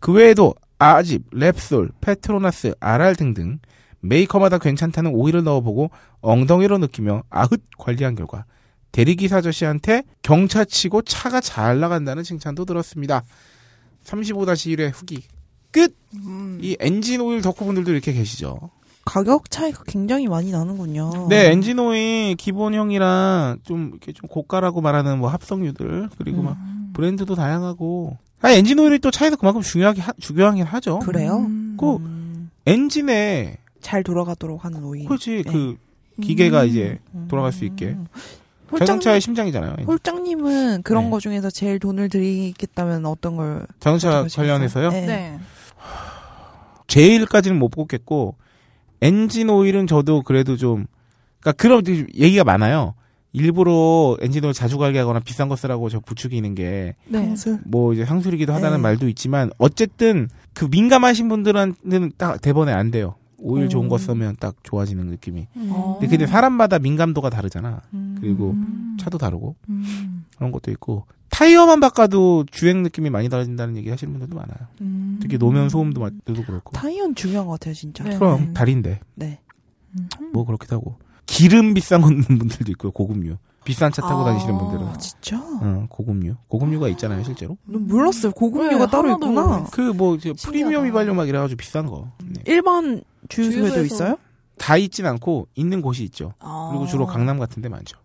그 0.00 0.12
외에도 0.12 0.54
아집, 0.78 1.30
랩솔, 1.30 1.92
페트로나스, 2.00 2.74
RR 2.80 3.14
등등 3.16 3.58
메이커마다 4.00 4.58
괜찮다는 4.58 5.12
오일을 5.14 5.42
넣어보고 5.44 5.90
엉덩이로 6.20 6.78
느끼며 6.78 7.22
아흐 7.30 7.56
관리한 7.78 8.14
결과 8.14 8.44
대리기사 8.92 9.38
아저씨한테 9.38 10.04
경차 10.22 10.64
치고 10.64 11.02
차가 11.02 11.40
잘 11.40 11.80
나간다는 11.80 12.22
칭찬도 12.22 12.64
들었습니다. 12.64 13.22
35-1회 14.04 14.90
후기 14.94 15.24
끝! 15.70 15.94
음. 16.14 16.58
이 16.62 16.76
엔진 16.80 17.20
오일 17.20 17.42
덕후분들도 17.42 17.90
이렇게 17.92 18.12
계시죠. 18.12 18.70
가격 19.04 19.50
차이가 19.50 19.82
굉장히 19.86 20.26
많이 20.26 20.50
나는군요. 20.50 21.28
네, 21.28 21.50
엔진 21.50 21.78
오일 21.78 22.34
기본형이랑 22.36 23.58
좀 23.62 23.90
이렇게 23.90 24.12
좀 24.12 24.28
고가라고 24.28 24.80
말하는 24.80 25.18
뭐 25.18 25.28
합성유들 25.28 26.08
그리고 26.18 26.42
막 26.42 26.56
브랜드도 26.92 27.34
다양하고 27.34 28.16
아 28.42 28.50
엔진 28.50 28.78
오일이 28.78 28.98
또 28.98 29.10
차에서 29.10 29.36
그만큼 29.36 29.62
중요하게 29.62 30.00
하, 30.00 30.12
중요하긴 30.20 30.64
하죠. 30.64 30.98
그래요? 31.00 31.38
음. 31.38 31.74
꼭 31.76 32.00
음, 32.00 32.50
엔진에 32.66 33.56
잘 33.80 34.02
돌아가도록 34.02 34.64
하는 34.64 34.84
오일. 34.84 35.06
그렇지 35.06 35.42
네. 35.44 35.52
그 35.52 35.76
기계가 36.20 36.62
음. 36.62 36.68
이제 36.68 36.98
음. 37.14 37.26
돌아갈 37.28 37.52
수 37.52 37.64
있게 37.64 37.96
홀장님, 38.70 38.78
자동차의 38.86 39.20
심장이잖아요. 39.20 39.70
엔진. 39.72 39.86
홀장님은 39.86 40.82
그런 40.82 41.04
네. 41.04 41.10
거 41.10 41.20
중에서 41.20 41.50
제일 41.50 41.78
돈을 41.78 42.08
들이겠다면 42.08 43.06
어떤 43.06 43.36
걸 43.36 43.66
자동차? 43.80 44.26
관련해서요. 44.26 44.90
네. 44.90 45.06
네. 45.06 45.38
제일까지는 46.88 47.58
못 47.58 47.70
뽑겠고 47.70 48.36
엔진 49.00 49.50
오일은 49.50 49.86
저도 49.86 50.22
그래도 50.22 50.56
좀 50.56 50.86
그러니까 51.40 51.52
그런 51.62 51.84
얘기가 51.86 52.44
많아요. 52.44 52.94
일부러 53.36 54.16
엔진 54.22 54.42
오일 54.44 54.54
자주 54.54 54.78
갈게 54.78 54.98
하거나 54.98 55.20
비싼 55.20 55.48
거 55.50 55.56
쓰라고 55.56 55.90
저 55.90 56.00
부추기는 56.00 56.54
게 56.54 56.96
네. 57.06 57.34
뭐 57.66 57.92
이제 57.92 58.06
상술이기도 58.06 58.52
하다는 58.54 58.78
네. 58.78 58.82
말도 58.82 59.08
있지만 59.10 59.50
어쨌든 59.58 60.28
그 60.54 60.64
민감하신 60.70 61.28
분들한테는 61.28 62.12
딱 62.16 62.40
대번에 62.40 62.72
안대요. 62.72 63.16
오일 63.38 63.68
좋은 63.68 63.88
거 63.90 63.96
음. 63.96 63.98
쓰면 63.98 64.36
딱 64.40 64.56
좋아지는 64.62 65.06
느낌이. 65.08 65.46
어. 65.68 65.98
근데, 66.00 66.16
근데 66.16 66.26
사람마다 66.26 66.78
민감도가 66.78 67.28
다르잖아. 67.28 67.82
음. 67.92 68.16
그리고 68.18 68.52
음. 68.52 68.96
차도 68.98 69.18
다르고 69.18 69.54
음. 69.68 70.24
그런 70.38 70.50
것도 70.50 70.70
있고 70.70 71.04
타이어만 71.28 71.80
바꿔도 71.80 72.46
주행 72.50 72.82
느낌이 72.82 73.10
많이 73.10 73.28
달라진다는 73.28 73.76
얘기 73.76 73.90
하시는 73.90 74.10
분들도 74.10 74.34
많아요. 74.34 74.68
음. 74.80 75.18
특히 75.20 75.36
노면 75.36 75.68
소음도 75.68 76.00
마- 76.00 76.08
도 76.24 76.42
그렇고. 76.42 76.72
타이어는 76.72 77.14
중요한 77.14 77.46
것 77.46 77.52
같아요, 77.52 77.74
진짜. 77.74 78.02
네. 78.04 78.16
그럼 78.16 78.54
달인데 78.54 79.00
네. 79.14 79.40
뭐 80.32 80.46
그렇기도 80.46 80.76
하고 80.76 80.96
기름 81.26 81.74
비싼 81.74 82.00
거 82.00 82.08
넣는 82.10 82.24
분들도 82.38 82.70
있고요. 82.72 82.92
고급류. 82.92 83.36
비싼 83.64 83.90
차 83.90 84.00
타고 84.02 84.20
아. 84.22 84.24
다니시는 84.26 84.58
분들은 84.58 84.86
아, 84.86 84.96
진짜? 84.96 85.38
어, 85.60 85.86
고급류. 85.88 86.36
고급류가 86.46 86.86
있잖아요, 86.90 87.24
실제로. 87.24 87.56
난 87.64 87.86
몰랐어요. 87.88 88.30
고급류가 88.32 88.86
네, 88.86 88.90
따로 88.90 89.10
있구나. 89.10 89.64
그 89.72 89.92
뭐 89.92 90.16
프리미엄. 90.40 90.86
휘발유 90.86 91.12
막 91.14 91.28
이래가지고 91.28 91.56
비싼 91.58 91.86
거. 91.86 92.08
네. 92.24 92.40
일반 92.46 93.02
주유소에도 93.28 93.74
주유소에서- 93.74 93.86
있어요? 93.86 94.16
다 94.56 94.76
있진 94.76 95.04
않고 95.04 95.48
있는 95.56 95.82
곳이 95.82 96.04
있죠. 96.04 96.32
아. 96.38 96.68
그리고 96.70 96.86
주로 96.86 97.06
강남 97.06 97.38
같은 97.40 97.60
데 97.60 97.68
많죠. 97.68 97.98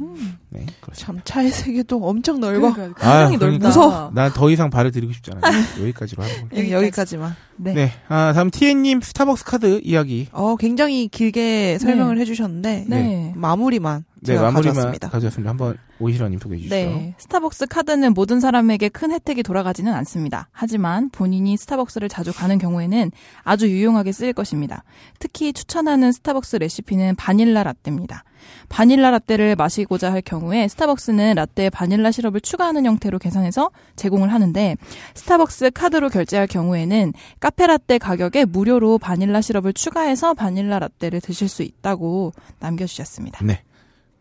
음. 0.00 0.36
네, 0.50 0.66
그렇습니다. 0.80 0.94
참 0.94 1.20
차의 1.24 1.50
세계도 1.50 2.04
엄청 2.06 2.40
넓어. 2.40 2.72
그러니까 2.72 3.00
굉장히 3.00 3.14
아, 3.14 3.22
넓다. 3.24 3.38
그러니까. 3.38 3.68
무서워. 3.68 4.10
난더 4.14 4.50
이상 4.50 4.70
발을 4.70 4.90
들이고 4.90 5.12
싶지 5.12 5.30
않아요. 5.34 5.52
여기까지로 5.80 6.22
하는 6.22 6.48
걸로. 6.48 6.48
네, 6.62 6.72
여기까지 6.72 7.16
만. 7.16 7.34
네. 7.56 7.74
네. 7.74 7.92
아, 8.08 8.32
다음 8.34 8.50
TN님 8.50 9.00
스타벅스 9.00 9.44
카드 9.44 9.80
이야기. 9.84 10.28
어, 10.32 10.56
굉장히 10.56 11.08
길게 11.08 11.78
설명을 11.78 12.18
해주셨는데 12.18 12.86
네. 12.88 13.32
마무리만 13.36 14.04
네, 14.32 14.38
마무리만 14.38 14.74
가져왔습니다. 14.74 15.08
가져왔습니다. 15.08 15.50
한번 15.50 15.76
오이시라님 16.00 16.38
소개해 16.38 16.60
주시죠. 16.62 16.74
네. 16.74 17.14
스타벅스 17.18 17.66
카드는 17.66 18.14
모든 18.14 18.40
사람에게 18.40 18.88
큰 18.88 19.12
혜택이 19.12 19.42
돌아가지는 19.42 19.92
않습니다. 19.92 20.48
하지만 20.52 21.10
본인이 21.10 21.56
스타벅스를 21.56 22.08
자주 22.08 22.32
가는 22.32 22.58
경우에는 22.58 23.10
아주 23.42 23.68
유용하게 23.68 24.12
쓰일 24.12 24.32
것입니다. 24.32 24.82
특히 25.18 25.52
추천하는 25.52 26.12
스타벅스 26.12 26.56
레시피는 26.56 27.16
바닐라 27.16 27.62
라떼입니다. 27.62 28.24
바닐라 28.68 29.10
라떼를 29.10 29.56
마시고자 29.56 30.12
할 30.12 30.20
경우에 30.20 30.68
스타벅스는 30.68 31.34
라떼에 31.34 31.70
바닐라 31.70 32.10
시럽을 32.10 32.40
추가하는 32.40 32.84
형태로 32.84 33.18
계산해서 33.18 33.70
제공을 33.96 34.32
하는데 34.32 34.76
스타벅스 35.14 35.70
카드로 35.70 36.10
결제할 36.10 36.46
경우에는 36.46 37.12
카페 37.40 37.66
라떼 37.66 37.98
가격에 37.98 38.44
무료로 38.44 38.98
바닐라 38.98 39.40
시럽을 39.40 39.72
추가해서 39.72 40.34
바닐라 40.34 40.78
라떼를 40.78 41.20
드실 41.20 41.48
수 41.48 41.62
있다고 41.62 42.32
남겨주셨습니다. 42.60 43.44
네. 43.44 43.62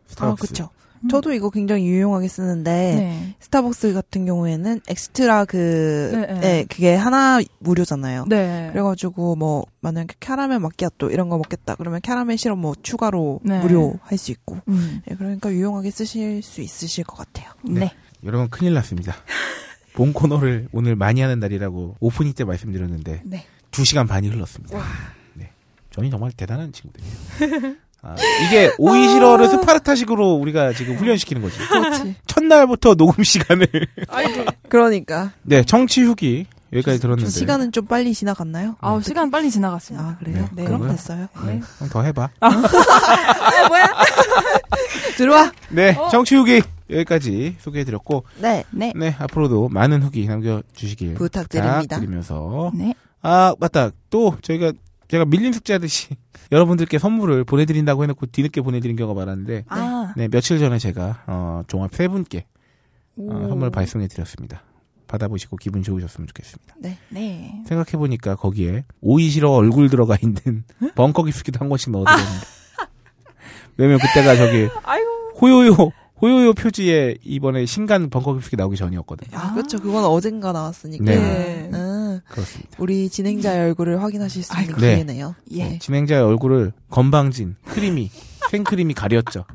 아, 0.05 0.11
스타벅스. 0.11 0.47
그쵸. 0.47 0.69
저도 1.11 1.33
이거 1.33 1.49
굉장히 1.49 1.85
유용하게 1.85 2.29
쓰는데 2.29 2.71
네. 2.71 3.35
스타벅스 3.41 3.91
같은 3.93 4.25
경우에는 4.25 4.79
엑스트라 4.87 5.43
그, 5.43 6.11
네, 6.13 6.25
네, 6.27 6.39
네. 6.39 6.65
그게 6.69 6.95
하나 6.95 7.41
무료잖아요. 7.59 8.23
네. 8.29 8.69
그래가지고 8.71 9.35
뭐 9.35 9.65
만약에 9.81 10.15
캐러멜 10.21 10.59
마키아또 10.59 11.09
이런 11.09 11.27
거 11.27 11.37
먹겠다 11.37 11.75
그러면 11.75 11.99
캐러멜 11.99 12.37
시럽 12.37 12.57
뭐 12.57 12.73
추가로 12.81 13.41
네. 13.43 13.59
무료 13.59 13.99
할 14.01 14.17
수 14.17 14.31
있고 14.31 14.59
음. 14.69 15.01
네, 15.05 15.15
그러니까 15.17 15.51
유용하게 15.51 15.91
쓰실 15.91 16.41
수 16.41 16.61
있으실 16.61 17.03
것 17.03 17.17
같아요. 17.17 17.51
네. 17.63 17.91
여러분 18.23 18.49
큰일 18.49 18.73
났습니다. 18.73 19.13
본 19.95 20.13
코너를 20.13 20.69
오늘 20.71 20.95
많이 20.95 21.19
하는 21.19 21.37
날이라고 21.41 21.97
오프닝 21.99 22.31
때 22.31 22.45
말씀드렸는데 22.45 23.23
네. 23.25 23.45
2시간 23.71 24.07
반이 24.07 24.29
흘렀습니다. 24.29 24.81
네. 25.33 25.51
저희 25.91 26.09
정말 26.09 26.31
대단한 26.31 26.71
친구들이에요. 26.71 27.75
아, 28.05 28.15
이게 28.45 28.69
오이시러를 28.77 29.47
스파르타식으로 29.47 30.33
우리가 30.33 30.73
지금 30.73 30.97
훈련시키는 30.97 31.41
거지. 31.41 31.57
그렇지. 31.69 32.15
첫날부터 32.27 32.95
녹음 32.95 33.23
시간을. 33.23 33.65
그러니까 34.67 35.31
네, 35.43 35.63
청취 35.63 36.01
후기 36.01 36.45
여기까지 36.73 36.99
들었는데. 36.99 37.31
시간은 37.31 37.71
좀 37.71 37.85
빨리 37.85 38.13
지나갔나요? 38.13 38.75
아 38.81 38.93
우 38.93 39.01
시간 39.01 39.31
빨리 39.31 39.49
지나갔습니다. 39.51 40.05
아 40.05 40.17
그래요? 40.19 40.49
네, 40.53 40.65
그럼 40.65 40.81
그런가요? 40.81 40.91
됐어요. 40.91 41.27
네, 41.45 41.61
그럼 41.77 41.89
더 41.89 42.01
해봐. 42.01 42.29
들어와. 45.17 45.51
네, 45.69 45.95
청취 46.11 46.35
후기 46.35 46.61
여기까지 46.89 47.55
소개해드렸고, 47.59 48.25
네. 48.39 48.63
네. 48.71 48.93
네, 48.95 49.15
앞으로도 49.17 49.69
많은 49.69 50.03
후기 50.03 50.25
남겨주시길 50.27 51.15
부탁드립니다. 51.15 51.79
부탁드리면서. 51.81 52.71
네. 52.75 52.93
아, 53.21 53.53
맞다. 53.59 53.89
또 54.09 54.35
저희가 54.41 54.73
제가 55.13 55.25
밀린 55.25 55.53
숙제하듯이 55.53 56.09
여러분들께 56.51 56.97
선물을 56.97 57.43
보내드린다고 57.43 58.01
해놓고 58.01 58.25
뒤늦게 58.27 58.61
보내드린 58.61 58.95
경우가 58.95 59.19
많았는데, 59.19 59.65
아. 59.69 60.11
네, 60.17 60.27
며칠 60.27 60.57
전에 60.57 60.79
제가 60.79 61.23
어, 61.27 61.61
종합 61.67 61.93
세 61.93 62.07
분께 62.07 62.47
어, 63.17 63.21
오. 63.21 63.47
선물 63.47 63.69
발송해 63.69 64.07
드렸습니다. 64.07 64.63
받아보시고 65.05 65.57
기분 65.57 65.83
좋으셨으면 65.83 66.25
좋겠습니다. 66.25 66.75
네. 67.09 67.63
생각해 67.67 67.91
보니까 67.91 68.35
거기에 68.35 68.85
오이시러 69.01 69.51
얼굴 69.51 69.87
들어가 69.87 70.17
있는 70.19 70.63
벙커 70.95 71.21
기프기도 71.25 71.59
한 71.59 71.69
권씩 71.69 71.91
넣어드렸는데. 71.91 72.45
왜냐면 73.77 73.99
그때가 73.99 74.35
저기 74.35 74.67
아이고. 74.83 75.09
호요요 75.39 75.91
호요요 76.19 76.53
표지에 76.53 77.17
이번에 77.23 77.67
신간 77.67 78.09
벙커 78.09 78.33
기프기 78.33 78.55
나오기 78.55 78.77
전이었거든요. 78.77 79.37
아, 79.37 79.53
그렇죠. 79.53 79.79
그건 79.79 80.05
어젠가 80.05 80.51
나왔으니까. 80.53 81.03
네. 81.03 81.69
음, 81.71 82.02
그렇습니다. 82.29 82.71
우리 82.79 83.09
진행자의 83.09 83.61
얼굴을 83.61 84.01
확인하실 84.01 84.43
수 84.43 84.53
있는 84.53 84.69
아이고. 84.75 84.81
네. 84.81 84.95
기회네요. 84.95 85.35
예. 85.51 85.79
진행자의 85.79 86.21
얼굴을 86.21 86.73
건방진 86.89 87.55
크림이 87.67 88.09
생크림이 88.49 88.93
가렸죠. 88.93 89.45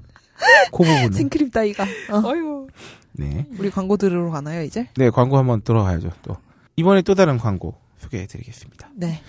코 0.71 0.85
부분을. 0.85 1.13
생크림 1.13 1.51
따위가. 1.51 1.85
어. 2.11 2.23
아이고. 2.31 2.69
네. 3.13 3.47
우리 3.59 3.71
광고 3.71 3.97
들으러 3.97 4.31
가나요, 4.31 4.63
이제? 4.63 4.89
네, 4.97 5.11
광고 5.11 5.37
한번 5.39 5.63
들어가야죠. 5.63 6.11
또 6.23 6.37
이번에 6.77 7.03
또 7.03 7.15
다른 7.15 7.37
광고 7.39 7.75
소개해드리겠습니다. 7.99 8.91
네. 8.95 9.21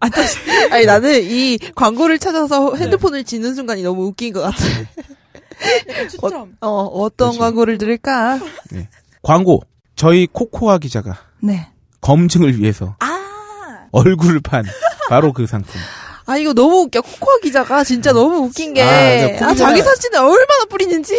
아니, 0.70 0.86
나는 0.86 1.22
이 1.24 1.58
광고를 1.74 2.18
찾아서 2.18 2.74
핸드폰을 2.74 3.24
지는 3.24 3.54
순간이 3.54 3.82
너무 3.82 4.06
웃긴 4.06 4.32
것 4.32 4.40
같아. 4.40 4.56
추첨. 6.10 6.56
어, 6.60 6.68
어떤 6.84 7.28
그렇지. 7.28 7.38
광고를 7.38 7.78
들을까? 7.78 8.38
광고. 9.22 9.60
저희 9.96 10.26
코코아 10.26 10.78
기자가 10.78 11.18
네. 11.42 11.68
검증을 12.00 12.58
위해서 12.58 12.96
아. 13.00 13.86
얼굴을 13.92 14.40
판 14.40 14.64
바로 15.08 15.32
그 15.32 15.46
상품. 15.46 15.80
아, 16.26 16.36
이거 16.36 16.52
너무 16.52 16.82
웃겨. 16.82 17.00
코코아 17.00 17.38
기자가 17.42 17.82
진짜 17.82 18.12
너무 18.12 18.46
웃긴 18.46 18.72
게. 18.74 18.82
아, 18.82 19.48
아, 19.48 19.54
자기 19.54 19.82
사진을 19.82 20.18
얼마나 20.18 20.64
뿌리는지. 20.68 21.14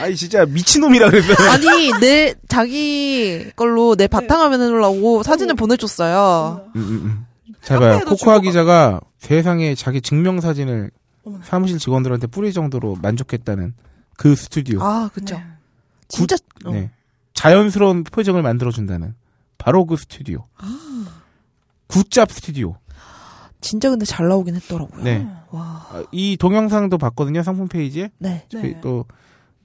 아니 0.00 0.14
진짜 0.14 0.44
미친놈이라 0.44 1.10
그랬어요. 1.10 1.50
아니, 1.50 1.90
내, 2.00 2.34
자기 2.48 3.50
걸로 3.56 3.96
내 3.96 4.06
바탕화면 4.06 4.60
해놓으려고 4.60 5.22
사진을 5.22 5.54
보내줬어요. 5.54 6.66
음, 6.76 6.80
음, 6.80 6.90
음. 6.90 7.26
잘 7.62 7.78
봐요. 7.78 8.00
코코아 8.06 8.40
기자가 8.40 9.00
세상에 9.18 9.74
자기 9.74 10.00
증명 10.00 10.40
사진을. 10.40 10.90
사무실 11.44 11.78
직원들한테 11.78 12.26
뿌릴 12.26 12.52
정도로 12.52 12.96
만족했다는 13.02 13.74
그 14.16 14.34
스튜디오. 14.34 14.82
아, 14.82 15.10
그쵸. 15.12 15.40
진짜, 16.08 16.36
어. 16.64 16.72
네. 16.72 16.90
자연스러운 17.34 18.04
표정을 18.04 18.42
만들어준다는 18.42 19.14
바로 19.60 19.84
그 19.84 19.96
스튜디오. 19.96 20.46
굿잡 21.86 22.32
스튜디오. 22.32 22.76
진짜 23.60 23.90
근데 23.90 24.06
잘 24.06 24.26
나오긴 24.26 24.56
했더라고요. 24.56 25.04
네. 25.04 25.28
와. 25.50 25.86
아, 25.90 26.04
이 26.12 26.38
동영상도 26.38 26.96
봤거든요. 26.96 27.42
상품 27.42 27.68
페이지에. 27.68 28.10
네. 28.18 28.46
네. 28.52 28.80
또 28.80 29.04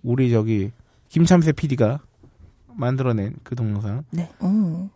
우리 0.04 0.30
저기 0.32 0.72
김참새 1.08 1.54
PD가 1.54 2.02
만들어낸 2.68 3.38
그 3.44 3.56
동영상 3.56 4.04
오. 4.42 4.90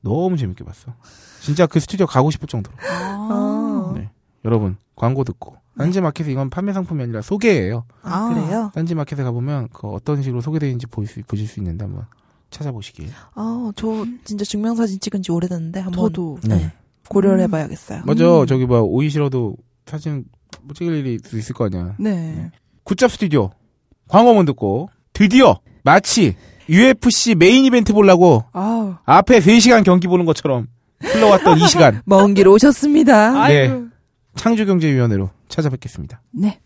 너무 0.00 0.36
재밌게 0.36 0.64
봤어. 0.64 0.94
진짜 1.40 1.66
그 1.68 1.78
스튜디오 1.78 2.06
가고 2.06 2.32
싶을 2.32 2.48
정도로. 2.48 2.76
아. 2.90 3.92
네. 3.94 4.10
여러분 4.44 4.76
광고 4.96 5.22
듣고 5.22 5.56
딴지마켓에 5.78 6.32
이건 6.32 6.50
판매 6.50 6.72
상품이 6.72 7.04
아니라 7.04 7.22
소개예요. 7.22 7.84
아, 8.02 8.26
아. 8.26 8.34
그래요? 8.34 8.72
딴지마켓에 8.74 9.22
가보면 9.22 9.68
그 9.72 9.86
어떤 9.86 10.22
식으로 10.22 10.40
소개되는지 10.40 10.86
보실 10.88 11.22
수, 11.22 11.22
보실 11.22 11.46
수 11.46 11.60
있는데 11.60 11.84
한번 11.84 12.06
찾아보시길. 12.50 13.08
아, 13.34 13.72
저 13.76 14.06
진짜 14.24 14.44
증명사진 14.44 15.00
찍은 15.00 15.22
지 15.22 15.32
오래됐는데 15.32 15.80
한번 15.80 16.04
저도. 16.08 16.38
네. 16.44 16.72
고려를 17.08 17.40
해봐야겠어요. 17.40 18.02
맞아. 18.06 18.42
음. 18.42 18.46
저기 18.46 18.66
뭐 18.66 18.80
오이 18.82 19.08
싫어도 19.10 19.56
사진 19.86 20.24
뭐 20.62 20.74
찍을 20.74 20.94
일이 20.94 21.18
있을 21.34 21.54
거 21.54 21.64
아니야. 21.66 21.94
네. 21.98 22.50
굿잡 22.84 23.10
스튜디오 23.10 23.50
광고문 24.08 24.44
듣고 24.46 24.90
드디어 25.12 25.58
마치 25.82 26.36
UFC 26.68 27.34
메인 27.34 27.64
이벤트 27.64 27.92
보려고 27.92 28.44
아우. 28.52 28.94
앞에 29.04 29.40
3시간 29.40 29.82
경기 29.84 30.06
보는 30.06 30.24
것처럼 30.24 30.68
흘러왔던 31.00 31.58
이 31.58 31.66
시간 31.68 32.00
먼 32.06 32.34
길 32.34 32.46
오셨습니다. 32.46 33.32
네. 33.48 33.62
아이고. 33.66 33.86
창조경제위원회로 34.36 35.30
찾아뵙겠습니다. 35.48 36.22
네. 36.32 36.60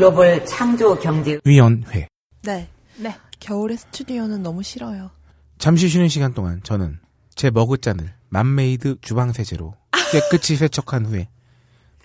글로벌 0.00 0.46
창조 0.46 0.98
경제 0.98 1.38
위원회. 1.44 2.08
네. 2.42 2.70
네. 2.96 3.14
겨울의 3.38 3.76
스튜디오는 3.76 4.42
너무 4.42 4.62
싫어요. 4.62 5.10
잠시 5.58 5.90
쉬는 5.90 6.08
시간 6.08 6.32
동안 6.32 6.62
저는 6.62 6.98
제 7.34 7.50
머그잔을 7.50 8.14
맘메이드 8.30 8.96
주방 9.02 9.34
세제로 9.34 9.74
깨끗이 10.10 10.56
세척한 10.56 11.04
후에 11.04 11.28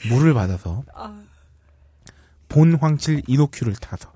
물을 0.09 0.33
받아서 0.33 0.83
본 2.49 2.75
황칠 2.75 3.21
이노큐를 3.27 3.75
타서 3.75 4.11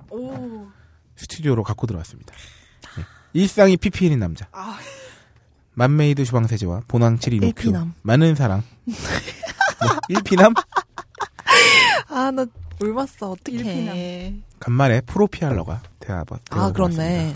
스튜디오로 1.16 1.64
갖고 1.64 1.88
들어왔습니다. 1.88 2.34
네. 2.98 3.04
일상이 3.32 3.78
PPL인 3.78 4.20
남자. 4.20 4.50
맘메이드 5.76 6.26
주방 6.26 6.48
세제와 6.48 6.82
본 6.90 7.04
황칠 7.04 7.32
이노큐. 7.32 7.48
일피남. 7.48 7.94
많은 8.02 8.36
사랑. 8.36 8.62
뭐, 8.84 8.96
일피남? 10.10 10.54
아, 12.10 12.30
나 12.32 12.46
울봤어. 12.82 13.32
어떡해. 13.32 14.36
간만에 14.60 15.02
프로피알러가 15.02 15.82
대화봐. 16.00 16.40
아, 16.52 16.72
그렇네. 16.72 17.34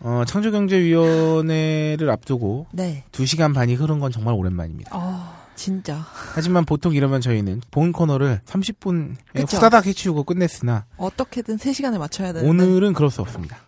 어, 0.00 0.22
창조경제위원회를 0.26 2.08
앞두고 2.10 2.66
네. 2.72 3.04
두 3.12 3.26
시간 3.26 3.52
반이 3.52 3.74
흐른 3.74 3.98
건 4.00 4.10
정말 4.10 4.34
오랜만입니다. 4.34 4.90
아, 4.94 5.44
진짜. 5.54 6.04
하지만 6.34 6.64
보통 6.64 6.94
이러면 6.94 7.20
저희는 7.20 7.60
본 7.70 7.92
코너를 7.92 8.40
30분에 8.46 9.16
그쵸. 9.34 9.56
후다닥 9.58 9.86
해치우고 9.86 10.24
끝냈으나 10.24 10.86
어떻게든 10.96 11.58
3시간을 11.58 11.98
맞춰야 11.98 12.32
되는데. 12.32 12.48
오늘은 12.48 12.94
그럴 12.94 13.10
수 13.10 13.20
없습니다. 13.20 13.58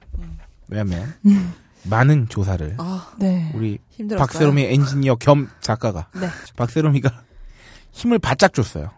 왜냐하면 0.68 1.14
많은 1.84 2.28
조사를 2.30 2.76
아, 2.78 3.12
네. 3.18 3.50
우리 3.55 3.78
힘들었어요. 3.90 4.24
박세롬이 4.26 4.62
엔지니어 4.64 5.16
겸 5.16 5.50
작가가 5.61 6.07
네. 6.18 6.28
박세롬이가 6.57 7.11
힘을 7.90 8.18
바짝 8.18 8.55
줬어요. 8.55 8.90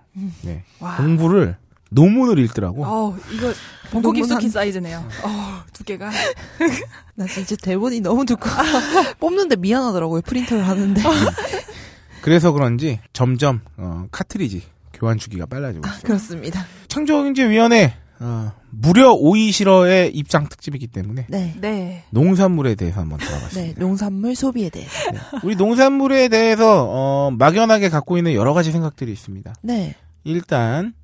네. 0.42 0.62
와. 0.78 0.96
공부를 0.98 1.56
논문을 1.94 2.38
읽더라고. 2.44 2.84
어, 2.84 3.16
이거 3.32 3.52
벙커 3.90 4.12
깊숙이 4.12 4.44
한- 4.46 4.50
사이즈네요. 4.50 4.98
어, 5.22 5.62
두께가. 5.72 6.10
나 7.14 7.26
진짜 7.26 7.54
대본이 7.56 8.00
너무 8.00 8.24
두꺼워서 8.24 9.14
뽑는데 9.20 9.56
미안하더라고요. 9.56 10.22
프린터를 10.22 10.66
하는데. 10.66 11.00
그래서 12.22 12.52
그런지 12.52 13.00
점점 13.12 13.60
어, 13.76 14.06
카트리지 14.10 14.62
교환 14.92 15.18
주기가 15.18 15.46
빨라지고 15.46 15.86
있어요. 15.86 16.00
그렇습니다. 16.02 16.64
창조경제위원회 16.88 17.94
어, 18.20 18.52
무려 18.70 19.12
오이시러의 19.12 20.12
입장 20.14 20.48
특집이기 20.48 20.86
때문에 20.86 21.26
네. 21.28 21.54
네. 21.60 22.04
농산물에 22.10 22.74
대해서 22.76 23.00
한번 23.00 23.18
네, 23.18 23.26
들어봤습니다. 23.26 23.80
농산물 23.80 24.34
소비에 24.34 24.70
대해서. 24.70 24.92
우리 25.42 25.54
농산물에 25.56 26.28
대해서 26.28 26.86
어, 26.88 27.30
막연하게 27.32 27.88
갖고 27.90 28.16
있는 28.16 28.32
여러 28.34 28.54
가지 28.54 28.72
생각들이 28.72 29.12
있습니다. 29.12 29.52
네. 29.62 29.94
일단 30.24 30.94
어, 30.96 31.03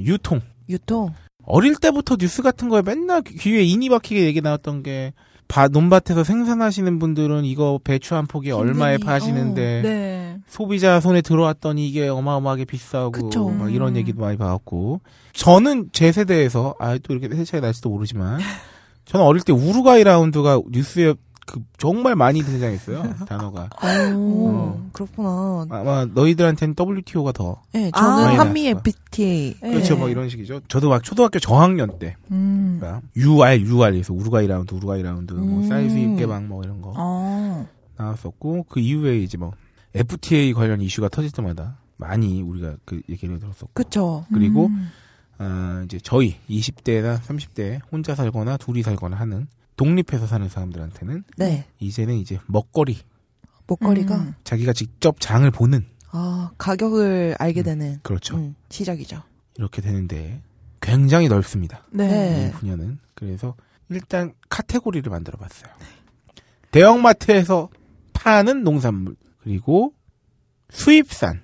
유통. 0.00 0.40
유통. 0.68 1.12
어릴 1.44 1.76
때부터 1.76 2.16
뉴스 2.16 2.42
같은 2.42 2.68
거에 2.68 2.82
맨날 2.82 3.22
귀- 3.22 3.36
귀에 3.36 3.62
인이 3.62 3.88
박히게 3.88 4.24
얘기 4.24 4.40
나왔던 4.40 4.82
게 4.82 5.12
바, 5.48 5.68
논밭에서 5.68 6.24
생산하시는 6.24 6.98
분들은 6.98 7.44
이거 7.44 7.78
배추 7.84 8.16
한 8.16 8.26
포기에 8.26 8.50
얼마에 8.50 8.94
힘드니, 8.94 9.06
파시는데 9.06 9.82
네. 9.82 10.38
소비자 10.48 10.98
손에 10.98 11.20
들어왔더니 11.20 11.88
이게 11.88 12.08
어마어마하게 12.08 12.64
비싸고 12.64 13.12
그쵸. 13.12 13.48
막 13.50 13.72
이런 13.72 13.90
음. 13.90 13.96
얘기도 13.96 14.20
많이 14.20 14.36
봐왔고 14.36 15.00
저는 15.34 15.90
제 15.92 16.10
세대에서 16.10 16.74
아 16.80 16.98
또 16.98 17.14
이렇게 17.14 17.32
세차이 17.32 17.60
날지도 17.60 17.90
모르지만 17.90 18.40
저는 19.06 19.24
어릴 19.24 19.42
때 19.42 19.52
우루과이 19.52 20.02
라운드가 20.02 20.62
뉴스에 20.72 21.14
그 21.46 21.62
정말 21.78 22.16
많이 22.16 22.42
등장했어요 22.42 23.14
단어가 23.26 23.70
오, 24.14 24.48
어. 24.48 24.90
그렇구나. 24.92 25.66
아마 25.70 26.04
너희들한테는 26.04 26.74
WTO가 26.78 27.32
더 27.32 27.62
네, 27.72 27.90
아. 27.94 28.00
저는 28.00 28.38
한미. 28.40 28.66
FTA. 28.66 29.54
네. 29.62 29.70
그렇죠 29.70 29.96
뭐 29.96 30.08
이런 30.08 30.28
식이죠 30.28 30.60
저도 30.68 30.88
막 30.88 31.02
초등학교 31.04 31.38
저학년 31.38 31.98
때 31.98 32.16
음. 32.32 32.78
그러니까 32.80 33.00
UR 33.16 33.60
UR에서 33.60 34.12
우루과이 34.12 34.46
라운드 34.48 34.74
우루과이 34.74 35.02
라운드 35.02 35.32
뭐 35.34 35.60
음. 35.60 35.68
쌀 35.68 35.96
수입 35.96 36.15
개방 36.15 36.48
뭐 36.48 36.62
이런 36.64 36.82
거 36.82 36.92
어. 36.96 37.66
나왔었고 37.96 38.66
그 38.68 38.80
이후에 38.80 39.18
이제 39.20 39.38
뭐 39.38 39.52
FTA 39.94 40.52
관련 40.52 40.80
이슈가 40.80 41.08
터질 41.08 41.30
때마다 41.30 41.78
많이 41.96 42.42
우리가 42.42 42.74
그 42.84 43.00
얘기를 43.08 43.38
들었었고 43.38 43.70
그쵸. 43.72 44.26
그리고 44.32 44.66
음. 44.66 44.90
어, 45.38 45.82
이제 45.84 45.98
저희 46.02 46.36
20대나 46.48 47.20
30대 47.20 47.80
혼자 47.92 48.14
살거나 48.14 48.56
둘이 48.56 48.82
살거나 48.82 49.16
하는 49.16 49.46
독립해서 49.76 50.26
사는 50.26 50.48
사람들한테는 50.48 51.24
네. 51.36 51.66
이제는 51.78 52.14
이제 52.14 52.38
먹거리 52.46 52.98
목걸이가, 53.66 54.16
음. 54.16 54.34
자기가 54.44 54.72
직접 54.72 55.20
장을 55.20 55.48
보는 55.50 55.84
아, 56.12 56.50
가격을 56.56 57.34
알게 57.38 57.62
되는. 57.62 57.98
그렇죠 58.02 58.36
음, 58.36 58.54
시작이죠. 58.70 59.22
이렇게 59.56 59.82
되는데 59.82 60.40
굉장히 60.80 61.28
넓습니다 61.28 61.84
네. 61.90 62.06
네. 62.06 62.48
이 62.48 62.50
분야는 62.52 62.98
그래서 63.14 63.54
일단 63.88 64.34
카테고리를 64.48 65.08
만들어봤어요 65.10 65.70
대형마트에서 66.70 67.68
파는 68.12 68.62
농산물 68.62 69.16
그리고 69.42 69.94
수입산 70.70 71.40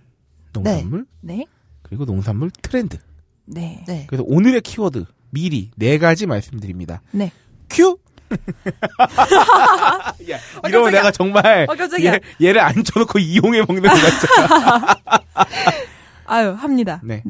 농산물 0.52 1.06
네. 1.20 1.46
그리고 1.82 2.04
농산물 2.04 2.50
트렌드 2.50 2.98
네. 3.46 3.84
네. 3.88 4.06
그래서 4.08 4.24
오늘의 4.26 4.60
키워드 4.60 5.06
미리 5.30 5.70
네 5.76 5.98
가지 5.98 6.26
말씀드립니다 6.26 7.00
네. 7.12 7.32
큐 7.70 7.98
야, 10.30 10.36
어, 10.62 10.68
이러면 10.68 10.84
깜짝이야. 10.84 10.90
내가 10.90 11.10
정말 11.10 11.66
어. 11.68 11.76
얘, 12.00 12.20
얘를 12.40 12.60
앉혀놓고 12.60 13.18
이용해 13.18 13.64
먹는 13.66 13.82
것 13.82 13.90
같잖아. 13.90 15.00
아유, 16.26 16.50
합니다. 16.58 17.00
네. 17.04 17.22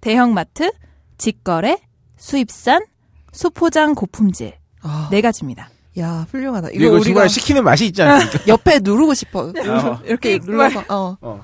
대형마트, 0.00 0.70
직거래, 1.18 1.78
수입산, 2.16 2.84
수포장 3.32 3.94
고품질. 3.94 4.54
아, 4.82 5.08
네 5.10 5.20
가지입니다. 5.22 5.70
야, 5.98 6.26
훌륭하다. 6.30 6.68
이거 6.72 6.84
이거 6.84 6.94
우리가 6.94 7.04
정말 7.04 7.28
시키는 7.28 7.64
맛이 7.64 7.86
있지 7.86 8.02
않습니까? 8.02 8.40
옆에 8.48 8.80
누르고 8.82 9.14
싶어. 9.14 9.44
어. 9.44 10.00
이렇게 10.04 10.38
눌러서, 10.38 10.84
어. 10.88 11.16
어. 11.20 11.40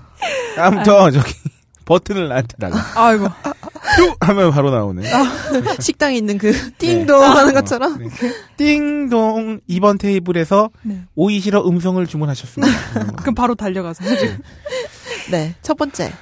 다음부터 0.56 1.10
저기 1.12 1.32
버튼을 1.90 2.28
나한테 2.28 2.56
달라. 2.58 2.76
아이고. 2.94 3.26
뚝 3.96 4.28
하면 4.28 4.50
바로 4.52 4.70
나오는. 4.70 5.02
식당에 5.80 6.16
있는 6.16 6.38
그, 6.38 6.52
띵동 6.78 7.20
하는 7.22 7.52
것처럼. 7.54 7.94
어, 7.94 7.96
네. 7.98 8.08
띵동 8.56 9.60
2번 9.68 9.98
테이블에서 9.98 10.70
네. 10.82 11.02
오이시러 11.16 11.66
음성을 11.66 12.04
주문하셨습니다. 12.06 13.16
그럼 13.20 13.34
바로 13.34 13.54
달려가서. 13.54 14.04
네. 15.30 15.54
첫 15.62 15.76
번째. 15.76 16.12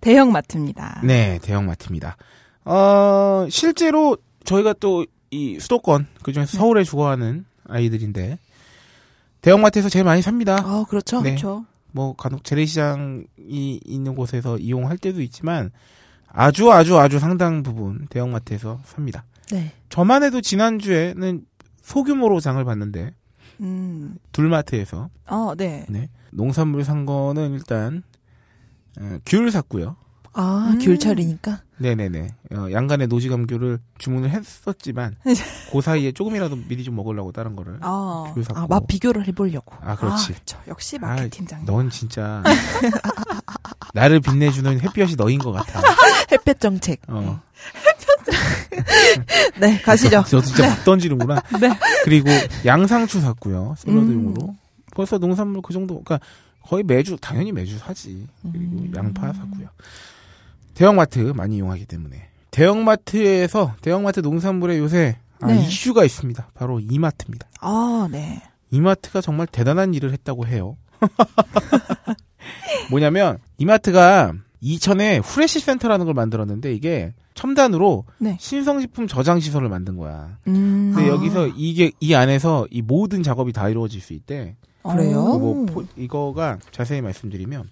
대형 0.00 0.32
마트입니다. 0.32 1.00
네, 1.04 1.38
대형 1.42 1.66
마트입니다. 1.66 2.16
어, 2.64 3.46
실제로 3.50 4.16
저희가 4.44 4.72
또 4.74 5.04
이 5.32 5.58
수도권, 5.58 6.06
그중에서 6.22 6.58
서울에 6.58 6.84
주거하는 6.84 7.46
아이들인데, 7.66 8.38
대형마트에서 9.40 9.88
제일 9.88 10.04
많이 10.04 10.20
삽니다. 10.20 10.58
아, 10.62 10.84
그렇죠. 10.88 11.22
네. 11.22 11.30
그렇죠. 11.30 11.64
뭐, 11.92 12.14
간혹 12.16 12.44
재래시장이 12.44 13.80
있는 13.84 14.14
곳에서 14.14 14.58
이용할 14.58 14.98
때도 14.98 15.22
있지만, 15.22 15.70
아주 16.26 16.72
아주 16.72 16.98
아주 16.98 17.18
상당 17.18 17.62
부분 17.62 18.06
대형마트에서 18.08 18.80
삽니다. 18.84 19.24
네. 19.50 19.72
저만 19.90 20.22
해도 20.22 20.40
지난주에는 20.40 21.44
소규모로 21.82 22.40
장을 22.40 22.62
봤는데, 22.64 23.14
음. 23.60 24.16
둘마트에서, 24.32 25.10
어, 25.26 25.54
네. 25.56 25.86
네. 25.88 26.08
농산물 26.32 26.84
산 26.84 27.06
거는 27.06 27.52
일단, 27.52 28.02
어, 28.98 29.18
귤 29.26 29.50
샀고요. 29.50 29.96
아, 30.34 30.70
음. 30.72 30.78
귤철이니까. 30.78 31.60
네네네. 31.78 32.28
어, 32.54 32.68
양간의 32.70 33.08
노지감귤을 33.08 33.78
주문을 33.98 34.30
했었지만, 34.30 35.16
그 35.72 35.80
사이에 35.80 36.12
조금이라도 36.12 36.56
미리 36.68 36.84
좀 36.84 36.96
먹으려고 36.96 37.32
다른 37.32 37.56
거를 37.56 37.78
아. 37.80 38.32
아, 38.54 38.66
맛 38.68 38.86
비교를 38.86 39.26
해보려고. 39.28 39.74
아, 39.80 39.96
그렇지. 39.96 40.32
아, 40.32 40.34
그쵸. 40.36 40.58
역시 40.68 40.96
아, 41.02 41.06
마케팅장. 41.06 41.64
넌 41.64 41.90
진짜 41.90 42.42
나를 43.94 44.20
빛내주는 44.20 44.80
햇볕이 44.80 45.16
너인 45.16 45.38
것 45.38 45.52
같아. 45.52 45.82
햇볕 46.32 46.60
정책. 46.60 47.00
어. 47.08 47.40
네, 49.60 49.80
가시죠. 49.82 50.24
저 50.26 50.40
진짜 50.40 50.68
막 50.68 50.84
던지는구나. 50.84 51.42
네. 51.60 51.78
그리고 52.04 52.30
양상추 52.64 53.20
샀고요. 53.20 53.74
샐러드용으로. 53.78 54.48
음. 54.48 54.58
벌써 54.94 55.18
농산물 55.18 55.62
그 55.62 55.72
정도. 55.72 56.02
그러니까 56.02 56.24
거의 56.62 56.82
매주 56.84 57.16
당연히 57.20 57.52
매주 57.52 57.78
사지. 57.78 58.26
그리고 58.42 58.78
음. 58.78 58.92
양파 58.96 59.32
샀고요. 59.32 59.68
대형마트 60.74 61.32
많이 61.36 61.56
이용하기 61.56 61.86
때문에 61.86 62.28
대형마트에서 62.50 63.74
대형마트 63.82 64.20
농산물에 64.20 64.78
요새 64.78 65.16
아, 65.40 65.46
네. 65.48 65.60
이슈가 65.60 66.04
있습니다. 66.04 66.48
바로 66.54 66.78
이마트입니다. 66.80 67.48
아, 67.60 68.08
네. 68.10 68.40
이마트가 68.70 69.20
정말 69.20 69.46
대단한 69.46 69.92
일을 69.94 70.12
했다고 70.12 70.46
해요. 70.46 70.76
뭐냐면 72.90 73.38
이마트가 73.58 74.34
이천에 74.60 75.18
후레쉬 75.18 75.60
센터라는 75.60 76.04
걸 76.06 76.14
만들었는데 76.14 76.72
이게 76.72 77.12
첨단으로 77.34 78.04
네. 78.18 78.36
신성식품 78.38 79.08
저장 79.08 79.40
시설을 79.40 79.68
만든 79.68 79.96
거야. 79.96 80.38
음. 80.46 80.92
근데 80.94 81.08
아. 81.10 81.12
여기서 81.12 81.48
이게 81.48 81.90
이 81.98 82.14
안에서 82.14 82.66
이 82.70 82.82
모든 82.82 83.22
작업이 83.22 83.52
다 83.52 83.68
이루어질 83.68 84.00
수 84.00 84.12
있대. 84.12 84.54
그래요? 84.84 85.22
그뭐 85.24 85.66
포- 85.66 85.84
이거가 85.96 86.58
자세히 86.70 87.00
말씀드리면 87.00 87.68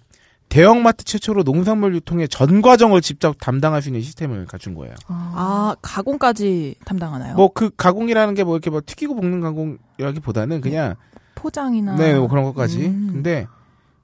대형마트 0.51 1.05
최초로 1.05 1.43
농산물 1.43 1.95
유통의 1.95 2.27
전 2.27 2.61
과정을 2.61 2.99
직접 3.01 3.37
담당할 3.39 3.81
수 3.81 3.87
있는 3.87 4.01
시스템을 4.01 4.45
갖춘 4.47 4.75
거예요. 4.75 4.93
아, 5.07 5.75
가공까지 5.81 6.75
담당하나요? 6.83 7.35
뭐 7.35 7.47
그 7.53 7.69
가공이라는 7.75 8.33
게 8.35 8.43
뭐 8.43 8.55
이렇게 8.55 8.69
뭐 8.69 8.81
튀기고 8.85 9.15
볶는 9.15 9.39
가공이라기보다는 9.39 10.59
그냥 10.59 10.95
포장이나 11.35 11.95
네, 11.95 12.15
뭐 12.19 12.27
그런 12.27 12.43
것까지. 12.43 12.85
음. 12.87 13.09
근데 13.13 13.47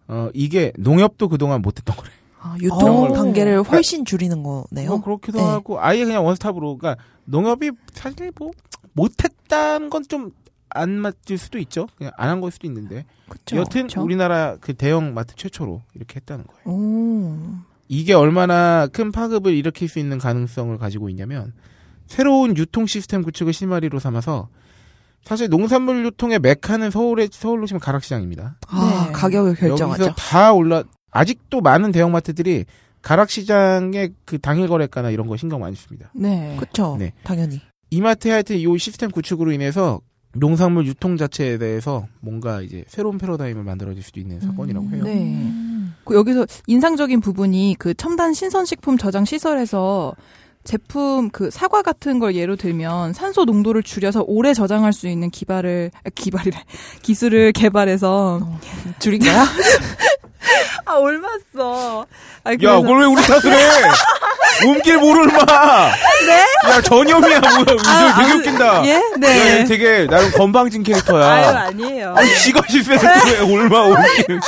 어 0.07 0.29
이게 0.33 0.71
농협도 0.77 1.27
그동안 1.27 1.61
못 1.61 1.77
했던 1.77 1.93
거래. 1.95 2.09
아, 2.39 2.55
유통 2.61 3.03
어. 3.03 3.13
단계를 3.13 3.63
훨씬 3.63 4.05
줄이는 4.05 4.41
거네요. 4.41 4.89
뭐 4.89 5.01
그렇기도 5.01 5.39
네. 5.39 5.43
하고 5.43 5.81
아예 5.81 6.05
그냥 6.05 6.25
원스톱으로 6.25 6.77
그러니까 6.77 7.03
농협이 7.25 7.71
사실 7.91 8.31
뭐 8.39 8.51
못했다는 8.93 9.89
건 9.89 10.03
좀 10.07 10.31
안 10.77 10.91
맞을 10.99 11.37
수도 11.37 11.57
있죠. 11.59 11.87
그냥 11.97 12.11
안 12.17 12.29
한 12.29 12.41
걸 12.41 12.51
수도 12.51 12.67
있는데 12.67 13.05
그쵸, 13.29 13.57
여튼 13.57 13.83
그쵸? 13.87 14.01
우리나라 14.03 14.57
그 14.61 14.73
대형 14.73 15.13
마트 15.13 15.35
최초로 15.35 15.81
이렇게 15.95 16.17
했다는 16.17 16.45
거예요. 16.45 16.77
오. 16.77 17.37
이게 17.89 18.13
얼마나 18.13 18.87
큰 18.87 19.11
파급을 19.11 19.53
일으킬 19.53 19.87
수 19.87 19.99
있는 19.99 20.17
가능성을 20.17 20.77
가지고 20.77 21.09
있냐면 21.09 21.53
새로운 22.05 22.55
유통 22.57 22.85
시스템 22.85 23.21
구축을 23.23 23.53
실마리로 23.53 23.99
삼아서 23.99 24.49
사실 25.23 25.49
농산물 25.49 26.05
유통의 26.05 26.39
메카는 26.39 26.91
서울에 26.91 27.27
서울로 27.31 27.65
치면 27.65 27.79
가락시장입니다. 27.81 28.57
아, 28.67 29.03
네. 29.07 29.11
가격을 29.13 29.55
결정하죠. 29.55 30.03
여기서 30.03 30.15
다 30.15 30.53
올라 30.53 30.83
아직도 31.11 31.61
많은 31.61 31.91
대형마트들이 31.91 32.65
가락시장의 33.01 34.13
그 34.25 34.37
당일 34.39 34.67
거래가나 34.67 35.09
이런 35.09 35.27
거 35.27 35.37
신경 35.37 35.59
많이 35.59 35.75
씁니다. 35.75 36.11
네. 36.13 36.55
그쵸. 36.59 36.95
네. 36.99 37.13
당연히. 37.23 37.61
이마트 37.89 38.27
하여튼 38.27 38.57
이 38.57 38.77
시스템 38.77 39.11
구축으로 39.11 39.51
인해서 39.51 40.01
농산물 40.33 40.85
유통 40.85 41.17
자체에 41.17 41.57
대해서 41.57 42.05
뭔가 42.19 42.61
이제 42.61 42.83
새로운 42.87 43.17
패러다임을 43.17 43.63
만들어질 43.63 44.03
수도 44.03 44.19
있는 44.19 44.39
사건이라고 44.39 44.89
해요. 44.91 45.03
네. 45.03 45.51
그 46.03 46.15
여기서 46.15 46.45
인상적인 46.67 47.21
부분이 47.21 47.75
그 47.79 47.93
첨단 47.93 48.33
신선식품 48.33 48.97
저장 48.97 49.25
시설에서 49.25 50.15
제품 50.67 51.29
그 51.29 51.49
사과 51.49 51.81
같은 51.81 52.19
걸 52.19 52.35
예로 52.35 52.57
들면 52.57 53.13
산소 53.13 53.45
농도를 53.45 53.83
줄여서 53.83 54.25
오래 54.27 54.53
저장할 54.53 54.91
수 54.91 55.07
있는 55.07 55.29
기발을 55.31 55.91
아, 56.05 56.09
기발이래 56.13 56.57
기술을 57.01 57.53
개발해서 57.53 58.41
줄인 58.99 59.21
거야? 59.23 59.45
아 60.85 60.93
올맞어. 60.95 62.05
아, 62.43 62.51
야, 62.51 62.55
그걸 62.57 62.99
왜 63.01 63.05
우리 63.05 63.21
탓을 63.21 63.51
해? 63.51 63.67
몸길 64.65 64.97
모를 64.97 65.25
마! 65.27 65.91
네? 66.25 66.45
야, 66.69 66.81
전염이야, 66.81 67.39
뭐야. 67.39 67.61
이거 67.61 68.21
되게 68.23 68.33
웃긴다. 68.33 68.85
예? 68.85 68.93
야, 68.93 69.01
네. 69.19 69.59
얘 69.59 69.63
되게 69.65 70.07
나름 70.07 70.31
건방진 70.31 70.83
캐릭터야. 70.83 71.29
아유 71.29 71.45
아니에요. 71.47 72.13
아니, 72.15 72.33
지가 72.37 72.61
실수했는데 72.69 73.31
왜 73.31 73.39
올마, 73.41 73.81
올길. 73.81 74.39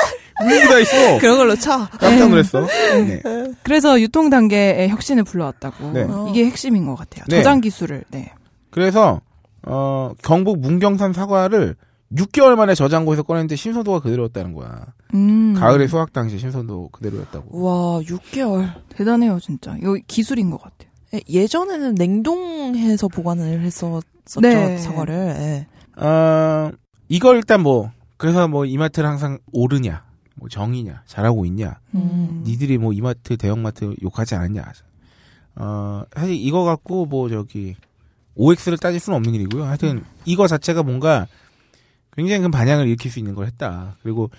의미가 0.42 0.80
있어. 0.80 1.20
그런 1.20 1.38
걸로 1.38 1.56
쳐. 1.56 1.88
깜짝 2.00 2.30
놀랐어. 2.30 2.66
네. 2.66 3.22
그래서 3.64 4.00
유통 4.00 4.30
단계의 4.30 4.90
혁신을 4.90 5.24
불러왔다고. 5.24 5.92
네. 5.92 6.08
이게 6.30 6.46
핵심인 6.46 6.86
것 6.86 6.96
같아요. 6.96 7.26
네. 7.28 7.38
저장 7.38 7.62
기술을. 7.62 8.04
네. 8.12 8.32
그래서, 8.72 9.22
어, 9.64 10.12
경북 10.24 10.60
문경산 10.60 11.14
사과를 11.14 11.76
6개월 12.16 12.56
만에 12.56 12.74
저장고에서 12.74 13.24
꺼냈는데 13.24 13.56
신선도가 13.56 14.00
그대로였다는 14.00 14.54
거야. 14.54 14.86
음. 15.14 15.54
가을에 15.58 15.88
수확 15.88 16.12
당시 16.14 16.40
신선도 16.40 16.90
그대로였다고. 16.92 17.62
와, 17.64 18.00
6개월. 18.02 18.74
대단해요 18.90 19.40
진짜. 19.40 19.76
이거 19.80 19.98
기술인 20.08 20.50
것 20.50 20.62
같아요. 20.62 20.90
예, 21.14 21.22
예전에는 21.30 21.96
냉동해서 21.96 23.08
보관을 23.08 23.62
했었었죠, 23.62 24.42
네. 24.42 24.78
사과를. 24.78 25.14
예. 25.16 25.68
어, 26.04 26.72
이걸 27.10 27.38
일단 27.38 27.62
뭐, 27.62 27.92
그래서 28.18 28.48
뭐 28.48 28.66
이마트를 28.66 29.08
항상 29.10 29.40
오르냐, 29.52 30.04
뭐 30.40 30.50
정이냐, 30.50 31.04
잘하고 31.06 31.46
있냐, 31.46 31.80
음. 31.96 32.44
니들이 32.46 32.78
뭐 32.78 32.94
이마트, 32.94 33.38
대형마트 33.38 33.96
욕하지 34.02 34.36
않았냐. 34.36 34.64
어, 35.56 36.04
사실 36.16 36.36
이거 36.36 36.64
갖고 36.64 37.06
뭐 37.06 37.30
저기, 37.30 37.76
OX를 38.36 38.78
따질 38.78 39.00
수는 39.00 39.18
없는 39.18 39.34
일이고요. 39.36 39.66
하여튼 39.66 40.04
이거 40.26 40.48
자체가 40.48 40.84
뭔가 40.84 41.28
굉장히 42.16 42.42
큰 42.42 42.52
반향을 42.52 42.88
일으킬 42.88 43.12
수 43.12 43.20
있는 43.20 43.36
걸 43.36 43.46
했다. 43.48 43.98
그리고 44.02 44.30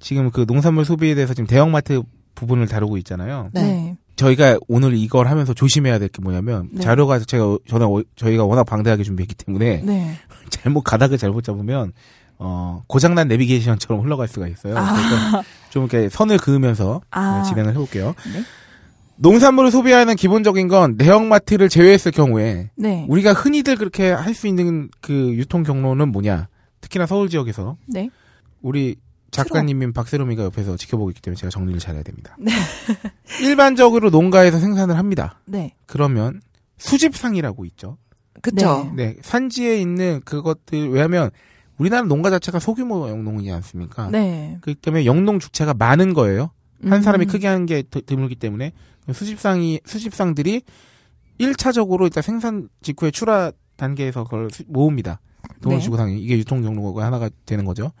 지금 0.00 0.30
그 0.30 0.44
농산물 0.46 0.84
소비에 0.84 1.14
대해서 1.14 1.34
지금 1.34 1.46
대형마트 1.46 2.02
부분을 2.34 2.66
다루고 2.66 2.96
있잖아요. 2.98 3.50
네. 3.52 3.96
저희가 4.16 4.58
오늘 4.68 4.96
이걸 4.96 5.26
하면서 5.28 5.52
조심해야 5.54 5.98
될 5.98 6.08
게 6.08 6.22
뭐냐면 6.22 6.68
네. 6.72 6.80
자료가 6.82 7.18
제가 7.20 7.58
저는 7.68 7.86
어- 7.86 8.02
저희가 8.16 8.44
워낙 8.44 8.64
방대하게 8.64 9.02
준비했기 9.02 9.34
때문에 9.34 9.82
네. 9.82 10.14
잘못 10.50 10.82
가닥을 10.82 11.18
잘못 11.18 11.42
잡으면 11.44 11.92
어 12.38 12.82
고장난 12.86 13.28
내비게이션처럼 13.28 14.04
흘러갈 14.04 14.28
수가 14.28 14.48
있어요. 14.48 14.74
그래서 14.74 15.42
좀 15.70 15.84
이렇게 15.84 16.08
선을 16.08 16.38
그으면서 16.38 17.00
아. 17.10 17.38
네, 17.42 17.48
진행을 17.48 17.72
해볼게요. 17.72 18.14
네. 18.32 18.42
농산물을 19.16 19.70
소비하는 19.70 20.16
기본적인 20.16 20.66
건 20.68 20.96
대형마트를 20.96 21.68
제외했을 21.68 22.10
경우에 22.12 22.70
네. 22.76 23.06
우리가 23.08 23.32
흔히들 23.32 23.76
그렇게 23.76 24.10
할 24.10 24.34
수 24.34 24.48
있는 24.48 24.88
그 25.00 25.12
유통 25.34 25.62
경로는 25.62 26.08
뭐냐? 26.10 26.48
특히나 26.80 27.06
서울 27.06 27.28
지역에서 27.28 27.76
네. 27.86 28.10
우리 28.60 28.96
작가님인 29.30 29.92
박세롬이가 29.92 30.44
옆에서 30.44 30.76
지켜보고 30.76 31.10
있기 31.10 31.22
때문에 31.22 31.36
제가 31.36 31.50
정리를 31.50 31.78
잘해야 31.80 32.02
됩니다. 32.02 32.36
네. 32.38 32.50
일반적으로 33.42 34.10
농가에서 34.10 34.58
생산을 34.58 34.96
합니다. 34.98 35.40
네. 35.46 35.74
그러면 35.86 36.40
수집상이라고 36.78 37.64
있죠. 37.66 37.96
그쵸. 38.42 38.92
네, 38.96 39.16
산지에 39.22 39.78
있는 39.80 40.20
그것들 40.24 40.90
왜냐하면 40.90 41.30
우리나라 41.78 42.02
농가 42.06 42.30
자체가 42.30 42.58
소규모 42.58 43.08
영농이지 43.08 43.50
않습니까? 43.50 44.08
네. 44.10 44.58
그렇기 44.60 44.80
때문에 44.80 45.04
영농 45.06 45.38
주체가 45.38 45.74
많은 45.74 46.14
거예요. 46.14 46.50
한 46.82 46.92
음. 46.94 47.02
사람이 47.02 47.26
크게 47.26 47.46
하는 47.46 47.66
게 47.66 47.82
드- 47.82 48.02
드물기 48.04 48.36
때문에 48.36 48.72
수집상이 49.12 49.80
수집상들이 49.84 50.62
1차적으로 51.40 52.04
일단 52.04 52.22
생산 52.22 52.68
직후에 52.82 53.10
출하 53.10 53.50
단계에서 53.76 54.24
그걸 54.24 54.50
수- 54.50 54.62
모읍니다. 54.68 55.20
돈을 55.62 55.78
네. 55.78 55.82
주고 55.82 55.96
사는 55.96 56.12
이게 56.16 56.38
유통 56.38 56.62
경로가 56.62 57.04
하나가 57.04 57.28
되는 57.46 57.64
거죠. 57.64 57.92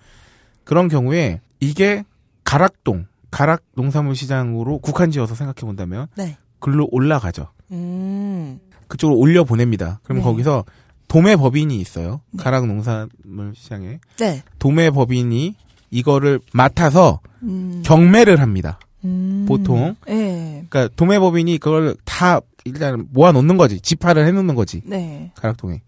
그런 0.64 0.88
경우에 0.88 1.40
이게 1.60 2.04
가락동, 2.44 3.06
가락 3.30 3.62
농산물 3.74 4.14
시장으로 4.14 4.78
국한지어서 4.78 5.34
생각해 5.34 5.66
본다면 5.66 6.06
네. 6.16 6.36
글로 6.60 6.88
올라가죠. 6.92 7.48
음. 7.72 8.60
그쪽으로 8.88 9.18
올려 9.18 9.44
보냅니다. 9.44 10.00
그럼 10.04 10.18
네. 10.18 10.24
거기서 10.24 10.64
도매 11.08 11.36
법인이 11.36 11.76
있어요. 11.78 12.20
네. 12.32 12.42
가락 12.42 12.66
농산물 12.66 13.52
시장에 13.54 14.00
네. 14.18 14.42
도매 14.58 14.90
법인이 14.90 15.54
이거를 15.90 16.40
맡아서 16.52 17.20
음. 17.42 17.82
경매를 17.84 18.40
합니다. 18.40 18.78
음. 19.04 19.44
보통 19.46 19.96
네. 20.06 20.64
그러니까 20.68 20.88
도매 20.96 21.18
법인이 21.18 21.58
그걸 21.58 21.94
다 22.04 22.40
일단 22.64 23.06
모아 23.12 23.32
놓는 23.32 23.56
거지. 23.56 23.80
집화를 23.80 24.26
해 24.26 24.32
놓는 24.32 24.54
거지. 24.54 24.82
네. 24.84 25.30
가락동에. 25.36 25.82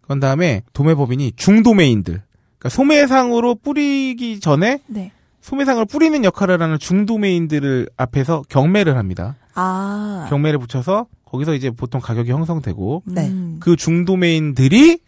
그런 0.00 0.20
다음에 0.20 0.62
도매 0.72 0.94
법인이 0.94 1.32
중도매인들. 1.36 2.22
그러니까 2.58 2.68
소매상으로 2.68 3.56
뿌리기 3.56 4.40
전에 4.40 4.80
네. 4.86 5.12
소매상을 5.42 5.84
뿌리는 5.86 6.24
역할을 6.24 6.60
하는 6.60 6.78
중도매인들을 6.78 7.90
앞에서 7.96 8.42
경매를 8.48 8.96
합니다. 8.96 9.36
아. 9.54 10.26
경매를 10.28 10.58
붙여서 10.58 11.06
거기서 11.26 11.54
이제 11.54 11.70
보통 11.70 12.00
가격이 12.00 12.30
형성되고 12.30 13.02
네. 13.06 13.28
음. 13.28 13.56
그 13.60 13.76
중도매인들이 13.76 15.00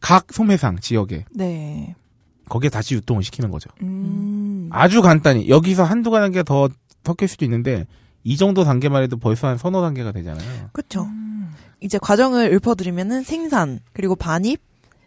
각 0.00 0.32
소매상 0.32 0.78
지역에 0.78 1.24
네. 1.34 1.94
거기에 2.48 2.70
다시 2.70 2.94
유통을 2.94 3.22
시키는 3.22 3.50
거죠. 3.50 3.68
음. 3.82 4.68
아주 4.72 5.02
간단히 5.02 5.48
여기서 5.48 5.84
한두 5.84 6.10
단계 6.10 6.42
더 6.42 6.68
섞일 7.04 7.26
수도 7.28 7.44
있는데 7.44 7.86
이 8.24 8.36
정도 8.36 8.64
단계만 8.64 9.02
해도 9.02 9.16
벌써 9.16 9.48
한 9.48 9.56
서너 9.58 9.80
단계가 9.82 10.12
되잖아요. 10.12 10.68
그쵸. 10.72 11.02
음. 11.04 11.52
이제 11.80 11.98
과정을 11.98 12.52
읊어드리면은 12.54 13.22
생산, 13.22 13.80
그리고 13.92 14.14
반입, 14.16 14.60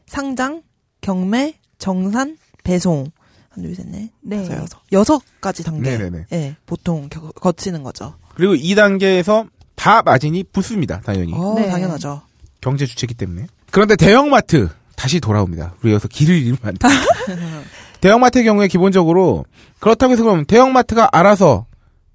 상장, 0.08 0.62
경매, 1.02 1.56
정산, 1.78 2.38
배송. 2.64 3.06
한, 3.50 3.64
둘, 3.64 3.76
셋, 3.76 3.86
넷, 3.88 4.10
네. 4.22 4.38
다섯, 4.38 4.54
여섯. 4.62 4.80
여섯 4.94 5.22
가지 5.42 5.64
단계. 5.64 5.92
네네네. 5.98 6.26
예, 6.32 6.56
보통 6.66 7.10
겨- 7.10 7.32
거치는 7.32 7.84
거죠. 7.84 8.16
그리고 8.36 8.56
이 8.56 8.74
단계에서 8.76 9.46
다 9.76 10.02
마진이 10.02 10.44
붙습니다. 10.52 11.02
당연히 11.02 11.34
어, 11.34 11.56
네. 11.58 11.70
당연하죠. 11.70 12.22
경제 12.62 12.86
주체이기 12.86 13.14
때문에. 13.16 13.48
그런데 13.72 13.96
대형마트 13.96 14.70
다시 14.96 15.20
돌아옵니다. 15.20 15.76
우리 15.82 15.92
여기서 15.92 16.08
길을 16.08 16.36
잃으면 16.36 16.60
안 16.64 16.74
돼. 16.76 16.88
대형마트의 18.02 18.46
경우에 18.46 18.68
기본적으로 18.68 19.46
그렇다고 19.80 20.14
해서 20.14 20.24
그럼 20.24 20.46
대형마트가 20.46 21.10
알아서 21.12 21.66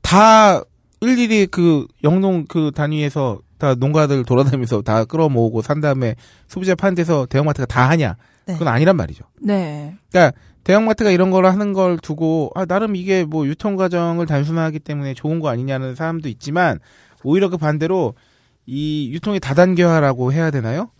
다 0.02 0.62
일일이 1.00 1.46
그 1.46 1.86
영농 2.04 2.44
그 2.46 2.70
단위에서 2.74 3.40
다 3.58 3.74
농가들 3.74 4.24
돌아다니면서 4.24 4.82
다 4.82 5.04
끌어모으고 5.04 5.62
산 5.62 5.80
다음에 5.80 6.14
소비자 6.46 6.74
파는 6.74 6.94
데서 6.94 7.26
대형마트가 7.26 7.66
다 7.66 7.88
하냐? 7.90 8.16
네. 8.46 8.52
그건 8.52 8.68
아니란 8.68 8.96
말이죠. 8.96 9.24
네. 9.40 9.94
그러니까 10.10 10.36
대형마트가 10.64 11.10
이런 11.10 11.30
걸 11.30 11.46
하는 11.46 11.72
걸 11.72 11.98
두고 11.98 12.50
아 12.54 12.64
나름 12.66 12.96
이게 12.96 13.24
뭐 13.24 13.46
유통 13.46 13.76
과정을 13.76 14.26
단순화하기 14.26 14.80
때문에 14.80 15.14
좋은 15.14 15.40
거 15.40 15.48
아니냐는 15.48 15.94
사람도 15.94 16.28
있지만 16.28 16.80
오히려 17.22 17.48
그 17.48 17.56
반대로 17.56 18.14
이 18.66 19.10
유통의 19.12 19.40
다단계화라고 19.40 20.32
해야 20.32 20.50
되나요? 20.50 20.90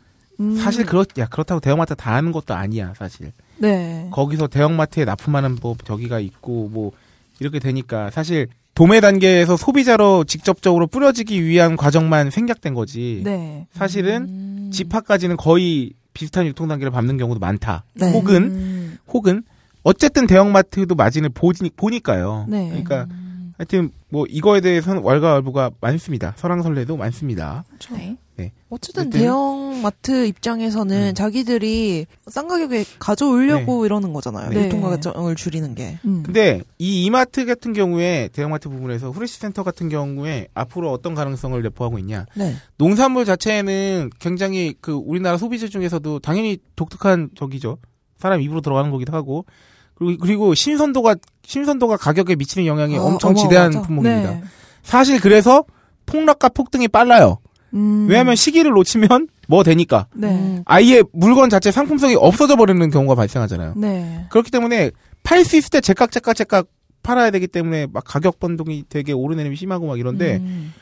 음. 0.41 0.57
사실 0.57 0.85
그렇 0.85 1.05
야 1.19 1.27
그렇다고 1.27 1.61
대형마트 1.61 1.95
다 1.97 2.15
하는 2.15 2.33
것도 2.33 2.55
아니야 2.55 2.93
사실. 2.97 3.33
네. 3.59 4.09
거기서 4.13 4.49
대형마트에 4.49 5.05
납품하는 5.05 5.57
법 5.57 5.85
저기가 5.85 6.21
있고 6.21 6.69
뭐 6.73 6.93
이렇게 7.41 7.59
되니까 7.59 8.11
사실 8.11 8.49
도매 8.75 9.01
단계에서 9.01 9.57
소비자로 9.57 10.25
직접적으로 10.25 10.87
뿌려지기 10.87 11.43
위한 11.45 11.77
과정만 11.77 12.31
생략된 12.31 12.75
거지. 12.75 13.23
네. 13.25 13.67
사실은 13.73 14.27
음. 14.29 14.71
집합까지는 14.73 15.37
거의 15.37 15.95
비슷한 16.13 16.47
유통 16.47 16.69
단계를 16.69 16.91
밟는 16.91 17.17
경우도 17.17 17.41
많다. 17.41 17.85
네. 17.95 18.13
혹은 18.13 18.43
음. 18.43 18.99
혹은 19.09 19.43
어쨌든 19.83 20.27
대형마트도 20.27 20.95
마진을 20.95 21.31
보니, 21.31 21.71
보니까요. 21.77 22.47
네. 22.49 22.69
그러니까 22.69 23.07
하여튼 23.57 23.91
뭐 24.09 24.25
이거에 24.29 24.61
대해서는 24.61 25.03
왈가왈부가 25.03 25.73
많습니다. 25.81 26.35
설왕설래도 26.37 26.97
많습니다. 26.97 27.65
네. 28.37 28.53
어쨌든 28.69 29.05
어쨌든- 29.05 29.11
대형 29.11 29.81
마트 29.83 30.27
입장에서는 30.27 31.09
음. 31.11 31.15
자기들이 31.15 32.07
싼 32.29 32.47
가격에 32.49 32.85
가져오려고 32.99 33.87
이러는 33.87 34.13
거잖아요. 34.13 34.51
네. 34.51 34.67
유통 34.67 34.83
가격을 34.83 35.35
줄이는 35.37 35.75
게. 35.75 35.99
음. 36.05 36.23
근데 36.23 36.61
이 36.79 37.05
이마트 37.05 37.47
같은 37.47 37.73
경우에 37.73 38.29
대형 38.33 38.51
마트 38.51 38.69
부분에서 38.69 39.11
후레쉬 39.11 39.39
센터 39.39 39.63
같은 39.63 39.89
경우에 39.89 40.49
앞으로 40.55 40.93
어떤 40.93 41.15
가능성을 41.15 41.61
내포하고 41.63 41.99
있냐? 42.01 42.27
네. 42.37 42.55
농산물 42.77 43.25
자체는 43.25 44.11
굉장히 44.21 44.75
그 44.81 44.93
우리나라 44.93 45.39
소비재 45.39 45.69
중에서도 45.69 46.19
당연히 46.21 46.59
독특한 46.77 47.31
저기죠. 47.37 47.79
사람 48.19 48.41
입으로 48.41 48.61
들어가는 48.61 48.91
거기도 48.91 49.13
하고 49.15 49.47
그리고 49.97 50.19
그리고 50.21 50.55
신선도가 50.55 51.17
신선도가 51.45 51.97
가격에 51.97 52.37
미치는 52.37 52.67
영향이 52.67 52.97
어, 52.99 53.03
엄청 53.03 53.31
어마어마하죠. 53.31 53.43
지대한 53.49 53.71
품목입니다. 53.83 54.31
네. 54.31 54.43
사실 54.83 55.21
그래서 55.21 55.65
폭락과 56.07 56.51
폭등이 56.51 56.89
빨라요. 56.89 57.39
음. 57.75 58.07
왜냐하면 58.09 58.37
시기를 58.37 58.71
놓치면 58.73 59.29
뭐 59.49 59.63
되니까 59.65 60.07
네. 60.15 60.29
음. 60.29 60.63
아예 60.67 61.03
물건 61.13 61.51
자체 61.51 61.71
상품성이 61.73 62.15
없어져 62.15 62.57
버리는 62.57 62.91
경우가 62.91 63.15
발생하잖아요. 63.15 63.75
네. 63.77 64.27
그렇기 64.31 64.51
때문에 64.51 64.91
팔 65.23 65.45
수 65.45 65.57
있을 65.57 65.71
때 65.71 65.81
제깍 65.81 66.11
제깍 66.13 66.37
제깍 66.37 66.67
팔아야 67.03 67.31
되기 67.31 67.47
때문에 67.47 67.87
막 67.93 68.03
가격 68.07 68.39
변동이 68.39 68.85
되게 68.89 69.13
오르내림이 69.13 69.57
심하고 69.57 69.87
막 69.87 69.99
이런데 69.99 70.37
음. 70.37 70.73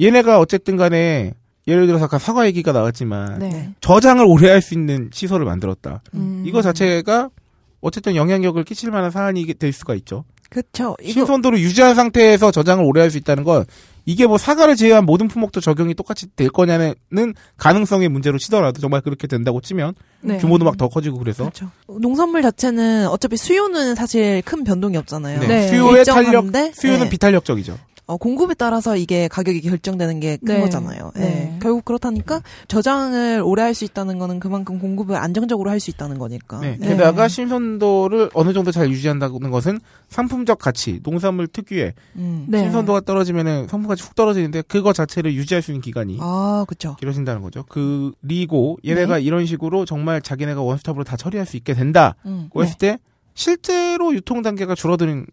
얘네가 0.00 0.38
어쨌든 0.38 0.76
간에 0.76 1.32
예를 1.66 1.86
들어서 1.86 2.06
아까 2.06 2.18
사과 2.18 2.46
얘기가 2.46 2.72
나왔지만 2.72 3.38
네. 3.38 3.70
저장을 3.80 4.24
오래 4.26 4.50
할 4.50 4.62
수 4.62 4.74
있는 4.74 5.10
시설을 5.12 5.44
만들었다. 5.44 6.02
음. 6.14 6.42
이거 6.46 6.62
자체가 6.62 7.28
어쨌든 7.80 8.16
영향력을 8.16 8.62
끼칠 8.64 8.90
만한 8.90 9.10
사안이 9.10 9.54
될 9.54 9.72
수가 9.72 9.94
있죠. 9.96 10.24
이거 10.52 11.12
신선도를 11.12 11.60
유지한 11.60 11.94
상태에서 11.94 12.50
저장을 12.50 12.84
오래 12.84 13.00
할 13.00 13.10
수 13.10 13.18
있다는 13.18 13.44
건 13.44 13.64
이게 14.04 14.26
뭐 14.26 14.36
사과를 14.38 14.74
제외한 14.74 15.04
모든 15.06 15.28
품목도 15.28 15.60
적용이 15.60 15.94
똑같이 15.94 16.26
될 16.34 16.48
거냐는 16.48 16.94
가능성의 17.56 18.08
문제로 18.08 18.38
치더라도 18.38 18.80
정말 18.80 19.00
그렇게 19.00 19.26
된다고 19.28 19.60
치면 19.60 19.94
네. 20.22 20.38
규모도 20.38 20.64
막 20.64 20.76
더 20.76 20.88
커지고 20.88 21.18
그래서 21.18 21.44
그렇죠. 21.44 21.70
농산물 21.86 22.42
자체는 22.42 23.06
어차피 23.08 23.36
수요는 23.36 23.94
사실 23.94 24.42
큰 24.44 24.64
변동이 24.64 24.96
없잖아요. 24.96 25.40
네. 25.40 25.46
네. 25.46 25.68
수요의 25.68 26.04
탄력, 26.04 26.46
수요는 26.74 27.04
네. 27.04 27.10
비탄력적이죠. 27.10 27.78
어, 28.10 28.16
공급에 28.16 28.54
따라서 28.54 28.96
이게 28.96 29.28
가격이 29.28 29.60
결정되는 29.60 30.18
게큰 30.18 30.38
네. 30.42 30.60
거잖아요. 30.60 31.12
네. 31.14 31.20
네. 31.20 31.58
결국 31.62 31.84
그렇다니까 31.84 32.42
저장을 32.66 33.40
오래 33.44 33.62
할 33.62 33.70
수 33.72 33.84
있다는 33.84 34.18
거는 34.18 34.40
그만큼 34.40 34.80
공급을 34.80 35.14
안정적으로 35.14 35.70
할 35.70 35.78
수 35.78 35.90
있다는 35.90 36.18
거니까. 36.18 36.58
네. 36.58 36.76
네. 36.80 36.88
게다가 36.88 37.28
신선도를 37.28 38.30
어느 38.34 38.52
정도 38.52 38.72
잘 38.72 38.90
유지한다는 38.90 39.50
것은 39.50 39.78
상품적 40.08 40.58
가치, 40.58 40.98
농산물 41.04 41.46
특유의 41.46 41.94
음. 42.16 42.46
네. 42.48 42.64
신선도가 42.64 43.02
떨어지면은 43.02 43.68
상품 43.68 43.88
가치 43.88 44.02
훅 44.02 44.16
떨어지는데 44.16 44.62
그거 44.62 44.92
자체를 44.92 45.32
유지할 45.34 45.62
수 45.62 45.70
있는 45.70 45.80
기간이 45.80 46.18
아, 46.20 46.64
그쵸. 46.66 46.96
길어진다는 46.98 47.42
거죠. 47.42 47.64
그리고 47.68 48.76
얘네가 48.84 49.20
이런 49.20 49.46
식으로 49.46 49.84
정말 49.84 50.20
자기네가 50.20 50.60
원스톱으로 50.60 51.04
다 51.04 51.16
처리할 51.16 51.46
수 51.46 51.56
있게 51.56 51.74
된다고 51.74 52.18
음. 52.26 52.50
했을 52.56 52.76
때 52.76 52.98
실제로 53.34 54.12
유통 54.12 54.42
단계가 54.42 54.74
줄어드는 54.74 55.26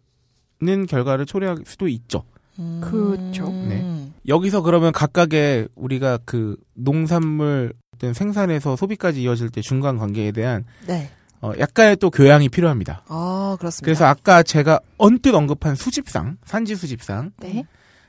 결과를 0.88 1.26
초래할 1.26 1.58
수도 1.66 1.88
있죠. 1.88 2.24
음. 2.60 2.82
그쵸. 2.82 3.50
네. 3.50 4.12
여기서 4.28 4.62
그러면 4.62 4.92
각각의 4.92 5.70
우리가 5.76 6.20
그 6.26 6.58
농산물 6.74 7.74
어떤 7.96 8.14
생산에서 8.14 8.76
소비까지 8.76 9.22
이어질 9.22 9.50
때 9.50 9.62
중간 9.62 9.98
관계에 9.98 10.32
대한 10.32 10.66
네. 10.86 11.10
어, 11.42 11.52
약간의 11.58 11.98
또 11.98 12.10
교양이 12.10 12.50
필요합니다. 12.50 13.04
아, 13.08 13.56
그렇습니다. 13.60 13.86
그래서 13.86 14.06
아까 14.06 14.44
제가 14.44 14.80
언뜻 14.98 15.34
언급한 15.34 15.76
수집상, 15.76 16.38
산지 16.46 16.76
수집상, 16.76 17.32
네. 17.40 17.64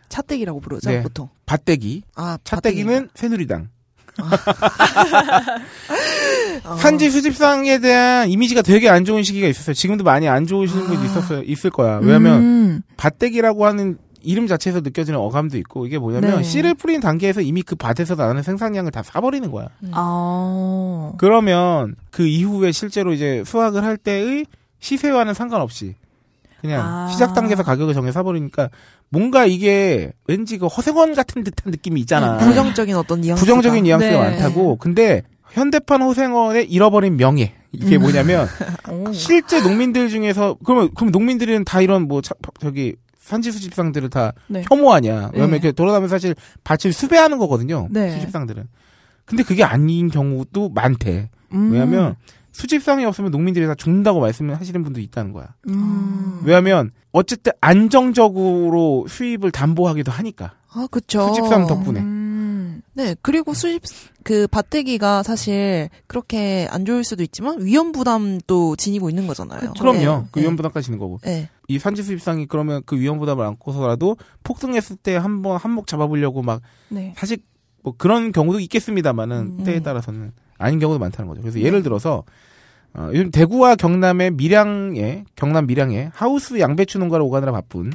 차떼기라고 0.09 0.61
부르죠, 0.61 0.91
네. 0.91 1.03
보통. 1.03 1.29
밭대기, 1.47 2.03
아, 2.15 2.39
차떼기는 2.45 3.11
새누리당. 3.15 3.69
어. 6.65 6.77
산지 6.77 7.11
수집상에 7.11 7.79
대한 7.79 8.29
이미지가 8.29 8.63
되게 8.63 8.89
안 8.89 9.05
좋은 9.05 9.23
시기가 9.23 9.47
있었어요. 9.47 9.75
지금도 9.75 10.03
많이 10.03 10.29
안 10.29 10.47
좋으시는 10.47 10.87
분이 10.87 10.99
아. 10.99 11.05
있었어요. 11.05 11.43
있을 11.43 11.71
거야. 11.71 12.01
왜냐면 12.03 12.43
음. 12.43 12.83
밭대기라고 12.97 13.65
하는 13.65 13.99
이름 14.23 14.47
자체에서 14.47 14.81
느껴지는 14.81 15.19
어감도 15.19 15.57
있고 15.59 15.87
이게 15.87 15.99
뭐냐면 15.99 16.39
네. 16.39 16.43
씨를 16.43 16.75
뿌리는 16.75 17.01
단계에서 17.01 17.41
이미 17.41 17.63
그 17.63 17.75
밭에서 17.77 18.15
나는 18.15 18.43
생산량을 18.43 18.91
다 18.91 19.03
사버리는 19.03 19.51
거야. 19.51 19.69
아. 19.93 21.13
그러면 21.19 21.95
그 22.11 22.27
이후에 22.27 22.73
실제로 22.73 23.13
이제 23.13 23.43
수확을 23.47 23.85
할 23.85 23.97
때의 23.97 24.47
시세와는 24.81 25.35
상관없이 25.35 25.95
그냥 26.61 26.85
아. 26.85 27.09
시작 27.09 27.35
단계에서 27.35 27.63
가격을 27.63 27.95
정해 27.95 28.11
사버리니까 28.13 28.71
뭔가 29.11 29.47
이게 29.47 30.13
왠지 30.27 30.59
그 30.59 30.67
허세권 30.67 31.15
같은 31.15 31.45
듯한 31.45 31.71
느낌이 31.71 32.01
있잖아. 32.01 32.39
부정적인 32.39 32.95
어떤 32.97 33.21
뉘앙스. 33.21 33.41
부정적인 33.41 33.85
뉘앙스가 33.85 34.11
네. 34.13 34.19
많다고. 34.31 34.77
근데 34.77 35.23
현대판 35.53 36.03
호생원의 36.03 36.71
잃어버린 36.71 37.17
명예 37.17 37.55
이게 37.73 37.97
음. 37.97 38.03
뭐냐면 38.03 38.47
오. 38.91 39.13
실제 39.13 39.61
농민들 39.63 40.09
중에서 40.09 40.57
그러면 40.65 40.91
그럼 40.95 41.11
농민들은 41.11 41.65
다 41.65 41.81
이런 41.81 42.09
뭐 42.09 42.21
차- 42.21 42.35
저기 42.61 42.97
산지 43.29 43.53
수집상들을 43.53 44.09
다 44.09 44.33
네. 44.47 44.65
혐오하냐? 44.69 45.31
왜냐면 45.35 45.51
네. 45.51 45.57
이렇게 45.57 45.73
돌아다니면 45.73 46.09
사실 46.09 46.35
밭을 46.65 46.93
수배하는 46.93 47.37
거거든요. 47.39 47.87
네. 47.91 48.11
수집상들은. 48.13 48.67
근데 49.27 49.43
그게 49.43 49.63
아닌 49.63 50.09
경우도 50.09 50.71
많대. 50.71 51.29
음. 51.53 51.71
왜냐하면 51.71 52.17
수집상이 52.53 53.05
없으면 53.05 53.31
농민들이 53.31 53.67
다 53.67 53.75
죽는다고 53.75 54.21
말씀을 54.21 54.59
하시는 54.59 54.83
분도 54.83 55.01
있다는 55.01 55.33
거야. 55.35 55.49
음. 55.69 56.41
왜냐하면 56.43 56.91
어쨌든 57.13 57.53
안정적으로 57.61 59.07
수입을 59.09 59.51
담보하기도 59.51 60.11
하니까 60.11 60.55
아, 60.73 60.87
그쵸. 60.91 61.29
수집상 61.29 61.67
덕분에. 61.67 62.01
음. 62.01 62.18
네, 62.99 63.15
그리고 63.23 63.55
수집, 63.55 63.83
그, 64.25 64.49
밭대기가 64.49 65.23
사실 65.23 65.89
그렇게 66.09 66.67
안 66.69 66.85
좋을 66.85 67.05
수도 67.05 67.23
있지만 67.23 67.65
위험 67.65 67.93
부담도 67.93 68.75
지니고 68.75 69.09
있는 69.09 69.29
거잖아요. 69.29 69.73
그럼요. 69.79 69.99
네. 69.99 70.29
그 70.33 70.41
위험 70.41 70.57
부담까지 70.57 70.87
지는 70.87 70.99
거고. 70.99 71.21
네. 71.23 71.49
이 71.69 71.79
산지 71.79 72.03
수입상이 72.03 72.47
그러면 72.47 72.83
그 72.87 72.99
위험 72.99 73.21
부담을 73.21 73.45
안고서라도 73.45 74.17
폭등했을 74.43 74.97
때 74.97 75.15
한번 75.15 75.59
한몫 75.59 75.87
잡아보려고 75.87 76.43
막 76.43 76.61
네. 76.89 77.15
사실 77.17 77.39
뭐 77.85 77.95
그런 77.97 78.33
경우도 78.33 78.59
있겠습니다만은 78.59 79.59
음. 79.61 79.65
때에 79.65 79.79
따라서는 79.79 80.33
아닌 80.59 80.81
경우도 80.81 80.99
많다는 80.99 81.29
거죠. 81.29 81.41
그래서 81.41 81.61
예를 81.61 81.85
들어서 81.85 82.25
어, 82.95 83.11
요즘 83.13 83.31
대구와 83.31 83.77
경남의 83.77 84.33
밀양에 84.33 85.25
경남 85.37 85.69
밀양에 85.69 86.11
하우스 86.13 86.59
양배추 86.59 86.99
농가를 86.99 87.25
오가느라 87.25 87.53
바쁜 87.53 87.93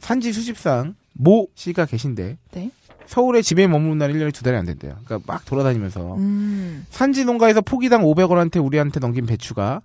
산지 0.00 0.32
수집상 0.32 0.96
모 1.12 1.46
씨가 1.54 1.86
계신데 1.86 2.38
네. 2.50 2.70
서울에 3.10 3.42
집에 3.42 3.66
머무는 3.66 3.98
날 3.98 4.12
1년에 4.12 4.32
두 4.32 4.44
달이 4.44 4.56
안 4.56 4.64
된대요. 4.64 4.94
그러니까 5.04 5.32
막 5.32 5.44
돌아다니면서 5.44 6.14
음. 6.16 6.86
산지 6.90 7.24
농가에서 7.24 7.60
포기당 7.60 8.04
500원한테 8.04 8.64
우리한테 8.64 9.00
넘긴 9.00 9.26
배추가 9.26 9.80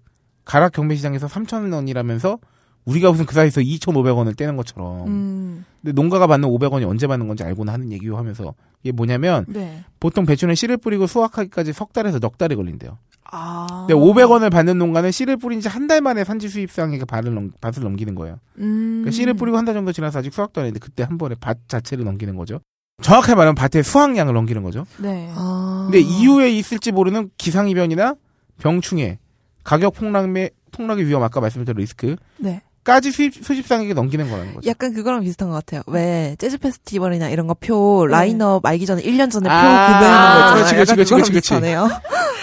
가락 0.46 0.74
경매시장에서 0.74 1.26
3,000원이라면서 1.28 2.40
우리가 2.86 3.10
무슨 3.10 3.26
그 3.26 3.34
사이에서 3.34 3.62
2,500원을 3.62 4.38
떼는 4.38 4.56
것처럼 4.58 5.08
음. 5.08 5.66
근데 5.82 5.92
농가가 5.94 6.28
받는 6.28 6.48
500원이 6.50 6.88
언제 6.88 7.08
받는 7.08 7.28
건지 7.28 7.44
알고는 7.44 7.74
하는 7.74 7.92
얘기요 7.92 8.16
하면서 8.16 8.54
이게 8.84 8.92
뭐냐면 8.92 9.46
네. 9.48 9.84
보통 10.00 10.28
배추는 10.28 10.54
씨를 10.54 10.78
뿌리고 10.78 11.08
수확하기까지 11.08 11.74
석 11.74 11.94
달에서 11.94 12.20
넉 12.20 12.38
달이 12.38 12.56
걸린대요. 12.56 13.00
아. 13.32 13.86
근데 13.88 13.96
500원을 14.00 14.52
받는 14.52 14.78
농가는 14.78 15.10
씨를 15.10 15.38
뿌린 15.38 15.62
지 15.62 15.68
한 15.68 15.88
달 15.88 16.00
만에 16.02 16.24
산지 16.24 16.48
수입상에게 16.48 17.06
밭을, 17.06 17.34
넘, 17.34 17.50
밭을 17.60 17.82
넘기는 17.82 18.14
거예요. 18.14 18.38
음. 18.60 19.02
그러니까 19.02 19.10
씨를 19.10 19.34
뿌리고 19.34 19.58
한 19.58 19.66
달 19.66 19.74
정도 19.74 19.92
지나서 19.92 20.20
아직 20.20 20.32
수확도 20.32 20.62
안 20.62 20.68
했는데 20.68 20.80
그때 20.86 21.02
한 21.02 21.18
번에 21.18 21.34
밭 21.40 21.58
자체를 21.68 22.06
넘기는 22.06 22.36
거죠. 22.36 22.60
정확하게 23.02 23.36
말하면 23.36 23.56
밭의 23.56 23.84
수확량을 23.84 24.34
넘기는 24.34 24.62
거죠. 24.64 24.86
네. 24.98 25.30
아. 25.36 25.88
근데 25.90 26.00
이후에 26.00 26.50
있을지 26.50 26.92
모르는 26.92 27.30
기상이변이나 27.38 28.16
병충해, 28.62 29.20
가격 29.64 29.94
폭락의, 29.96 30.52
폭락의 30.72 31.06
위험, 31.08 31.22
아까 31.24 31.42
말씀드린 31.42 31.78
리스크, 31.78 32.16
네. 32.38 32.62
까지 32.84 33.12
수입, 33.12 33.34
수집상에게 33.44 33.94
넘기는 33.96 34.30
거라는 34.30 34.54
거죠. 34.54 34.70
약간 34.70 34.94
그거랑 34.94 35.22
비슷한 35.22 35.50
것 35.50 35.56
같아요. 35.56 35.82
왜 35.88 36.36
재즈 36.38 36.60
페스티벌이나 36.60 37.30
이런 37.30 37.48
거 37.48 37.56
표 37.60 38.06
라인업 38.06 38.64
알기 38.66 38.86
전에 38.86 39.02
1년 39.02 39.32
전에 39.32 39.50
표 39.50 39.54
아, 39.54 39.88
구매하는 39.98 40.36
거 40.36 40.60
있잖아요. 40.60 40.86
그렇지, 40.86 40.94
그렇지, 40.96 41.14
그렇지, 41.14 41.32
그렇지. 41.32 41.60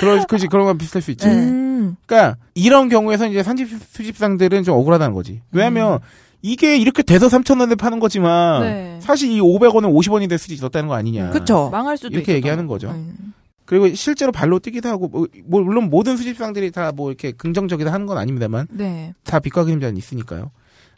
그러, 0.00 0.26
그렇지, 0.26 0.46
그런 0.48 0.66
건 0.66 0.78
비슷할 0.78 1.00
수 1.00 1.12
있지. 1.12 1.28
네. 1.28 1.32
음. 1.34 1.96
그러니까 2.06 2.36
이런 2.54 2.88
경우에서 2.88 3.26
이제 3.28 3.42
산지 3.44 3.66
수집상들은 3.66 4.64
좀 4.64 4.76
억울하다는 4.76 5.14
거지. 5.14 5.40
왜냐하면 5.52 6.00
이게 6.42 6.76
이렇게 6.76 7.02
돼서 7.02 7.28
3천 7.28 7.60
원에 7.60 7.74
파는 7.76 8.00
거지만 8.00 8.62
네. 8.62 8.98
사실 9.00 9.30
이 9.30 9.40
500원은 9.40 9.92
50원이 9.94 10.28
될 10.28 10.38
수도 10.38 10.54
있었다는 10.54 10.88
거 10.88 10.94
아니냐. 10.94 11.30
그쵸? 11.30 11.68
망할 11.70 11.96
수도 11.96 12.08
이렇게 12.08 12.32
있었던 12.32 12.36
얘기하는 12.36 12.66
거. 12.66 12.74
거죠. 12.74 12.90
음. 12.90 13.32
그리고 13.64 13.88
실제로 13.94 14.32
발로 14.32 14.58
뛰기도 14.58 14.88
하고 14.88 15.08
뭐, 15.08 15.26
뭐 15.44 15.62
물론 15.62 15.88
모든 15.88 16.16
수집상들이 16.16 16.72
다 16.72 16.92
뭐 16.94 17.10
이렇게 17.10 17.32
긍정적이다 17.32 17.92
하는 17.92 18.06
건 18.06 18.18
아닙니다만 18.18 18.66
네. 18.70 19.14
다 19.24 19.38
빛과 19.38 19.64
그림자는 19.64 19.96
있으니까요. 19.96 20.50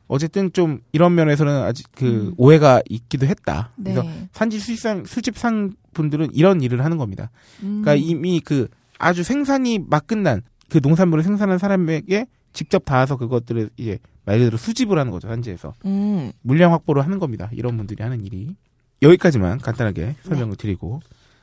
어쨌든 0.07 0.53
좀 0.53 0.81
이런 0.93 1.15
면에서는 1.15 1.63
아직 1.63 1.87
그 1.95 2.05
음. 2.07 2.35
오해가 2.37 2.83
있기도 2.89 3.27
했다. 3.27 3.71
네. 3.77 3.93
그래서 3.95 4.09
산지 4.33 4.59
수집상 4.59 5.05
수집상 5.05 5.73
분들은 5.95 6.31
이런 6.33 6.63
일을 6.63 6.85
하는 6.85 6.97
겁니다. 6.97 7.31
음. 7.63 7.83
그러니까 7.83 7.95
이미 7.95 8.41
그 8.41 8.69
아주 8.99 9.23
생산이 9.23 9.79
막 9.89 10.07
끝난 10.07 10.43
그 10.71 10.81
농산물을 10.83 11.23
생산한 11.23 11.59
사람에게 11.59 12.27
직접 12.55 12.85
닿아서 12.87 13.17
그것들을 13.19 13.71
이제 13.77 13.99
말 14.25 14.39
그대로 14.39 14.57
수집을 14.57 14.99
하는 14.99 15.13
거죠 15.13 15.29
산지에서 15.29 15.75
음. 15.85 16.33
물량 16.41 16.73
확보를 16.73 17.05
하는 17.05 17.19
겁니다. 17.19 17.51
이런 17.53 17.77
분들이 17.77 18.03
하는 18.03 18.25
일이 18.25 18.57
여기까지만 19.03 19.59
간단하게 19.59 20.17
설명을 20.23 20.57
드리고 20.57 21.01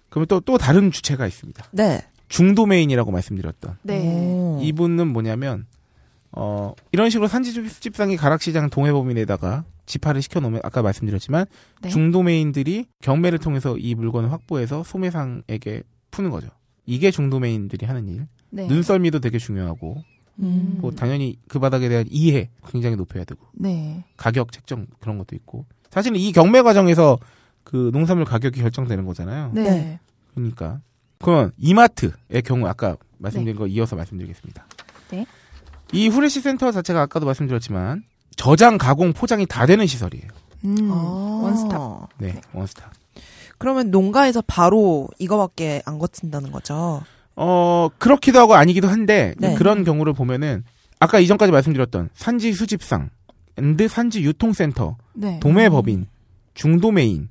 그러면 0.09 0.27
또 0.27 0.39
또 0.39 0.57
다른 0.57 0.91
주체가 0.91 1.27
있습니다. 1.27 1.65
네. 1.71 2.01
중도메인이라고 2.29 3.11
말씀드렸던 3.11 3.77
네. 3.83 3.99
오. 4.07 4.59
이분은 4.63 5.07
뭐냐면 5.07 5.67
어 6.31 6.73
이런 6.91 7.09
식으로 7.09 7.27
산지 7.27 7.51
수집상이 7.51 8.15
가락시장 8.15 8.69
동해법인에다가 8.69 9.65
집화를 9.85 10.21
시켜놓으면 10.21 10.61
아까 10.63 10.81
말씀드렸지만 10.81 11.45
네. 11.81 11.89
중도메인들이 11.89 12.85
경매를 13.01 13.37
통해서 13.39 13.77
이 13.77 13.95
물건을 13.95 14.31
확보해서 14.31 14.83
소매상에게 14.83 15.83
푸는 16.11 16.29
거죠. 16.29 16.47
이게 16.85 17.11
중도메인들이 17.11 17.85
하는 17.85 18.07
일. 18.07 18.27
네. 18.49 18.67
눈썰미도 18.67 19.19
되게 19.19 19.37
중요하고 19.37 20.03
음. 20.39 20.77
뭐 20.81 20.91
당연히 20.91 21.37
그 21.47 21.59
바닥에 21.59 21.89
대한 21.89 22.05
이해 22.09 22.49
굉장히 22.67 22.95
높여야 22.95 23.23
되고 23.23 23.45
네. 23.53 24.03
가격 24.17 24.51
책정 24.51 24.87
그런 24.99 25.17
것도 25.17 25.35
있고 25.35 25.65
사실은 25.89 26.17
이 26.17 26.31
경매 26.31 26.61
과정에서 26.61 27.17
그 27.63 27.91
농산물 27.93 28.25
가격이 28.25 28.61
결정되는 28.61 29.05
거잖아요. 29.05 29.51
네. 29.53 29.63
네. 29.63 29.99
그러니까 30.33 30.81
그러면 31.19 31.51
이마트의 31.57 32.41
경우 32.43 32.67
아까 32.67 32.97
말씀드린 33.17 33.57
거 33.57 33.67
이어서 33.67 33.95
말씀드리겠습니다. 33.95 34.65
네. 35.11 35.25
이 35.93 36.07
후레쉬 36.07 36.41
센터 36.41 36.71
자체가 36.71 37.01
아까도 37.01 37.25
말씀드렸지만 37.25 38.03
저장, 38.37 38.77
가공, 38.77 39.13
포장이 39.13 39.45
다 39.45 39.65
되는 39.65 39.85
시설이에요. 39.85 40.27
음. 40.65 40.91
아. 40.91 41.41
원스톱. 41.43 42.09
네, 42.17 42.41
원스톱. 42.53 42.85
그러면 43.57 43.91
농가에서 43.91 44.41
바로 44.47 45.07
이거밖에 45.19 45.83
안 45.85 45.99
거친다는 45.99 46.51
거죠. 46.51 47.03
어 47.43 47.89
그렇기도 47.97 48.37
하고 48.37 48.53
아니기도 48.53 48.87
한데 48.87 49.33
네. 49.39 49.55
그런 49.55 49.83
경우를 49.83 50.13
보면은 50.13 50.63
아까 50.99 51.19
이전까지 51.19 51.51
말씀드렸던 51.51 52.09
산지 52.13 52.53
수집상, 52.53 53.09
and 53.57 53.87
산지 53.87 54.21
유통센터, 54.21 54.97
네. 55.13 55.39
도매법인, 55.39 56.05
중도매인, 56.53 57.29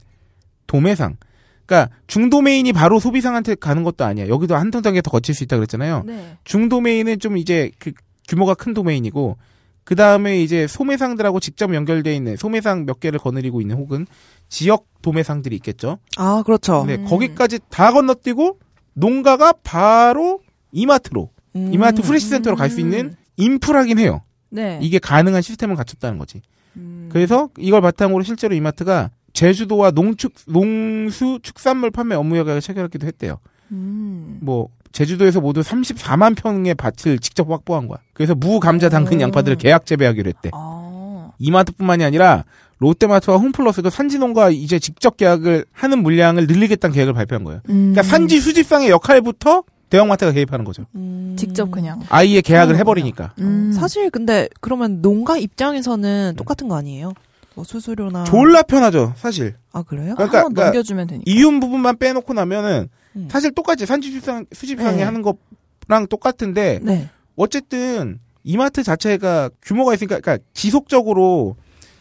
도매상. 0.67 1.17
그러니까 1.65 1.95
중도매인이 2.09 2.73
바로 2.73 2.99
소비상한테 2.99 3.55
가는 3.55 3.85
것도 3.85 4.05
아니야. 4.05 4.27
여기도 4.27 4.57
한 4.57 4.73
단계 4.73 5.01
더 5.01 5.13
거칠 5.13 5.33
수 5.33 5.45
있다 5.45 5.57
그랬잖아요. 5.57 6.03
네. 6.05 6.37
중도매인은 6.43 7.21
좀 7.21 7.37
이제 7.37 7.71
그 7.79 7.93
규모가 8.27 8.55
큰 8.55 8.75
도매인이고 8.75 9.37
그 9.85 9.95
다음에 9.95 10.43
이제 10.43 10.67
소매상들하고 10.67 11.39
직접 11.39 11.73
연결돼 11.73 12.17
있는 12.17 12.37
소매상 12.37 12.85
몇 12.85 12.99
개를 12.99 13.21
거느리고 13.21 13.61
있는 13.61 13.77
혹은 13.77 14.09
지역 14.49 14.87
도매상들이 15.03 15.55
있겠죠. 15.57 15.99
아, 16.17 16.43
그렇죠. 16.45 16.85
네, 16.85 16.97
음. 16.97 17.05
거기까지 17.05 17.61
다 17.71 17.93
건너뛰고 17.93 18.59
농가가 18.95 19.53
바로 19.63 20.41
이마트로 20.73 21.31
음. 21.57 21.71
이마트 21.73 22.03
프레시 22.03 22.29
센터로 22.29 22.57
갈 22.57 22.71
수 22.71 22.81
있는 22.81 23.15
인프라긴 23.37 23.99
해요. 23.99 24.23
네. 24.51 24.79
이게 24.83 24.99
가능한 24.99 25.43
시스템을 25.43 25.77
갖췄다는 25.77 26.19
거지. 26.19 26.43
음. 26.77 27.09
그래서 27.13 27.49
이걸 27.59 27.81
바탕으로 27.81 28.23
실제로 28.23 28.55
이마트가 28.55 29.11
제주도와 29.33 29.93
농축 29.93 30.33
농수 30.49 31.39
축산물 31.43 31.91
판매 31.91 32.15
업무 32.15 32.37
협약을 32.37 32.61
체결하기도 32.61 33.07
했대요. 33.07 33.39
음. 33.73 34.39
뭐 34.43 34.69
제주도에서 34.93 35.41
모두 35.41 35.61
34만 35.61 36.37
평의 36.37 36.75
밭을 36.75 37.21
직접 37.21 37.49
확보한 37.49 37.87
거야. 37.87 37.99
그래서 38.13 38.35
무, 38.35 38.59
감자, 38.59 38.89
당근, 38.89 39.19
오. 39.19 39.21
양파들을 39.23 39.57
계약 39.59 39.87
재배하기로 39.87 40.29
했대. 40.29 40.51
아. 40.53 41.31
이마트뿐만이 41.39 42.03
아니라 42.05 42.45
롯데마트와 42.81 43.37
홈플러스도 43.37 43.91
산지농가 43.91 44.51
이제 44.51 44.79
직접 44.79 45.17
계약을 45.17 45.67
하는 45.73 46.03
물량을 46.03 46.47
늘리겠다는 46.47 46.95
계획을 46.95 47.13
발표한 47.13 47.45
거예요. 47.45 47.61
음. 47.69 47.93
그러니까 47.93 48.03
산지 48.03 48.41
수집상의 48.41 48.89
역할부터 48.89 49.63
대형마트가 49.91 50.33
개입하는 50.33 50.65
거죠. 50.65 50.87
음. 50.95 51.37
직접 51.39 51.71
그냥. 51.71 52.01
아예 52.09 52.41
계약을 52.41 52.77
해버리니까. 52.79 53.35
음. 53.41 53.73
사실 53.73 54.09
근데 54.11 54.49
그러면 54.61 55.03
농가 55.03 55.37
입장에서는 55.37 56.35
똑같은 56.37 56.69
거 56.69 56.77
아니에요? 56.77 57.13
뭐 57.55 57.65
수수료나 57.65 58.25
졸라 58.25 58.63
편하죠, 58.63 59.13
사실. 59.17 59.57
아 59.73 59.83
그래요? 59.83 60.15
그러니까- 60.15 60.39
한번 60.39 60.55
그러니까 60.55 60.65
넘겨주면 60.67 61.07
되니까. 61.09 61.25
이윤 61.31 61.61
부분만 61.61 61.99
빼놓고 61.99 62.33
나면은 62.33 62.89
음. 63.17 63.29
사실 63.31 63.53
똑같이 63.53 63.85
산지 63.85 64.09
수집상, 64.09 64.47
수집상이 64.53 64.99
네. 64.99 65.03
하는 65.03 65.21
거랑 65.23 66.07
똑같은데 66.09 66.79
네. 66.83 67.11
어쨌든 67.37 68.21
이마트 68.45 68.83
자체가 68.83 69.51
규모가 69.61 69.93
있으니까 69.95 70.21
그러니까 70.21 70.43
지속적으로 70.55 71.57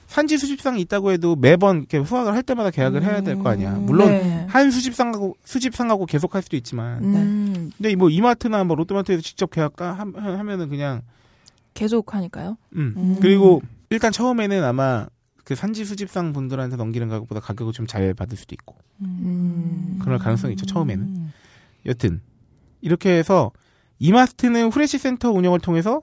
산지 0.10 0.38
수집상이 0.40 0.82
있다고 0.82 1.12
해도 1.12 1.36
매번 1.36 1.78
이렇게 1.78 2.04
수확을 2.04 2.34
할 2.34 2.42
때마다 2.42 2.72
계약을 2.72 3.04
해야 3.04 3.22
될 3.22 3.38
거 3.38 3.50
아니야. 3.50 3.76
음. 3.76 3.86
물론 3.86 4.10
네. 4.10 4.46
한 4.50 4.72
수집상하고 4.72 5.36
수집상하고 5.46 6.08
계속 6.08 6.34
할 6.34 6.42
수도 6.42 6.58
있지만 6.58 7.04
음. 7.04 7.72
근데 7.78 7.96
뭐 7.96 8.10
이마트나 8.10 8.64
뭐 8.64 8.76
롯데마트에서 8.76 9.22
직접 9.22 9.52
계약 9.52 9.80
하- 9.80 9.94
하면은 9.94 10.68
그냥 10.68 11.04
계속 11.76 12.14
하니까요. 12.16 12.58
음. 12.76 12.94
음. 12.98 13.18
그리고 13.22 13.62
일단 13.92 14.12
처음에는 14.12 14.64
아마 14.64 15.06
그 15.44 15.54
산지 15.56 15.86
수집상 15.86 16.34
분들한테 16.34 16.76
넘기는 16.76 17.08
가격보다 17.08 17.40
가격을 17.42 17.74
좀 17.74 17.86
잘 17.88 18.14
받을 18.16 18.36
수도 18.36 18.54
있고 18.56 18.76
음. 19.02 20.00
그럴 20.02 20.18
가능성이 20.18 20.54
있죠 20.54 20.66
처음에는 20.66 21.04
음. 21.06 21.34
여튼 21.86 22.22
이렇게 22.82 23.12
해서 23.18 23.52
이마트는 24.00 24.70
후레쉬 24.72 24.98
센터 24.98 25.30
운영을 25.32 25.60
통해서 25.60 26.02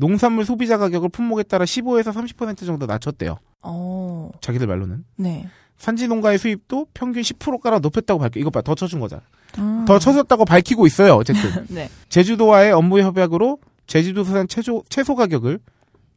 농산물 0.00 0.46
소비자 0.46 0.78
가격을 0.78 1.10
품목에 1.10 1.42
따라 1.42 1.66
15에서 1.66 2.12
30% 2.12 2.64
정도 2.64 2.86
낮췄대요. 2.86 3.36
어. 3.62 4.30
자기들 4.40 4.66
말로는 4.66 5.04
네. 5.16 5.46
산지 5.76 6.08
농가의 6.08 6.38
수입도 6.38 6.86
평균 6.94 7.22
10%가량 7.22 7.80
높였다고 7.82 8.18
밝혀. 8.18 8.40
이거 8.40 8.48
봐, 8.48 8.62
더 8.62 8.74
쳐준 8.74 8.98
거잖아. 8.98 9.22
음. 9.58 9.84
더 9.86 9.98
쳐줬다고 9.98 10.46
밝히고 10.46 10.86
있어요. 10.86 11.14
어쨌든 11.14 11.66
네. 11.68 11.90
제주도와의 12.08 12.72
업무 12.72 12.98
협약으로 13.00 13.58
제주도 13.86 14.24
수산 14.24 14.48
채소, 14.48 14.82
채소 14.88 15.14
가격을 15.14 15.58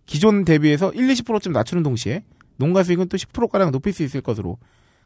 기존 0.05 0.45
대비해서 0.45 0.91
1, 0.91 1.07
20%좀 1.07 1.51
낮추는 1.51 1.83
동시에 1.83 2.23
농가 2.55 2.83
수익은 2.83 3.09
또 3.09 3.17
10%가량 3.17 3.71
높일 3.71 3.91
수 3.91 4.03
있을 4.03 4.21
것으로. 4.21 4.57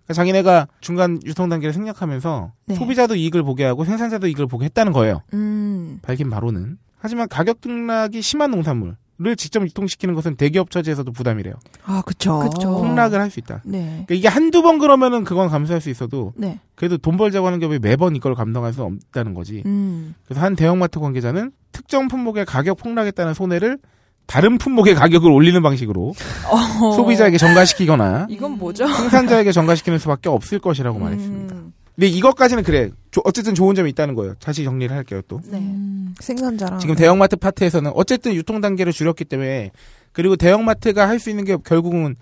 그러니까 0.03 0.13
자기네가 0.13 0.67
중간 0.81 1.19
유통 1.25 1.49
단계를 1.49 1.73
생략하면서 1.73 2.51
네. 2.65 2.75
소비자도 2.75 3.15
이익을 3.15 3.41
보게 3.41 3.63
하고 3.65 3.85
생산자도 3.85 4.27
이익을 4.27 4.45
보게 4.45 4.65
했다는 4.65 4.91
거예요. 4.91 5.23
음. 5.33 5.99
밝힌 6.03 6.29
바로는. 6.29 6.77
하지만 6.99 7.27
가격 7.29 7.61
등락이 7.61 8.21
심한 8.21 8.51
농산물을 8.51 9.35
직접 9.37 9.61
유통시키는 9.63 10.15
것은 10.15 10.35
대기업 10.35 10.71
처지에서도 10.71 11.11
부담이래요. 11.11 11.53
아 11.85 12.01
그쵸. 12.05 12.39
그쵸. 12.39 12.69
폭락을 12.81 13.19
할 13.19 13.29
수 13.29 13.39
있다. 13.39 13.61
네. 13.65 13.85
그러니까 14.05 14.15
이게 14.15 14.27
한두 14.27 14.61
번 14.61 14.79
그러면은 14.79 15.23
그건 15.23 15.49
감수할 15.49 15.81
수 15.81 15.89
있어도 15.89 16.33
네. 16.35 16.59
그래도 16.75 16.97
돈 16.97 17.17
벌자고 17.17 17.45
하는 17.47 17.59
기업이 17.59 17.79
매번 17.79 18.15
이걸 18.15 18.35
감당할 18.35 18.73
수 18.73 18.83
없다는 18.83 19.33
거지. 19.33 19.63
음. 19.65 20.15
그래서 20.25 20.41
한 20.41 20.55
대형마트 20.55 20.99
관계자는 20.99 21.51
특정 21.71 22.07
품목의 22.07 22.45
가격 22.45 22.77
폭락에 22.77 23.11
따른 23.11 23.33
손해를 23.33 23.77
다른 24.25 24.57
품목의 24.57 24.95
가격을 24.95 25.31
올리는 25.31 25.61
방식으로 25.61 26.13
어. 26.51 26.91
소비자에게 26.93 27.37
전가시키거나 27.37 28.27
이건 28.29 28.57
뭐죠? 28.57 28.85
생산자에게 28.87 29.51
전가시키는 29.53 29.99
수밖에 29.99 30.27
없을 30.29 30.59
것이라고 30.59 30.99
말했습니다. 30.99 31.55
음. 31.55 31.73
근데 31.97 32.07
이것까지는 32.09 32.61
그래. 32.61 32.91
조- 33.09 33.21
어쨌든 33.25 33.55
좋은 33.55 33.73
점이 33.73 33.89
있다는 33.89 34.13
거예요. 34.13 34.35
다시 34.35 34.63
정리를 34.63 34.95
할게요, 34.95 35.21
또. 35.27 35.41
네. 35.49 35.57
음, 35.57 36.13
생산자랑 36.19 36.77
지금 36.79 36.93
대형마트 36.95 37.37
파트에서는 37.37 37.91
어쨌든 37.95 38.35
유통 38.35 38.61
단계를 38.61 38.93
줄였기 38.93 39.25
때문에 39.25 39.71
그리고 40.11 40.35
대형마트가 40.35 41.09
할 41.09 41.17
수 41.19 41.31
있는 41.31 41.43
게 41.43 41.57
결국은 41.57 42.15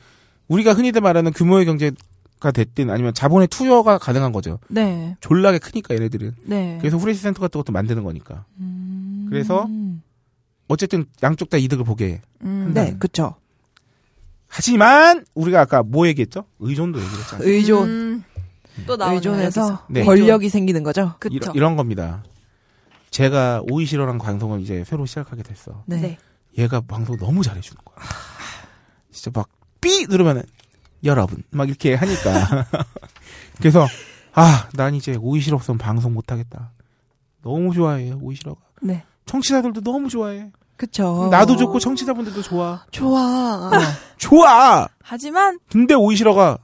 우리가 0.47 0.71
흔히들 0.73 1.01
말하는 1.01 1.33
규모의 1.33 1.65
경제가 1.65 2.51
됐든 2.53 2.89
아니면 2.89 3.13
자본의 3.13 3.49
투여가 3.49 3.97
가능한 3.97 4.31
거죠. 4.31 4.59
네. 4.69 5.17
졸라게 5.19 5.59
크니까 5.59 5.93
얘네들은. 5.93 6.35
네. 6.45 6.77
그래서 6.79 6.95
후레쉬 6.95 7.19
센터 7.21 7.41
같은 7.41 7.59
것도 7.59 7.73
만드는 7.73 8.03
거니까. 8.05 8.45
음. 8.61 9.27
그래서 9.29 9.67
어쨌든 10.69 11.03
양쪽 11.21 11.49
다 11.49 11.57
이득을 11.57 11.83
보게 11.83 12.05
해. 12.07 12.21
음. 12.43 12.71
네, 12.73 12.95
그쵸. 12.97 13.35
하지만 14.47 15.25
우리가 15.35 15.59
아까 15.59 15.83
뭐 15.83 16.07
얘기했죠? 16.07 16.45
의존도 16.59 16.99
얘기했잖아요. 17.01 17.45
의존. 17.49 17.89
음. 17.89 18.23
또 18.85 18.95
나오네요. 18.95 19.15
의존해서. 19.17 19.85
네. 19.89 20.03
권력이 20.03 20.49
생기는 20.49 20.83
거죠. 20.83 21.13
그쵸. 21.19 21.33
이런, 21.35 21.55
이런 21.55 21.75
겁니다. 21.75 22.23
제가 23.11 23.61
오이시러랑 23.69 24.17
방송을 24.17 24.61
이제 24.61 24.83
새로 24.85 25.05
시작하게 25.05 25.43
됐어. 25.43 25.83
네. 25.85 25.97
네. 26.01 26.17
얘가 26.57 26.81
방송 26.81 27.17
너무 27.17 27.43
잘해주는 27.43 27.77
거야. 27.83 27.97
진짜 29.11 29.31
막 29.33 29.49
삐 29.81 30.07
누르면은 30.09 30.41
여러분 31.03 31.43
막 31.51 31.67
이렇게 31.69 31.93
하니까 31.93 32.65
그래서 33.59 33.85
아 34.33 34.67
난 34.73 34.95
이제 34.95 35.15
오이시러 35.15 35.57
없으면 35.57 35.77
방송 35.77 36.13
못하겠다. 36.13 36.71
너무 37.43 37.71
좋아해 37.73 38.11
오이시러가. 38.19 38.59
네. 38.81 39.03
청취자들도 39.27 39.81
너무 39.81 40.09
좋아해. 40.09 40.51
그쵸. 40.75 41.27
나도 41.29 41.55
좋고 41.55 41.77
청취자분들도 41.79 42.41
좋아. 42.41 42.83
좋아. 42.91 43.69
좋아. 44.17 44.87
하지만 45.03 45.59
근데 45.71 45.93
오이시러가 45.93 46.57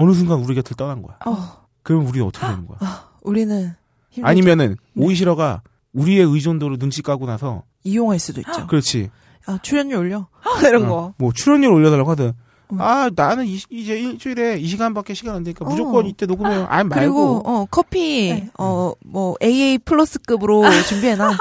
어느 0.00 0.14
순간 0.14 0.38
우리 0.38 0.54
곁을 0.54 0.76
떠난 0.76 1.02
거야. 1.02 1.16
어. 1.26 1.66
그럼 1.82 2.06
우리 2.06 2.20
어떻게 2.22 2.46
되는 2.46 2.66
거야? 2.66 2.78
우리는 3.22 3.74
힘들죠. 4.10 4.26
아니면은 4.26 4.76
오이시러가 4.96 5.60
우리의 5.92 6.24
의존도를 6.24 6.78
눈치 6.78 7.02
까고 7.02 7.26
나서 7.26 7.64
이용할 7.84 8.18
수도 8.18 8.40
있죠. 8.40 8.66
그렇지 8.66 9.10
아, 9.46 9.58
출연료 9.62 9.98
올려. 9.98 10.26
이런 10.66 10.88
거. 10.88 10.94
어, 10.96 11.14
뭐 11.18 11.32
출연료 11.34 11.70
올려달라고 11.74 12.10
하든 12.12 12.32
어머. 12.68 12.82
아 12.82 13.10
나는 13.14 13.44
이, 13.46 13.60
이제 13.68 13.98
일주일에 14.00 14.56
이 14.58 14.66
시간밖에 14.68 15.12
시간 15.12 15.34
안 15.34 15.42
되니까 15.42 15.66
어. 15.66 15.68
무조건 15.68 16.06
이때 16.06 16.24
녹음해요. 16.24 16.66
아 16.70 16.82
말고 16.84 16.94
그리고 16.94 17.42
어 17.44 17.66
커피 17.70 18.30
네. 18.32 18.50
어뭐 18.56 19.34
AA 19.42 19.78
플러스급으로 19.78 20.62
준비해놔. 20.88 21.36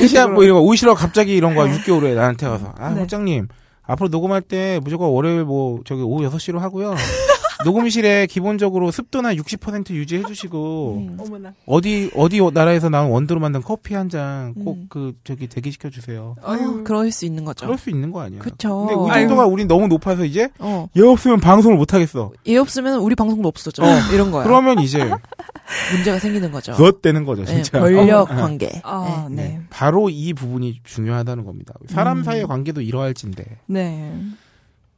일단 0.00 0.34
뭐 0.34 0.44
이런 0.44 0.56
거 0.58 0.62
오시러 0.64 0.94
갑자기 0.94 1.32
이런 1.34 1.54
거 1.54 1.62
6개월 1.64 2.00
후에 2.02 2.14
나한테 2.14 2.46
와서 2.46 2.74
아 2.76 2.90
네. 2.90 3.00
국장님 3.00 3.48
앞으로 3.84 4.08
녹음할 4.10 4.42
때 4.42 4.80
무조건 4.84 5.08
월요일 5.10 5.44
뭐 5.44 5.80
저기 5.86 6.02
오후 6.02 6.28
6시로 6.28 6.58
하고요. 6.58 6.94
녹음실에 7.64 8.26
기본적으로 8.26 8.90
습도나 8.90 9.34
60% 9.34 9.90
유지해 9.90 10.22
주시고 10.24 11.06
음. 11.18 11.54
어디 11.66 12.10
어디 12.16 12.40
나라에서 12.52 12.88
나온 12.88 13.10
원두로 13.10 13.40
만든 13.40 13.62
커피 13.62 13.94
한 13.94 14.08
잔꼭 14.08 14.76
음. 14.76 14.86
그 14.88 15.14
저기 15.24 15.46
대기시켜 15.46 15.90
주세요. 15.90 16.36
어, 16.42 16.56
그럴 16.84 17.10
수 17.10 17.24
있는 17.24 17.44
거죠. 17.44 17.66
그럴 17.66 17.78
수 17.78 17.90
있는 17.90 18.10
거 18.10 18.20
아니야. 18.20 18.40
그쵸. 18.40 18.86
근데 18.86 19.14
의존도가 19.14 19.46
우린 19.46 19.68
너무 19.68 19.88
높아서 19.88 20.24
이제 20.24 20.48
어. 20.58 20.88
얘 20.96 21.02
없으면 21.02 21.40
방송을 21.40 21.76
못 21.76 21.94
하겠어. 21.94 22.32
얘 22.48 22.56
없으면 22.56 23.00
우리 23.00 23.14
방송도 23.14 23.48
없어져. 23.48 23.82
어. 23.84 23.88
이런 24.12 24.30
거야. 24.30 24.44
그러면 24.44 24.78
이제 24.78 24.98
문제가 25.92 26.18
생기는 26.18 26.50
거죠. 26.50 26.72
그것 26.72 27.02
되는 27.02 27.24
거죠, 27.24 27.44
네, 27.44 27.54
진짜. 27.62 27.80
권력 27.80 28.30
어. 28.30 28.34
관계. 28.34 28.80
아, 28.84 29.26
네. 29.30 29.34
네. 29.36 29.48
네. 29.48 29.60
바로 29.70 30.08
이 30.10 30.32
부분이 30.32 30.80
중요하다는 30.84 31.44
겁니다. 31.44 31.74
사람 31.88 32.18
음. 32.18 32.24
사이의 32.24 32.46
관계도 32.46 32.80
이러할진데. 32.80 33.44
네. 33.66 34.12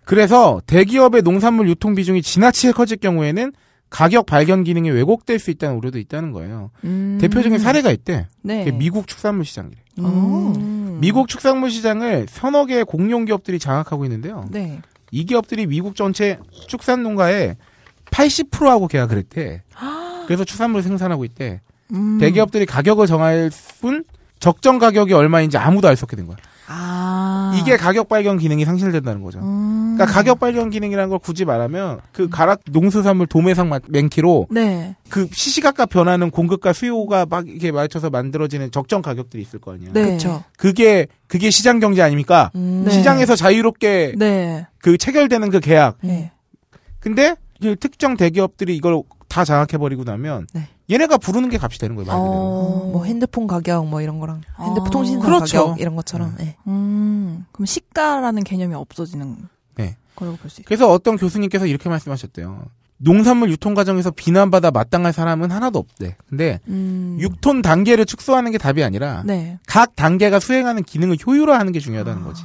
그래서 0.04 0.60
대기업의 0.66 1.22
농산물 1.22 1.68
유통 1.68 1.94
비중이 1.94 2.22
지나치게 2.22 2.72
커질 2.72 2.96
경우에는 2.98 3.52
가격 3.90 4.26
발견 4.26 4.64
기능이 4.64 4.90
왜곡될 4.90 5.38
수 5.38 5.50
있다는 5.50 5.76
우려도 5.76 5.98
있다는 5.98 6.32
거예요. 6.32 6.70
음. 6.84 7.18
대표적인 7.20 7.58
사례가 7.58 7.90
있대. 7.92 8.26
네. 8.42 8.64
그게 8.64 8.76
미국 8.76 9.06
축산물 9.06 9.44
시장이래. 9.44 9.76
음. 10.00 10.98
미국 11.00 11.28
축산물 11.28 11.70
시장을 11.70 12.26
서너 12.28 12.66
개의 12.66 12.84
공룡 12.84 13.24
기업들이 13.24 13.58
장악하고 13.58 14.04
있는데요. 14.04 14.46
네. 14.50 14.80
이 15.10 15.24
기업들이 15.24 15.66
미국 15.66 15.94
전체 15.94 16.38
축산 16.66 17.02
농가의 17.02 17.56
80%하고 18.06 18.88
계약을 18.88 19.16
했대. 19.16 19.62
그래서 20.26 20.44
축산물을 20.44 20.82
생산하고 20.82 21.24
있대. 21.24 21.60
음. 21.92 22.18
대기업들이 22.18 22.66
가격을 22.66 23.06
정할 23.06 23.50
뿐 23.80 24.04
적정 24.40 24.78
가격이 24.78 25.12
얼마인지 25.12 25.56
아무도 25.56 25.86
알 25.88 25.96
수 25.96 26.04
없게 26.04 26.16
된 26.16 26.26
거야. 26.26 26.36
아. 26.66 27.54
이게 27.60 27.76
가격 27.76 28.08
발견 28.08 28.38
기능이 28.38 28.64
상실된다는 28.64 29.22
거죠. 29.22 29.38
음. 29.40 29.83
그러니까 29.94 30.06
가격 30.06 30.40
발견 30.40 30.70
기능이라는 30.70 31.08
걸 31.10 31.18
굳이 31.18 31.44
말하면 31.44 32.00
그 32.12 32.28
가락 32.28 32.60
농수산물 32.70 33.26
도매상 33.26 33.68
마- 33.68 33.80
맨키로 33.88 34.48
네. 34.50 34.96
그 35.08 35.28
시시각각 35.32 35.88
변하는 35.88 36.30
공급과 36.30 36.72
수요가 36.72 37.26
막 37.26 37.48
이렇게 37.48 37.72
맞춰서 37.72 38.10
만들어지는 38.10 38.70
적정 38.70 39.02
가격들이 39.02 39.42
있을 39.42 39.60
거 39.60 39.72
아니야. 39.74 39.90
네. 39.92 40.12
그쵸. 40.12 40.42
그게 40.56 41.06
그게 41.26 41.50
시장 41.50 41.80
경제 41.80 42.02
아닙니까? 42.02 42.50
음. 42.54 42.82
네. 42.84 42.90
시장에서 42.90 43.36
자유롭게 43.36 44.14
네. 44.18 44.66
그 44.78 44.98
체결되는 44.98 45.50
그 45.50 45.60
계약. 45.60 45.98
네. 46.02 46.32
근데 47.00 47.36
그 47.60 47.76
특정 47.76 48.16
대기업들이 48.16 48.76
이걸 48.76 49.02
다 49.28 49.44
장악해 49.44 49.78
버리고 49.78 50.04
나면 50.04 50.46
네. 50.54 50.68
얘네가 50.90 51.16
부르는 51.16 51.48
게 51.48 51.56
값이 51.60 51.78
되는 51.78 51.96
거예요, 51.96 52.06
말 52.06 52.16
그대로. 52.18 52.30
어, 52.32 52.90
뭐 52.92 53.04
핸드폰 53.04 53.46
가격 53.46 53.86
뭐 53.86 54.02
이런 54.02 54.18
거랑 54.20 54.42
핸드폰 54.60 54.86
아. 54.86 54.90
통신사 54.90 55.24
그렇죠. 55.24 55.58
가격 55.66 55.80
이런 55.80 55.96
것처럼. 55.96 56.36
예. 56.40 56.56
음. 56.66 57.46
그럼 57.52 57.64
시가라는 57.66 58.44
개념이 58.44 58.74
없어지는 58.74 59.38
네. 59.76 59.96
거라고 60.16 60.36
볼 60.36 60.50
수 60.50 60.60
있어요. 60.60 60.64
그래서 60.66 60.90
어떤 60.90 61.16
교수님께서 61.16 61.66
이렇게 61.66 61.88
말씀하셨대요. 61.88 62.64
농산물 62.98 63.50
유통 63.50 63.74
과정에서 63.74 64.10
비난받아 64.12 64.70
마땅할 64.70 65.12
사람은 65.12 65.50
하나도 65.50 65.78
없대. 65.78 66.16
근데 66.28 66.60
음. 66.68 67.18
6톤 67.20 67.62
단계를 67.62 68.06
축소하는 68.06 68.52
게 68.52 68.58
답이 68.58 68.82
아니라 68.84 69.22
네. 69.26 69.58
각 69.66 69.96
단계가 69.96 70.38
수행하는 70.38 70.84
기능을 70.84 71.16
효율화하는 71.26 71.72
게 71.72 71.80
중요하다는 71.80 72.22
아. 72.22 72.24
거지. 72.24 72.44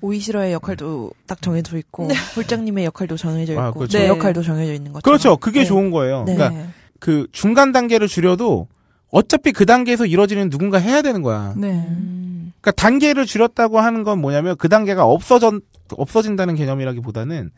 오이시러의 0.00 0.52
역할도 0.52 1.10
딱 1.26 1.42
정해져 1.42 1.76
있고 1.76 2.08
홀장님의 2.36 2.84
역할도 2.84 3.16
정해져 3.16 3.60
아, 3.60 3.68
있고 3.68 3.80
그렇죠. 3.80 3.92
제 3.92 4.04
네. 4.04 4.08
역할도 4.08 4.42
정해져 4.44 4.72
있는 4.72 4.92
거죠. 4.92 5.02
그렇죠. 5.02 5.36
그게 5.36 5.60
네. 5.60 5.66
좋은 5.66 5.90
거예요. 5.90 6.22
네. 6.24 6.36
그러니까 6.36 6.68
그 7.00 7.26
중간 7.32 7.72
단계를 7.72 8.06
줄여도 8.06 8.68
어차피 9.10 9.52
그 9.52 9.64
단계에서 9.66 10.06
이루어지는 10.06 10.50
누군가 10.50 10.78
해야 10.78 11.02
되는 11.02 11.22
거야. 11.22 11.54
네. 11.56 11.70
음. 11.88 12.52
그러니까 12.60 12.72
단계를 12.72 13.24
줄였다고 13.26 13.78
하는 13.80 14.02
건 14.02 14.20
뭐냐면 14.20 14.56
그 14.58 14.68
단계가 14.68 15.04
없어져 15.04 15.60
없어진다는 15.90 16.54
개념이라기보다는 16.56 17.50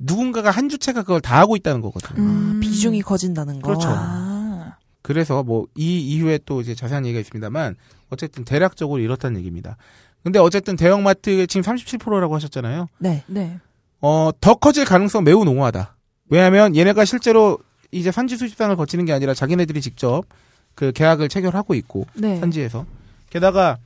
누군가가 0.00 0.50
한 0.50 0.68
주체가 0.68 1.02
그걸 1.02 1.20
다 1.20 1.38
하고 1.38 1.56
있다는 1.56 1.80
거거든. 1.80 2.16
요 2.16 2.22
음. 2.22 2.60
비중이 2.60 3.02
커진다는 3.02 3.60
거. 3.60 3.68
그렇죠. 3.68 3.88
아. 3.90 4.76
그래서 5.02 5.42
뭐 5.42 5.66
이 5.76 6.00
이후에 6.00 6.38
또 6.44 6.60
이제 6.60 6.74
자세한 6.74 7.06
얘기가 7.06 7.20
있습니다만 7.20 7.76
어쨌든 8.10 8.44
대략적으로 8.44 9.00
이렇다는 9.00 9.38
얘기입니다. 9.38 9.76
근데 10.24 10.38
어쨌든 10.38 10.76
대형마트 10.76 11.46
지금 11.46 11.62
37%라고 11.62 12.34
하셨잖아요. 12.34 12.88
네. 12.98 13.22
네. 13.26 13.58
어, 14.00 14.30
더 14.40 14.54
커질 14.54 14.84
가능성 14.84 15.24
매우 15.24 15.44
농후하다. 15.44 15.96
왜냐하면 16.30 16.76
얘네가 16.76 17.04
실제로 17.04 17.58
이제 17.90 18.10
산지 18.10 18.36
수집상을 18.36 18.74
거치는 18.76 19.04
게 19.04 19.12
아니라 19.12 19.32
자기네들이 19.34 19.80
직접 19.80 20.24
그 20.78 20.92
계약을 20.92 21.28
체결하고 21.28 21.74
있고 21.74 22.06
네. 22.14 22.38
산지에서 22.38 22.86
게다가 23.30 23.78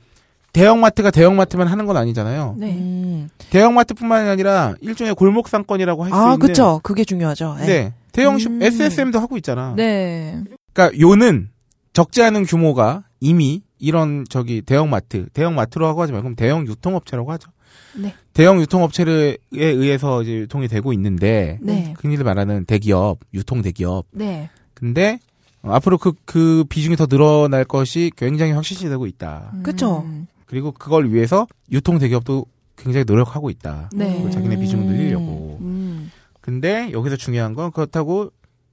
대형마트가 0.53 1.09
대형마트만 1.09 1.67
하는 1.67 1.87
건 1.87 1.97
아니잖아요. 1.97 2.55
네. 2.59 2.71
음. 2.73 3.29
대형마트뿐만이 3.49 4.29
아니라 4.29 4.75
일종의 4.79 5.15
골목 5.15 5.47
상권이라고 5.47 6.03
할수 6.03 6.15
아, 6.15 6.33
있는. 6.33 6.37
그쵸. 6.37 6.79
그게 6.83 7.03
중요하죠. 7.03 7.57
예. 7.61 7.65
네. 7.65 7.93
대형 8.11 8.37
슈 8.37 8.49
음. 8.49 8.61
SSM도 8.61 9.19
하고 9.19 9.37
있잖아. 9.37 9.73
네. 9.75 10.39
그러니까 10.71 10.95
요는 10.99 11.49
적지 11.93 12.21
않은 12.21 12.43
규모가 12.43 13.05
이미 13.19 13.63
이런 13.79 14.23
저기 14.29 14.61
대형마트, 14.61 15.29
대형마트라고 15.33 15.99
하지 15.99 16.11
말고 16.11 16.25
그럼 16.25 16.35
대형 16.35 16.67
유통업체라고 16.67 17.31
하죠. 17.31 17.49
네. 17.95 18.13
대형 18.35 18.61
유통업체에 18.61 19.37
의해서 19.51 20.21
이제 20.21 20.33
유통이 20.33 20.67
되고 20.67 20.93
있는데 20.93 21.57
네. 21.59 21.95
흔히들 21.97 22.23
말하는 22.23 22.65
대기업, 22.65 23.17
유통 23.33 23.63
대기업. 23.63 24.05
네. 24.11 24.51
근데 24.75 25.13
어, 25.13 25.32
앞으로 25.63 25.97
그, 25.97 26.13
그 26.25 26.65
비중이 26.67 26.95
더 26.95 27.05
늘어날 27.07 27.63
것이 27.63 28.11
굉장히 28.15 28.51
확실시 28.51 28.89
되고 28.89 29.05
있다. 29.05 29.53
그쵸. 29.63 30.03
음. 30.05 30.27
그리고 30.45 30.71
그걸 30.71 31.11
위해서 31.11 31.47
유통 31.71 31.97
대기업도 31.97 32.45
굉장히 32.75 33.05
노력하고 33.05 33.49
있다. 33.49 33.89
네. 33.95 34.21
그 34.21 34.29
자기네 34.29 34.57
비중을 34.57 34.85
늘리려고. 34.85 35.57
음. 35.61 36.11
근데 36.41 36.91
여기서 36.91 37.15
중요한 37.15 37.53
건 37.53 37.71
그렇다고 37.71 38.31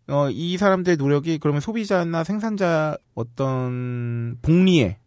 어, 0.09 0.28
이 0.30 0.57
사람들의 0.57 0.97
노력이 0.97 1.38
그러면 1.38 1.61
소비자나 1.61 2.24
생산자 2.24 2.97
어떤 3.14 4.36
복리에 4.43 4.99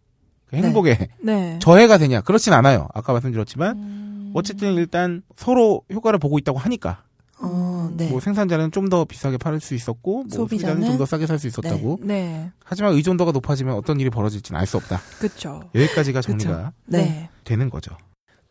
그 0.46 0.56
행복에 0.56 1.10
네. 1.22 1.60
저해가 1.62 1.98
되냐? 1.98 2.22
그렇진 2.22 2.54
않아요. 2.54 2.88
아까 2.94 3.12
말씀드렸지만 3.12 3.78
음. 3.78 4.32
어쨌든 4.34 4.76
일단 4.76 5.22
서로 5.36 5.82
효과를 5.92 6.20
보고 6.20 6.38
있다고 6.40 6.58
하니까 6.58 7.04
어, 7.40 7.90
네. 7.98 8.10
뭐 8.10 8.20
생산자는 8.20 8.72
좀 8.72 8.90
더 8.90 9.06
비싸게 9.06 9.38
팔 9.38 9.60
수 9.60 9.74
있었고 9.74 10.24
뭐 10.24 10.30
소비자는 10.30 10.86
좀 10.86 10.98
더 10.98 11.06
싸게 11.06 11.26
살 11.28 11.40
수 11.40 11.48
있었다고. 11.48 12.00
네. 12.04 12.52
하지만 12.64 12.94
의존도가 12.94 13.32
높아지면 13.32 13.76
어떤 13.76 14.00
일이 14.00 14.10
벌어질지는 14.10 14.60
알 14.60 14.68
수 14.68 14.78
없다. 14.78 15.00
그쵸. 15.20 15.62
여기까지가 15.74 16.22
정리가 16.22 16.74
네. 16.86 17.30
되는 17.44 17.70
거죠. 17.70 17.96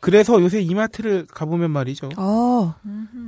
그래서 0.02 0.42
요새 0.42 0.60
이마트를 0.60 1.28
가보면 1.32 1.70
말이죠. 1.70 2.08
어. 2.16 2.74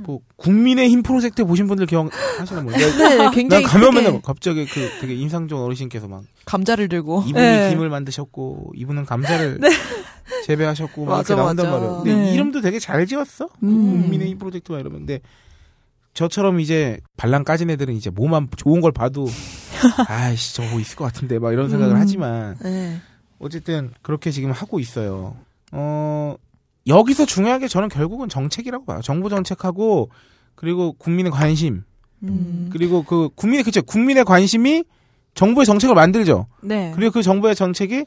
뭐 0.03 0.19
국민의 0.35 0.89
힘 0.89 1.03
프로젝트 1.03 1.45
보신 1.45 1.67
분들 1.67 1.85
기억하시는 1.85 2.65
분들? 2.65 2.97
네, 2.97 3.15
난 3.15 3.31
굉장히 3.31 3.63
가면 3.63 3.91
크게 3.91 4.01
맨날 4.01 4.21
갑자기 4.21 4.65
그 4.65 4.89
되게 4.99 5.15
인상 5.15 5.47
좋은 5.47 5.61
어르신께서 5.61 6.09
막 6.09 6.23
감자를 6.43 6.89
들고. 6.89 7.23
이분이 7.27 7.33
네. 7.33 7.69
김을 7.69 7.87
만드셨고 7.87 8.73
이분은 8.75 9.05
감자를 9.05 9.61
재배하셨고 10.45 11.05
막 11.05 11.15
맞아, 11.15 11.33
이렇게 11.33 11.43
나온단 11.43 11.65
맞아. 11.65 11.77
말이에요. 11.77 12.03
근데 12.03 12.13
네. 12.13 12.33
이름도 12.33 12.59
되게 12.59 12.77
잘 12.77 13.07
지었어. 13.07 13.47
음. 13.63 14.01
국민의 14.01 14.27
힘 14.31 14.37
프로젝트 14.37 14.73
막 14.73 14.79
이러면 14.79 14.99
근데 14.99 15.21
저처럼 16.13 16.59
이제 16.59 16.99
발랑 17.15 17.45
까진 17.45 17.69
애들은 17.69 17.93
이제 17.93 18.09
뭐만 18.09 18.49
좋은 18.57 18.81
걸 18.81 18.91
봐도 18.91 19.27
아이씨 20.09 20.55
저거 20.55 20.77
있을 20.81 20.97
것 20.97 21.05
같은데 21.05 21.39
막 21.39 21.53
이런 21.53 21.69
생각을 21.69 21.95
음. 21.95 22.01
하지만 22.01 22.57
네. 22.61 22.97
어쨌든 23.39 23.91
그렇게 24.01 24.29
지금 24.31 24.51
하고 24.51 24.81
있어요. 24.81 25.37
어 25.71 26.35
여기서 26.87 27.25
중요한 27.25 27.59
게 27.59 27.67
저는 27.67 27.89
결국은 27.89 28.29
정책이라고 28.29 28.85
봐요. 28.85 29.01
정부 29.01 29.29
정책하고 29.29 30.09
그리고 30.55 30.93
국민의 30.93 31.31
관심 31.31 31.83
음. 32.23 32.69
그리고 32.71 33.03
그 33.03 33.29
국민의 33.35 33.63
그쵸 33.63 33.81
국민의 33.81 34.23
관심이 34.25 34.83
정부의 35.33 35.65
정책을 35.65 35.95
만들죠. 35.95 36.47
네. 36.61 36.91
그리고 36.95 37.11
그 37.11 37.23
정부의 37.23 37.55
정책이 37.55 38.05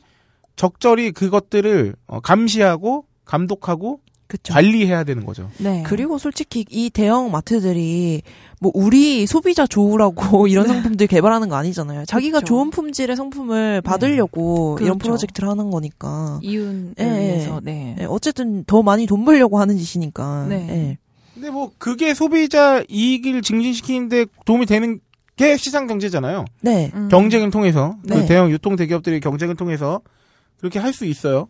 적절히 0.57 1.13
그것들을 1.13 1.95
어, 2.07 2.21
감시하고 2.21 3.05
감독하고 3.25 4.01
그쵸. 4.29 4.53
관리해야 4.53 5.05
되는 5.05 5.25
거죠. 5.25 5.51
네. 5.59 5.83
그리고 5.87 6.19
솔직히 6.19 6.65
이 6.71 6.91
대형 6.91 7.31
마트들이 7.31 8.23
뭐 8.61 8.71
우리 8.75 9.27
소비자 9.27 9.67
좋으라고 9.67 10.47
이런 10.49 10.69
상품들 10.69 11.07
개발하는 11.07 11.49
거 11.49 11.57
아니잖아요. 11.57 12.05
자기가 12.05 12.41
그쵸. 12.41 12.47
좋은 12.47 12.71
품질의 12.71 13.17
상품을 13.17 13.81
받으려고 13.81 14.77
이런 14.81 14.99
그렇죠. 14.99 14.99
프로젝트를 14.99 15.49
하는 15.49 15.71
거니까. 15.71 16.39
이윤을 16.43 16.95
예, 17.01 17.05
예. 17.05 17.19
위해서 17.21 17.61
네. 17.65 17.97
예, 18.01 18.05
어쨌든 18.05 18.65
더 18.65 18.83
많이 18.83 19.07
돈 19.07 19.25
벌려고 19.25 19.59
하는 19.59 19.79
짓이니까. 19.79 20.47
네. 20.49 20.67
예. 20.69 20.99
근데 21.35 21.51
뭐 21.51 21.73
그게 21.79 22.13
소비자 22.15 22.83
이익을 22.89 23.41
증진시키는데 23.43 24.27
도움이 24.45 24.67
되는 24.67 25.01
게 25.37 25.57
시장 25.57 25.87
경제잖아요. 25.87 26.45
네. 26.61 26.91
음. 26.95 27.09
경쟁을 27.11 27.51
통해서 27.51 27.97
그 28.07 28.13
네. 28.15 28.27
대형 28.27 28.51
유통 28.51 28.77
대기업들이 28.77 29.21
경쟁을 29.21 29.55
통해서 29.55 30.01
그렇게 30.59 30.79
할 30.81 30.93
수 30.93 31.07
있어요. 31.07 31.47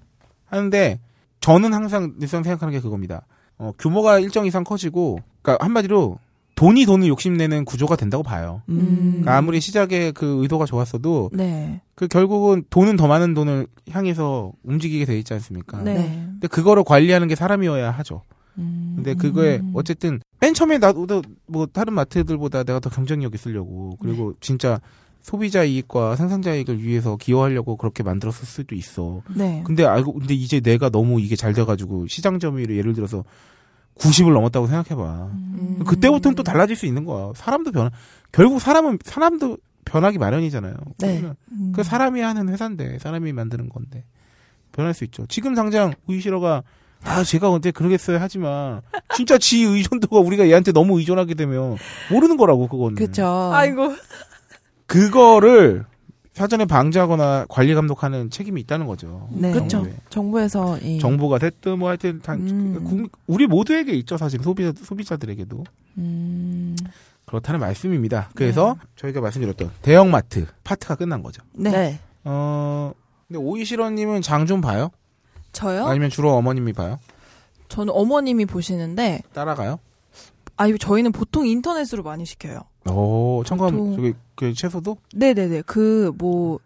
하는데 0.47 1.01
저는 1.41 1.73
항상 1.73 2.15
일상 2.21 2.43
생각하는 2.43 2.73
게 2.73 2.81
그겁니다. 2.81 3.27
어, 3.59 3.73
규모가 3.79 4.19
일정 4.19 4.47
이상 4.47 4.65
커지고, 4.65 5.19
그러니까 5.43 5.65
한마디로 5.65 6.19
돈이 6.59 6.87
돈을 6.87 7.07
욕심내는 7.07 7.65
구조가 7.65 7.95
된다고 7.95 8.25
봐요. 8.25 8.63
음. 8.69 9.09
그러니까 9.11 9.37
아무리 9.37 9.61
시작에 9.61 10.11
그 10.11 10.43
의도가 10.43 10.67
좋았어도 10.67 11.31
네. 11.33 11.81
그 11.95 12.09
결국은 12.09 12.65
돈은 12.69 12.97
더 12.97 13.07
많은 13.07 13.33
돈을 13.33 13.69
향해서 13.91 14.53
움직이게 14.65 15.05
돼 15.05 15.17
있지 15.19 15.33
않습니까? 15.35 15.81
네. 15.83 15.95
네. 15.95 16.27
근데 16.33 16.49
그거를 16.49 16.83
관리하는 16.83 17.29
게 17.29 17.37
사람이어야 17.37 17.93
하죠. 17.93 18.23
음. 18.59 18.95
근데 18.97 19.15
그거에 19.15 19.63
어쨌든 19.73 20.19
맨 20.41 20.53
처음에 20.53 20.79
나도 20.79 21.23
뭐 21.47 21.67
다른 21.67 21.93
마트들보다 21.95 22.65
내가 22.65 22.81
더 22.81 22.91
경쟁력 22.91 23.37
있으려고 23.37 23.97
그리고 24.01 24.35
진짜 24.41 24.81
소비자 25.29 25.63
이익과 25.63 26.17
생산자 26.17 26.55
이익을 26.55 26.83
위해서 26.83 27.17
기여하려고 27.17 27.77
그렇게 27.77 28.03
만들었을 28.03 28.47
수도 28.47 28.75
있어. 28.75 29.21
네. 29.37 29.63
근데 29.67 29.85
알고 29.85 30.15
근데 30.15 30.33
이제 30.33 30.61
내가 30.61 30.89
너무 30.89 31.21
이게 31.21 31.37
잘 31.37 31.53
돼가지고 31.53 32.07
시장 32.07 32.39
점유율이 32.39 32.79
예를 32.79 32.95
들어서 32.95 33.25
90을 33.99 34.33
넘었다고 34.33 34.69
생각해봐. 34.69 35.31
음. 35.35 35.81
그때부터는 35.87 36.35
또 36.35 36.43
달라질 36.43 36.77
수 36.77 36.87
있는 36.87 37.05
거야. 37.05 37.33
사람도 37.37 37.73
변 37.73 37.91
결국 38.33 38.59
사람은 38.59 39.01
사람도 39.05 39.59
변하기 39.85 40.17
마련이잖아요. 40.17 40.75
네. 41.01 41.23
음. 41.53 41.73
그 41.77 41.83
사람이 41.83 42.23
하는 42.23 42.49
회사인데 42.49 42.99
사람이 42.99 43.31
만드는 43.35 43.69
건데 43.69 44.05
변할 44.73 44.95
수 44.95 45.05
있죠. 45.05 45.27
지금 45.27 45.55
당장 45.55 45.93
우이시러가 46.07 46.63
아 47.05 47.23
제가 47.23 47.51
언제 47.51 47.71
그러겠어요 47.71 48.17
하지만 48.19 48.81
진짜 49.15 49.37
지 49.37 49.63
의존도가 49.63 50.21
우리가 50.21 50.49
얘한테 50.49 50.73
너무 50.73 50.99
의존하게 50.99 51.35
되면 51.35 51.77
모르는 52.11 52.39
거라고 52.39 52.67
그거는. 52.67 52.95
그쵸. 52.95 53.51
아이고. 53.53 53.93
그거를 54.89 55.85
사전에 56.33 56.65
방지하거나 56.65 57.47
관리 57.49 57.75
감독하는 57.75 58.31
책임이 58.31 58.61
있다는 58.63 58.87
거죠. 58.87 59.29
네. 59.33 59.53
그쵸. 59.53 59.69
정부에. 59.69 59.95
정부에서 60.09 60.79
이 60.79 60.99
정보가 60.99 61.39
됐든 61.39 61.79
뭐 61.79 61.89
하여튼 61.89 62.21
다 62.23 62.35
음. 62.35 63.07
우리 63.27 63.47
모두에게 63.47 63.93
있죠 63.95 64.17
사실 64.17 64.41
소비자 64.43 64.73
소비자들에게도 64.83 65.65
음. 65.99 66.77
그렇다는 67.27 67.61
말씀입니다. 67.61 68.31
그래서 68.35 68.77
저희가 68.97 69.21
말씀드렸던 69.21 69.71
대형마트 69.83 70.47
파트가 70.65 70.95
끝난 70.95 71.23
거죠. 71.23 71.43
네. 71.53 71.71
네. 71.71 72.01
어 72.25 72.93
근데 73.27 73.39
오이시러님은 73.39 74.23
장 74.23 74.47
좀 74.47 74.61
봐요? 74.61 74.91
저요? 75.53 75.87
아니면 75.87 76.09
주로 76.09 76.33
어머님이 76.35 76.73
봐요? 76.73 76.99
저는 77.69 77.93
어머님이 77.95 78.47
보시는데 78.47 79.23
따라가요? 79.35 79.79
아니 80.57 80.79
저희는 80.79 81.13
보통 81.13 81.47
인터넷으로 81.47 82.03
많이 82.03 82.25
시켜요. 82.25 82.61
오 82.89 83.43
청감 83.45 83.71
보통- 83.73 83.97
저기 83.97 84.15
그 84.39 84.55
채소도 84.55 84.97
네네네. 85.15 85.63
그 85.63 86.13
뭐 86.17 86.61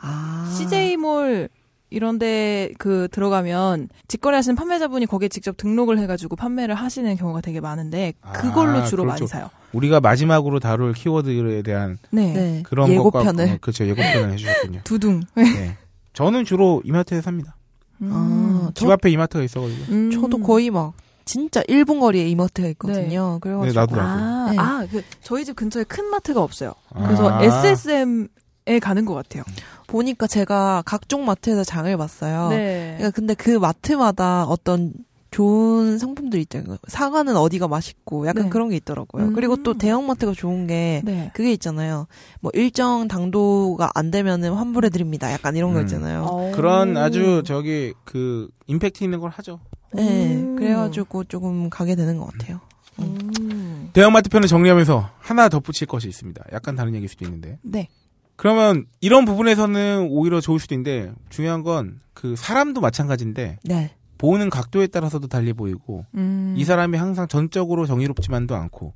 아. 0.00 0.52
CJ몰 0.56 1.48
이런데 1.90 2.70
그 2.78 3.08
들어가면 3.10 3.88
직거래 4.08 4.36
하시는 4.36 4.54
판매자분이 4.56 5.06
거기에 5.06 5.28
직접 5.28 5.56
등록을 5.56 5.98
해가지고 5.98 6.36
판매를 6.36 6.74
하시는 6.74 7.16
경우가 7.16 7.40
되게 7.40 7.60
많은데 7.60 8.12
그걸로 8.34 8.78
아, 8.78 8.84
주로 8.84 9.04
그렇죠. 9.04 9.24
많이 9.24 9.26
사요. 9.28 9.50
우리가 9.72 10.00
마지막으로 10.00 10.60
다룰 10.60 10.92
키워드에 10.92 11.62
대한 11.62 11.98
네. 12.10 12.32
네. 12.32 12.62
그런 12.64 12.94
것과 12.96 13.20
예고편을. 13.20 13.54
어, 13.54 13.58
그렇죠 13.60 13.86
예고편을 13.86 14.32
해주셨군요. 14.32 14.80
두둥. 14.84 15.22
네. 15.34 15.76
저는 16.12 16.44
주로 16.44 16.82
이마트에서 16.84 17.22
삽니다. 17.22 17.56
아, 18.02 18.70
집 18.74 18.86
저, 18.86 18.92
앞에 18.92 19.10
이마트가 19.10 19.42
있어가지고. 19.44 19.92
음. 19.92 20.10
저도 20.10 20.38
거의 20.40 20.70
막 20.70 20.92
진짜 21.28 21.62
1분 21.64 22.00
거리에 22.00 22.26
이마트가 22.28 22.68
있거든요. 22.68 23.34
네, 23.34 23.38
그래가지고 23.40 23.80
나도 23.80 23.96
나도. 23.96 24.00
아, 24.00 24.50
네. 24.50 24.58
아, 24.58 24.86
그 24.90 25.04
저희 25.22 25.44
집 25.44 25.56
근처에 25.56 25.84
큰 25.84 26.06
마트가 26.06 26.42
없어요. 26.42 26.72
그래서 26.94 27.28
아. 27.28 27.42
SSM에 27.42 28.78
가는 28.80 29.04
것 29.04 29.12
같아요. 29.12 29.42
보니까 29.86 30.26
제가 30.26 30.82
각종 30.86 31.26
마트에서 31.26 31.64
장을 31.64 31.94
봤어요. 31.98 32.48
네. 32.48 32.94
그러니까 32.96 33.10
근데 33.14 33.34
그 33.34 33.50
마트마다 33.50 34.44
어떤 34.44 34.94
좋은 35.30 35.98
상품들 35.98 36.38
있잖아요. 36.40 36.78
사과는 36.86 37.36
어디가 37.36 37.68
맛있고 37.68 38.26
약간 38.26 38.44
네. 38.44 38.50
그런 38.50 38.70
게 38.70 38.76
있더라고요. 38.76 39.26
음. 39.26 39.32
그리고 39.34 39.62
또 39.62 39.74
대형마트가 39.74 40.32
좋은 40.32 40.66
게 40.66 41.02
네. 41.04 41.30
그게 41.34 41.52
있잖아요. 41.52 42.06
뭐 42.40 42.50
일정 42.54 43.08
당도가 43.08 43.90
안 43.94 44.10
되면은 44.10 44.52
환불해 44.52 44.88
드립니다. 44.88 45.30
약간 45.32 45.56
이런 45.56 45.72
거 45.74 45.80
음. 45.80 45.84
있잖아요. 45.84 46.24
어. 46.24 46.52
그런 46.54 46.96
아주 46.96 47.42
저기 47.44 47.92
그 48.04 48.48
임팩트 48.66 49.04
있는 49.04 49.20
걸 49.20 49.30
하죠. 49.30 49.60
네. 49.92 50.36
음. 50.36 50.56
그래가지고 50.56 51.24
조금 51.24 51.68
가게 51.68 51.94
되는 51.94 52.18
것 52.18 52.32
같아요. 52.32 52.60
음. 52.98 53.90
대형마트 53.92 54.28
편을 54.30 54.48
정리하면서 54.48 55.10
하나 55.18 55.48
덧붙일 55.48 55.86
것이 55.86 56.08
있습니다. 56.08 56.42
약간 56.52 56.74
다른 56.74 56.94
얘기일 56.94 57.08
수도 57.08 57.24
있는데. 57.26 57.58
네. 57.62 57.88
그러면 58.36 58.86
이런 59.00 59.24
부분에서는 59.24 60.08
오히려 60.10 60.40
좋을 60.40 60.60
수도 60.60 60.74
있는데 60.74 61.12
중요한 61.28 61.62
건 61.62 62.00
그 62.18 62.34
사람도 62.34 62.80
마찬가지인데 62.80 63.60
네. 63.62 63.94
보는 64.18 64.50
각도에 64.50 64.88
따라서도 64.88 65.28
달리 65.28 65.52
보이고 65.52 66.04
음. 66.14 66.54
이 66.56 66.64
사람이 66.64 66.98
항상 66.98 67.28
전적으로 67.28 67.86
정의롭지만도 67.86 68.54
않고 68.54 68.92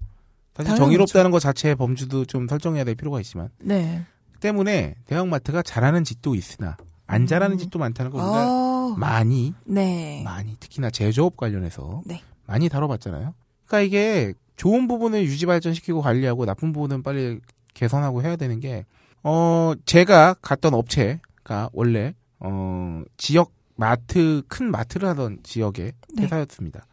사실. 0.54 0.76
정의롭다는 0.76 1.30
것 1.30 1.38
자체의 1.38 1.76
범주도 1.76 2.26
좀 2.26 2.46
설정해야 2.46 2.84
될 2.84 2.94
필요가 2.94 3.20
있지만 3.20 3.48
네. 3.60 4.04
때문에 4.40 4.96
대형마트가 5.06 5.62
잘하는 5.62 6.04
짓도 6.04 6.34
있으나 6.34 6.76
안 7.06 7.26
잘하는 7.26 7.58
짓도 7.58 7.78
많다는 7.78 8.10
걸 8.10 8.20
우리가 8.20 8.44
아, 8.44 8.94
많이 8.98 9.54
네. 9.64 10.22
많이 10.24 10.56
특히나 10.56 10.90
제조업 10.90 11.36
관련해서 11.36 12.02
네. 12.04 12.20
많이 12.46 12.68
다뤄봤잖아요. 12.68 13.34
그러니까 13.66 13.80
이게 13.80 14.34
좋은 14.56 14.88
부분을 14.88 15.24
유지 15.24 15.46
발전시키고 15.46 16.02
관리하고 16.02 16.44
나쁜 16.44 16.72
부분은 16.72 17.02
빨리 17.02 17.40
개선하고 17.74 18.22
해야 18.22 18.36
되는 18.36 18.60
게 18.60 18.84
어, 19.22 19.72
제가 19.86 20.34
갔던 20.42 20.74
업체가 20.74 21.70
원래 21.72 22.14
어, 22.40 23.02
지역 23.16 23.52
마트 23.74 24.42
큰 24.48 24.70
마트를 24.70 25.08
하던 25.10 25.38
지역의 25.42 25.92
네. 26.14 26.22
회사였습니다. 26.22 26.86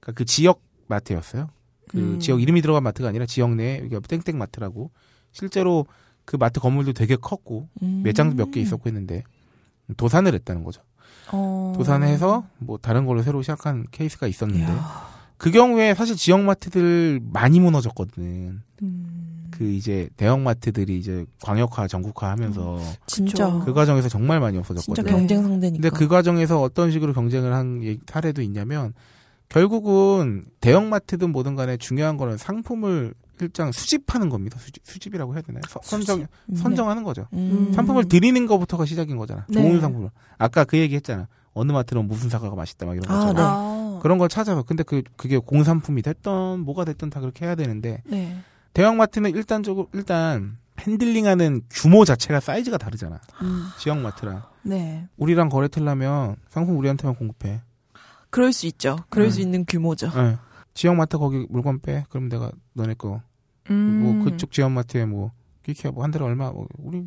그러니까 0.00 0.18
그 0.18 0.24
지역 0.24 0.62
마트였어요. 0.86 1.48
그 1.88 1.98
음. 1.98 2.18
지역 2.20 2.40
이름이 2.40 2.62
들어간 2.62 2.82
마트가 2.82 3.08
아니라 3.08 3.26
지역 3.26 3.54
내에 3.54 3.82
이게 3.84 3.98
땡땡 4.00 4.38
마트라고 4.38 4.90
실제로 5.32 5.86
그 6.24 6.36
마트 6.36 6.60
건물도 6.60 6.92
되게 6.92 7.16
컸고 7.16 7.68
음. 7.82 8.02
매장도 8.04 8.36
몇개 8.36 8.60
있었고 8.60 8.88
했는데 8.88 9.24
도산을 9.96 10.34
했다는 10.34 10.64
거죠. 10.64 10.82
어. 11.32 11.72
도산해서 11.76 12.46
뭐 12.58 12.78
다른 12.78 13.06
걸로 13.06 13.22
새로 13.22 13.42
시작한 13.42 13.86
케이스가 13.90 14.26
있었는데 14.26 14.62
이야. 14.62 15.12
그 15.36 15.50
경우에 15.50 15.94
사실 15.94 16.16
지역 16.16 16.40
마트들 16.40 17.20
많이 17.32 17.58
무너졌거든. 17.58 18.62
음. 18.82 19.11
그 19.52 19.64
이제 19.64 20.08
대형 20.16 20.42
마트들이 20.42 20.98
이제 20.98 21.24
광역화, 21.42 21.86
전국화 21.88 22.30
하면서 22.30 22.78
진짜 23.06 23.46
그쵸. 23.46 23.62
그 23.64 23.72
과정에서 23.72 24.08
정말 24.08 24.40
많이 24.40 24.56
진짜 24.56 24.72
없어졌거든. 24.72 25.04
네. 25.04 25.10
경쟁 25.10 25.42
상대니까. 25.42 25.82
근데 25.82 25.90
그 25.96 26.08
과정에서 26.08 26.60
어떤 26.60 26.90
식으로 26.90 27.12
경쟁을 27.12 27.52
한 27.52 27.82
예- 27.84 27.98
사례도 28.06 28.42
있냐면 28.42 28.92
결국은 29.48 30.44
대형 30.60 30.88
마트든 30.88 31.30
뭐든 31.30 31.54
간에 31.56 31.76
중요한 31.76 32.16
거는 32.16 32.38
상품을 32.38 33.14
일장 33.40 33.72
수집하는 33.72 34.28
겁니다. 34.28 34.56
수집, 34.84 35.14
이라고 35.14 35.34
해야 35.34 35.42
되나요? 35.42 35.62
서- 35.68 35.80
선정 35.82 36.26
음. 36.48 36.54
선정하는 36.56 37.02
거죠. 37.02 37.26
음. 37.32 37.72
상품을 37.74 38.04
드리는 38.08 38.46
것부터가 38.46 38.84
시작인 38.86 39.16
거잖아. 39.16 39.44
네. 39.48 39.60
좋은 39.62 39.80
상품을. 39.80 40.10
아까 40.38 40.64
그 40.64 40.78
얘기 40.78 40.94
했잖아. 40.94 41.28
어느 41.54 41.70
마트는 41.72 42.06
무슨 42.06 42.30
사과가 42.30 42.54
맛있다 42.56 42.86
막 42.86 42.92
이런 42.94 43.04
거 43.06 43.12
아, 43.12 43.18
있잖아. 43.18 43.32
네. 43.32 43.40
아. 43.44 43.98
그런 44.00 44.18
걸 44.18 44.28
찾아서 44.28 44.62
근데 44.62 44.82
그 44.82 45.02
그게 45.16 45.38
공산품이 45.38 46.02
됐던 46.02 46.60
뭐가 46.60 46.84
됐든 46.84 47.10
다 47.10 47.20
그렇게 47.20 47.44
해야 47.44 47.54
되는데 47.54 48.02
네. 48.06 48.36
대형마트는 48.72 49.30
일단적으로 49.30 49.88
일단 49.92 50.58
핸들링하는 50.80 51.62
규모 51.70 52.04
자체가 52.04 52.40
사이즈가 52.40 52.78
다르잖아. 52.78 53.20
음. 53.42 53.66
지역마트랑 53.78 54.42
네. 54.62 55.06
우리랑 55.16 55.48
거래틀라면 55.48 56.36
상품 56.48 56.78
우리한테만 56.78 57.14
공급해. 57.16 57.60
그럴 58.30 58.52
수 58.52 58.66
있죠. 58.66 58.96
그럴 59.10 59.28
음. 59.28 59.30
수 59.30 59.40
있는 59.40 59.64
규모죠. 59.66 60.10
예. 60.16 60.38
지역마트 60.74 61.18
거기 61.18 61.46
물건 61.50 61.80
빼. 61.80 62.04
그럼 62.08 62.28
내가 62.28 62.50
너네 62.72 62.94
거. 62.94 63.20
음. 63.70 64.00
뭐 64.02 64.24
그쪽 64.24 64.50
지역마트에 64.52 65.04
뭐 65.04 65.32
끼키야 65.64 65.92
뭐한 65.92 66.10
달에 66.10 66.24
얼마 66.24 66.50
뭐 66.50 66.66
우리 66.78 67.04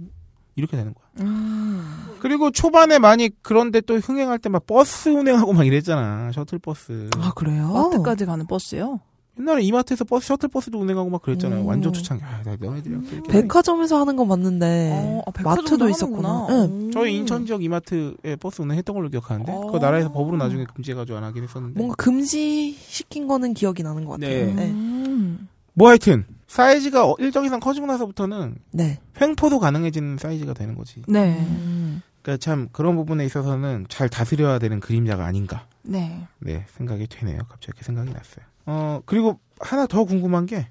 이렇게 0.55 0.77
되는 0.77 0.93
거야. 0.93 1.05
음. 1.21 2.05
그리고 2.19 2.51
초반에 2.51 2.99
많이 2.99 3.29
그런데 3.41 3.81
또 3.81 3.95
흥행할 3.97 4.37
때 4.39 4.49
막 4.49 4.65
버스 4.67 5.09
운행하고 5.09 5.51
막 5.53 5.65
이랬잖아. 5.65 6.31
셔틀 6.31 6.59
버스. 6.59 7.09
아 7.17 7.31
그래요? 7.35 7.73
마트까지 7.73 8.25
가는 8.25 8.45
버스요? 8.47 8.99
옛날에 9.39 9.63
이마트에서 9.63 10.05
버스 10.05 10.27
셔틀 10.27 10.49
버스도 10.49 10.79
운행하고 10.79 11.09
막 11.09 11.21
그랬잖아요. 11.21 11.61
음. 11.61 11.67
완전. 11.67 11.93
아, 12.21 12.41
나 12.43 12.55
너네들이랑 12.59 13.03
또 13.03 13.15
이렇게 13.15 13.31
백화점에서 13.41 13.99
하는 13.99 14.15
건 14.15 14.27
맞는데 14.27 14.91
어, 14.93 15.21
아, 15.25 15.41
마트도. 15.43 15.89
있었구나. 15.89 16.47
응. 16.49 16.55
음. 16.63 16.91
저희 16.91 17.15
인천 17.17 17.45
지역 17.45 17.63
이마트에 17.63 18.37
버스 18.39 18.61
운행했던 18.61 18.95
걸로 18.95 19.09
기억하는데 19.09 19.51
어. 19.51 19.59
그거 19.65 19.79
나라에서 19.79 20.11
법으로 20.11 20.37
나중에 20.37 20.65
금지해가지고 20.73 21.17
안 21.17 21.23
하긴 21.25 21.43
했었는데 21.43 21.77
뭔가 21.77 21.95
금지 21.97 22.71
시킨 22.71 23.27
거는 23.27 23.53
기억이 23.53 23.83
나는 23.83 24.05
것 24.05 24.13
같아요. 24.13 24.45
네. 24.47 24.53
네. 24.53 24.71
음. 24.71 25.49
뭐 25.73 25.89
하여튼 25.89 26.25
사이즈가 26.47 27.05
어- 27.09 27.15
일정 27.19 27.43
이상 27.43 27.59
커지고 27.59 27.87
나서부터는 27.87 28.55
네. 28.71 28.99
횡포도 29.19 29.59
가능해지는 29.59 30.17
사이즈가 30.17 30.53
되는 30.53 30.75
거지 30.75 31.01
네. 31.07 31.35
음. 31.39 32.01
그러니까 32.25 32.37
참 32.37 32.67
그런 32.71 32.95
부분에 32.95 33.23
있어서는 33.23 33.85
잘 33.87 34.09
다스려야 34.09 34.57
되는 34.57 34.79
그림자가 34.79 35.23
아닌가 35.25 35.67
네. 35.83 36.27
네 36.39 36.65
생각이 36.69 37.05
되네요 37.07 37.41
갑자기 37.47 37.83
생각이 37.83 38.11
났어요 38.11 38.43
어 38.65 38.99
그리고 39.05 39.39
하나 39.59 39.85
더 39.85 40.03
궁금한 40.05 40.47
게 40.47 40.67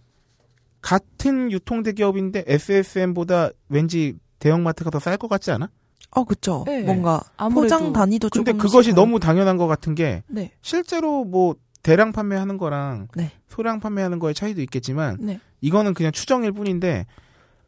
같은 0.80 1.52
유통대기업인데 1.52 2.44
SSM보다 2.46 3.50
왠지 3.68 4.14
대형마트가 4.40 4.90
더 4.90 4.98
쌀 4.98 5.16
것 5.16 5.28
같지 5.28 5.50
않아? 5.52 5.70
어, 6.10 6.24
그쵸. 6.24 6.64
네. 6.66 6.82
뭔가 6.82 7.20
아무래도. 7.36 7.62
포장 7.74 7.92
단위도 7.92 8.28
근데 8.30 8.52
조금씩 8.52 8.62
그것이 8.70 8.90
다르고. 8.90 9.00
너무 9.00 9.18
당연한 9.20 9.56
것 9.56 9.66
같은 9.66 9.94
게 9.94 10.22
네. 10.28 10.52
실제로 10.60 11.24
뭐 11.24 11.54
대량 11.82 12.12
판매하는 12.12 12.58
거랑 12.58 13.08
네. 13.14 13.30
소량 13.48 13.80
판매하는 13.80 14.18
거의 14.18 14.34
차이도 14.34 14.60
있겠지만 14.62 15.16
네. 15.20 15.40
이거는 15.60 15.94
그냥 15.94 16.12
추정일 16.12 16.52
뿐인데 16.52 17.06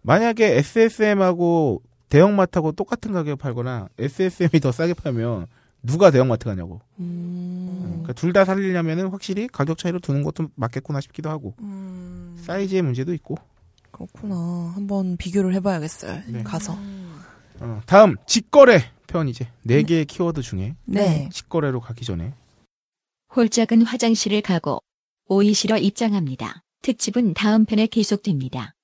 만약에 0.02 0.58
SSM하고 0.58 1.82
대형마트하고 2.08 2.72
똑같은 2.72 3.12
가격에 3.12 3.34
팔거나 3.36 3.88
SSM이 3.98 4.60
더 4.60 4.72
싸게 4.72 4.94
팔면 4.94 5.46
누가 5.82 6.10
대형마트 6.10 6.44
가냐고. 6.46 6.80
음. 6.98 7.78
그러니까 8.02 8.12
둘 8.14 8.32
다 8.32 8.44
살리려면은 8.44 9.08
확실히 9.08 9.46
가격 9.48 9.78
차이로 9.78 10.00
두는 10.00 10.22
것도 10.22 10.48
맞겠구나 10.54 11.00
싶기도 11.00 11.30
하고 11.30 11.54
음. 11.60 12.36
사이즈의 12.40 12.82
문제도 12.82 13.12
있고. 13.14 13.36
그렇구나. 13.92 14.72
한번 14.74 15.16
비교를 15.16 15.54
해봐야겠어요. 15.54 16.22
네. 16.28 16.42
가서. 16.42 16.76
어, 17.60 17.80
다음 17.86 18.16
직거래 18.26 18.80
편 19.06 19.28
이제 19.28 19.48
네 19.62 19.82
개의 19.82 20.04
키워드 20.04 20.42
중에 20.42 20.74
네. 20.84 21.28
직거래로 21.32 21.80
가기 21.80 22.04
전에 22.04 22.34
홀짝은 23.34 23.82
화장실을 23.82 24.42
가고 24.42 24.80
오이 25.28 25.54
실어 25.54 25.78
입장합니다. 25.78 26.62
특집은 26.82 27.34
다음 27.34 27.64
편에 27.64 27.86
계속됩니다. 27.86 28.74